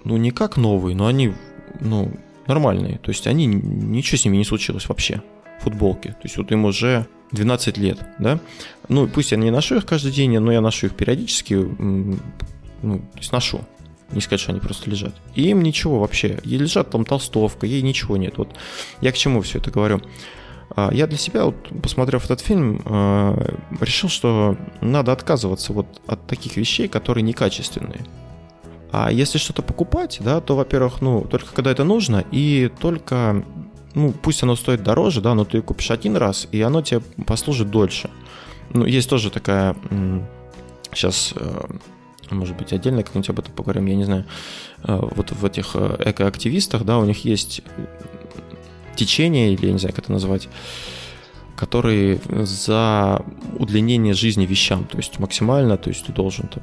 ну, 0.05 0.17
не 0.17 0.31
как 0.31 0.57
новые, 0.57 0.95
но 0.95 1.07
они, 1.07 1.35
ну, 1.81 2.13
нормальные, 2.47 2.99
то 2.99 3.11
есть 3.11 3.27
они, 3.27 3.47
ничего 3.47 4.19
с 4.19 4.25
ними 4.25 4.37
не 4.37 4.45
случилось 4.45 4.89
вообще, 4.89 5.23
футболки. 5.61 6.09
То 6.09 6.25
есть 6.25 6.37
вот 6.37 6.51
им 6.53 6.65
уже 6.65 7.07
12 7.33 7.77
лет, 7.79 7.99
да. 8.19 8.39
Ну, 8.89 9.09
пусть 9.09 9.33
я 9.33 9.39
не 9.39 9.51
ношу 9.51 9.77
их 9.77 9.87
каждый 9.87 10.13
день, 10.13 10.39
но 10.39 10.53
я 10.53 10.61
ношу 10.61 10.87
их 10.87 10.95
периодически, 10.95 11.55
ну, 11.55 12.99
то 12.99 13.19
есть 13.19 13.33
ношу. 13.33 13.63
Не 14.13 14.21
сказать, 14.21 14.41
что 14.41 14.53
они 14.53 14.61
просто 14.61 14.91
лежат. 14.91 15.15
И 15.35 15.49
им 15.49 15.63
ничего 15.63 16.01
вообще. 16.01 16.39
И 16.45 16.57
лежат 16.59 16.91
там 16.91 17.05
толстовка, 17.05 17.67
ей 17.67 17.83
ничего 17.83 18.17
нет. 18.17 18.39
Вот 18.39 18.55
я 19.01 19.13
к 19.13 19.17
чему 19.17 19.41
все 19.41 19.59
это 19.59 19.71
говорю. 19.71 20.01
А, 20.75 20.91
я 20.93 21.07
для 21.07 21.19
себя, 21.19 21.45
вот, 21.45 21.57
посмотрев 21.83 22.25
этот 22.25 22.41
фильм, 22.41 22.83
а, 22.85 23.57
решил, 23.81 24.09
что 24.09 24.57
надо 24.81 25.13
отказываться 25.13 25.73
вот 25.73 25.87
от 26.07 26.27
таких 26.27 26.57
вещей, 26.57 26.89
которые 26.89 27.23
некачественные. 27.23 28.07
А 28.91 29.11
если 29.11 29.39
что-то 29.39 29.63
покупать, 29.63 30.19
да, 30.21 30.41
то, 30.41 30.55
во-первых, 30.55 31.01
ну, 31.01 31.23
только 31.23 31.55
когда 31.55 31.71
это 31.71 31.85
нужно, 31.85 32.25
и 32.31 32.71
только, 32.81 33.43
ну, 33.95 34.13
пусть 34.13 34.43
оно 34.43 34.55
стоит 34.55 34.83
дороже, 34.83 35.23
да, 35.23 35.35
но 35.35 35.45
ты 35.45 35.63
купишь 35.63 35.91
один 35.91 36.17
раз, 36.17 36.47
и 36.53 36.61
оно 36.61 36.83
тебе 36.83 37.01
послужит 37.27 37.71
дольше. 37.71 38.11
Ну, 38.71 38.85
есть 38.85 39.09
тоже 39.09 39.31
такая 39.31 39.77
сейчас 40.93 41.35
может 42.35 42.57
быть, 42.57 42.73
отдельно 42.73 43.03
как-нибудь 43.03 43.31
об 43.31 43.39
этом 43.39 43.53
поговорим, 43.55 43.87
я 43.87 43.97
не 43.97 44.05
знаю. 44.05 44.25
Э, 44.85 44.99
вот 45.01 45.33
в 45.33 45.45
этих 45.45 45.73
э, 45.75 45.97
экоактивистах, 46.05 46.85
да, 46.85 46.99
у 46.99 47.05
них 47.05 47.25
есть 47.25 47.63
течение, 48.97 49.53
или 49.53 49.67
я 49.67 49.73
не 49.73 49.79
знаю, 49.79 49.95
как 49.95 50.05
это 50.05 50.13
назвать, 50.13 50.49
которые 51.57 52.21
за 52.29 53.25
удлинение 53.59 54.15
жизни 54.15 54.47
вещам, 54.47 54.85
то 54.85 54.97
есть 54.97 55.19
максимально, 55.19 55.77
то 55.77 55.91
есть 55.91 56.07
ты 56.07 56.13
должен 56.13 56.49
там 56.49 56.63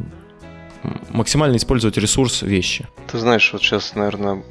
максимально 1.09 1.57
использовать 1.57 1.97
ресурс 1.97 2.41
вещи. 2.41 2.87
Ты 3.07 3.17
знаешь, 3.17 3.51
вот 3.53 3.61
сейчас, 3.61 3.95
наверное, 3.95 4.43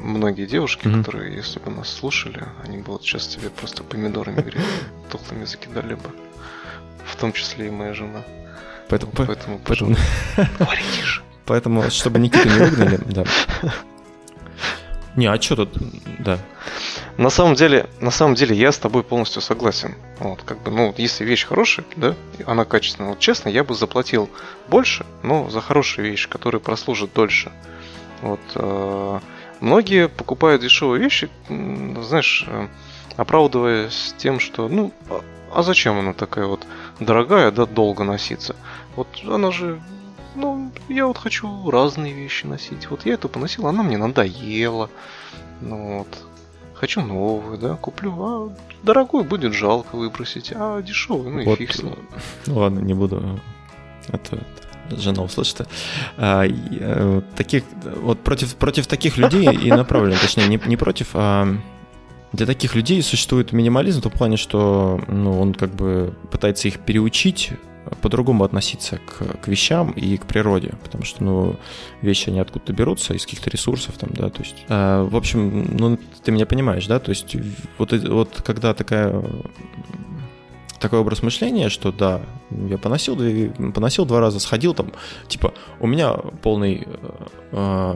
многие 0.00 0.46
девушки, 0.46 0.86
mm-hmm. 0.86 0.98
которые, 0.98 1.36
если 1.36 1.58
бы 1.58 1.70
нас 1.70 1.88
слушали, 1.88 2.44
они 2.64 2.78
бы 2.78 2.92
вот 2.92 3.02
сейчас 3.02 3.26
тебе 3.26 3.50
просто 3.50 3.82
помидорами 3.82 4.40
грели, 4.40 4.64
тухлыми 5.10 5.44
закидали 5.44 5.94
бы. 5.94 6.10
В 7.04 7.16
том 7.16 7.32
числе 7.32 7.68
и 7.68 7.70
моя 7.70 7.94
жена. 7.94 8.24
Поэтому, 8.88 9.12
поэтому, 9.12 9.60
поэтому, 9.64 9.96
поэтому, 11.46 11.90
чтобы 11.90 12.18
Никиту 12.18 12.48
не 12.48 12.58
выгнали, 12.58 13.00
да. 13.06 13.24
Не, 15.16 15.26
а 15.26 15.40
что 15.40 15.56
тут, 15.56 15.70
да. 16.18 16.38
На 17.16 17.30
самом 17.30 17.54
деле, 17.54 17.88
на 18.00 18.10
самом 18.10 18.34
деле, 18.34 18.54
я 18.54 18.70
с 18.70 18.78
тобой 18.78 19.02
полностью 19.02 19.40
согласен. 19.40 19.94
Вот, 20.18 20.42
как 20.42 20.62
бы, 20.62 20.70
ну, 20.70 20.94
если 20.98 21.24
вещь 21.24 21.46
хорошая, 21.46 21.86
да, 21.96 22.14
она 22.46 22.66
качественная, 22.66 23.10
вот 23.10 23.18
честно, 23.18 23.48
я 23.48 23.64
бы 23.64 23.74
заплатил 23.74 24.28
больше, 24.68 25.06
но 25.22 25.48
за 25.48 25.62
хорошие 25.62 26.10
вещи, 26.10 26.28
которые 26.28 26.60
прослужат 26.60 27.14
дольше. 27.14 27.50
Вот, 28.20 28.40
э, 28.54 29.20
многие 29.60 30.08
покупают 30.08 30.60
дешевые 30.60 31.02
вещи, 31.02 31.30
знаешь, 31.48 32.44
э, 32.46 32.68
оправдываясь 33.16 34.14
тем, 34.18 34.38
что, 34.38 34.68
ну, 34.68 34.92
а, 35.08 35.22
а 35.54 35.62
зачем 35.62 35.98
она 35.98 36.12
такая 36.12 36.46
вот 36.46 36.66
дорогая, 37.00 37.50
да, 37.50 37.66
долго 37.66 38.04
носиться? 38.04 38.56
Вот 38.96 39.08
она 39.26 39.50
же 39.50 39.80
ну, 40.36 40.70
я 40.88 41.06
вот 41.06 41.16
хочу 41.18 41.70
разные 41.70 42.12
вещи 42.12 42.46
носить. 42.46 42.90
Вот 42.90 43.06
я 43.06 43.14
эту 43.14 43.28
поносил, 43.28 43.66
она 43.66 43.82
мне 43.82 43.96
надоела. 43.96 44.90
Ну 45.60 45.98
вот. 45.98 46.08
Хочу 46.74 47.00
новую, 47.00 47.56
да, 47.56 47.74
куплю. 47.76 48.12
А 48.20 48.52
дорогой 48.82 49.24
будет 49.24 49.54
жалко 49.54 49.96
выбросить, 49.96 50.52
а 50.54 50.82
дешевый, 50.82 51.32
ну 51.32 51.40
и 51.40 51.46
вот, 51.46 51.58
фиг 51.58 51.72
с 51.72 51.82
ним. 51.82 51.96
Ну 52.44 52.58
ладно, 52.58 52.80
не 52.80 52.92
буду. 52.92 53.40
Это 54.08 54.44
жена 54.90 55.22
услышит. 55.22 55.66
А, 56.18 56.44
а, 56.44 57.22
таких, 57.34 57.64
вот 57.82 58.20
против, 58.20 58.54
против 58.56 58.86
таких 58.86 59.16
людей 59.16 59.48
и 59.50 59.70
направлен, 59.70 60.18
точнее, 60.20 60.48
не, 60.48 60.60
не 60.66 60.76
против, 60.76 61.10
а 61.14 61.48
для 62.36 62.46
таких 62.46 62.74
людей 62.74 63.02
существует 63.02 63.52
минимализм 63.52 64.00
в 64.00 64.02
том 64.04 64.12
плане, 64.12 64.36
что 64.36 65.00
ну, 65.08 65.40
он 65.40 65.54
как 65.54 65.74
бы 65.74 66.14
пытается 66.30 66.68
их 66.68 66.80
переучить 66.80 67.50
по-другому 68.02 68.44
относиться 68.44 68.98
к, 68.98 69.40
к 69.40 69.48
вещам 69.48 69.92
и 69.92 70.16
к 70.16 70.26
природе, 70.26 70.74
потому 70.82 71.04
что, 71.04 71.24
ну, 71.24 71.56
вещи, 72.02 72.28
они 72.28 72.40
откуда-то 72.40 72.72
берутся, 72.72 73.14
из 73.14 73.24
каких-то 73.24 73.48
ресурсов 73.48 73.96
там, 73.96 74.10
да, 74.12 74.28
то 74.28 74.42
есть, 74.42 74.56
э, 74.68 75.08
в 75.08 75.16
общем, 75.16 75.76
ну, 75.78 75.98
ты 76.24 76.32
меня 76.32 76.46
понимаешь, 76.46 76.86
да, 76.86 76.98
то 76.98 77.10
есть, 77.10 77.36
вот, 77.78 77.92
вот 77.92 78.42
когда 78.44 78.74
такая 78.74 79.24
такой 80.80 80.98
образ 80.98 81.22
мышления, 81.22 81.68
что 81.68 81.92
да, 81.92 82.22
я 82.50 82.76
поносил, 82.76 83.16
поносил 83.72 84.04
два 84.04 84.20
раза, 84.20 84.40
сходил 84.40 84.74
там, 84.74 84.92
типа, 85.28 85.54
у 85.80 85.86
меня 85.86 86.12
полный 86.12 86.86
э, 87.52 87.94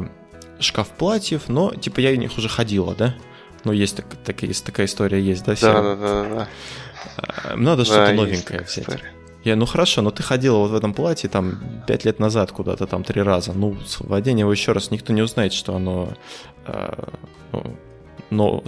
шкаф 0.61 0.89
платьев, 0.89 1.49
но, 1.49 1.75
типа, 1.75 2.01
я 2.01 2.13
в 2.13 2.17
них 2.17 2.39
уже 2.39 2.49
ходила, 2.49 2.95
да? 2.95 3.17
Ну, 3.65 3.73
есть, 3.73 3.97
так, 3.97 4.07
так, 4.25 4.43
есть 4.43 4.65
такая 4.65 4.87
история, 4.87 5.21
есть, 5.21 5.45
да? 5.45 5.55
Да, 5.61 5.83
да, 5.83 5.97
да, 5.97 6.25
да. 6.29 7.57
Надо 7.57 7.85
что-то 7.85 8.13
новенькое 8.13 8.63
взять. 8.63 9.03
Я, 9.43 9.57
ну 9.57 9.65
хорошо, 9.65 10.03
но 10.03 10.11
ты 10.11 10.23
ходила 10.23 10.59
вот 10.59 10.71
в 10.71 10.75
этом 10.75 10.93
платье 10.93 11.31
там 11.31 11.83
пять 11.87 12.05
лет 12.05 12.19
назад 12.19 12.53
куда-то 12.53 12.87
там 12.87 13.05
три 13.05 13.23
раза. 13.23 13.53
Ну, 13.55 13.77
в 14.01 14.13
одении 14.13 14.43
его 14.43 14.53
еще 14.53 14.73
раз 14.73 14.91
никто 14.91 15.15
не 15.15 15.23
узнает, 15.23 15.55
что 15.55 15.75
оно... 15.75 16.11
Э, 16.67 16.93
но... 18.29 18.63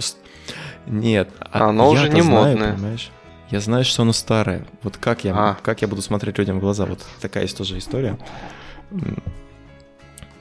Нет. 0.87 1.29
А 1.39 1.69
оно 1.69 1.89
уже 1.89 2.09
не 2.09 2.21
знаю, 2.21 2.47
модное. 2.47 2.73
Понимаешь? 2.73 3.11
Я 3.51 3.59
знаю, 3.59 3.85
что 3.85 4.01
оно 4.01 4.13
старое. 4.13 4.65
Вот 4.81 4.97
как 4.97 5.23
я, 5.23 5.33
а. 5.35 5.57
как 5.61 5.83
я 5.83 5.87
буду 5.87 6.01
смотреть 6.01 6.39
людям 6.39 6.57
в 6.57 6.61
глаза? 6.61 6.85
Вот 6.85 6.99
такая 7.21 7.43
есть 7.43 7.55
тоже 7.55 7.77
история. 7.77 8.17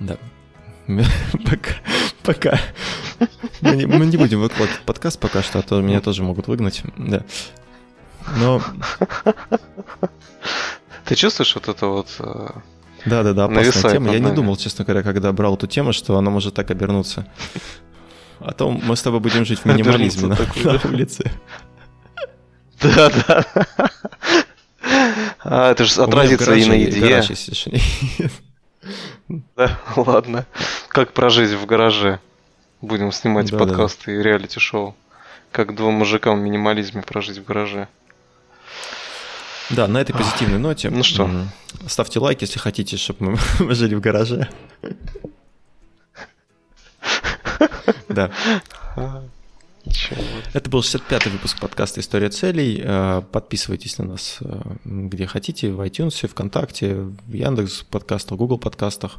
Да. 0.01 0.17
пока. 1.45 1.75
Пока. 2.23 2.59
Мы 3.61 3.77
не, 3.77 3.87
мы 3.87 4.07
не 4.07 4.17
будем 4.17 4.41
выкладывать 4.41 4.81
подкаст 4.81 5.19
пока 5.19 5.43
что, 5.43 5.59
а 5.59 5.63
то 5.63 5.81
меня 5.81 6.01
тоже 6.01 6.23
могут 6.23 6.49
выгнать. 6.49 6.83
Да. 6.97 7.25
Но... 8.39 8.63
Ты 11.05 11.15
чувствуешь 11.15 11.55
вот 11.55 11.69
это 11.69 11.87
вот... 11.87 12.09
Да, 13.05 13.23
да, 13.23 13.33
да, 13.33 13.45
опасная 13.45 13.93
тема. 13.93 14.13
Я 14.13 14.21
не 14.21 14.33
думал, 14.33 14.57
честно 14.57 14.85
говоря, 14.85 15.03
когда 15.03 15.33
брал 15.33 15.55
эту 15.55 15.67
тему, 15.67 15.93
что 15.93 16.17
она 16.17 16.31
может 16.31 16.55
так 16.55 16.71
обернуться. 16.71 17.27
А 18.39 18.53
то 18.53 18.71
мы 18.71 18.97
с 18.97 19.03
тобой 19.03 19.21
будем 19.21 19.45
жить 19.45 19.61
в 19.61 19.65
минимализме 19.65 20.29
на, 20.29 20.39
на 20.65 20.81
улице. 20.85 21.31
Да, 22.81 23.11
да. 23.27 23.45
А, 25.45 25.71
это 25.71 25.85
же 25.85 26.03
отразится 26.03 26.55
и 26.55 26.65
на 26.65 26.73
еде. 26.73 27.23
Да, 29.57 29.79
ладно. 29.97 30.47
Как 30.89 31.13
прожить 31.13 31.51
в 31.51 31.67
гараже? 31.67 32.21
Будем 32.83 33.13
снимать 33.13 33.49
да, 33.51 33.59
подкасты 33.59 34.07
да. 34.07 34.13
и 34.13 34.23
реалити-шоу. 34.23 34.97
Как 35.53 35.75
двум 35.77 35.95
мужикам 35.95 36.41
в 36.41 36.43
минимализме 36.43 37.03
прожить 37.03 37.39
в 37.39 37.45
гараже. 37.45 37.87
Да, 39.71 39.87
на 39.87 39.99
этой 39.99 40.13
позитивной 40.13 40.59
ноте. 40.59 40.91
Ну 40.91 41.05
что? 41.05 41.31
Ставьте 41.87 42.19
лайк, 42.19 42.43
если 42.43 42.59
хотите, 42.59 42.97
чтобы 42.97 43.39
мы 43.61 43.75
жили 43.75 43.95
в 43.95 44.01
гараже. 44.01 44.49
Да. 48.09 48.31
Это 50.53 50.69
был 50.69 50.81
65-й 50.81 51.31
выпуск 51.31 51.59
подкаста 51.59 52.01
«История 52.01 52.29
целей». 52.29 52.81
Э, 52.85 53.23
подписывайтесь 53.33 53.97
на 53.97 54.05
нас 54.05 54.37
э, 54.41 54.61
где 54.85 55.27
хотите, 55.27 55.71
в 55.71 55.81
iTunes, 55.81 56.29
ВКонтакте, 56.29 56.95
в 56.95 57.33
Яндекс 57.33 57.85
подкастах, 57.85 58.37
Google 58.37 58.59
подкастах. 58.59 59.17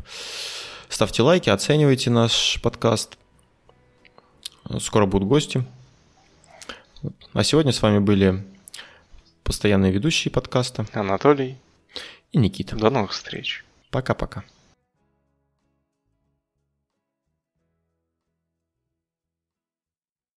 Ставьте 0.90 1.24
лайки, 1.24 1.50
оценивайте 1.50 2.12
наш 2.12 2.60
подкаст. 2.62 3.18
Скоро 4.80 5.06
будут 5.06 5.28
гости. 5.28 5.64
А 7.34 7.44
сегодня 7.44 7.72
с 7.72 7.82
вами 7.82 8.00
были 8.00 8.44
постоянные 9.44 9.92
ведущие 9.92 10.32
подкаста 10.32 10.86
Анатолий 10.94 11.58
и 12.32 12.38
Никита. 12.38 12.76
До 12.76 12.90
новых 12.90 13.12
встреч. 13.12 13.66
Пока-пока. 13.90 14.44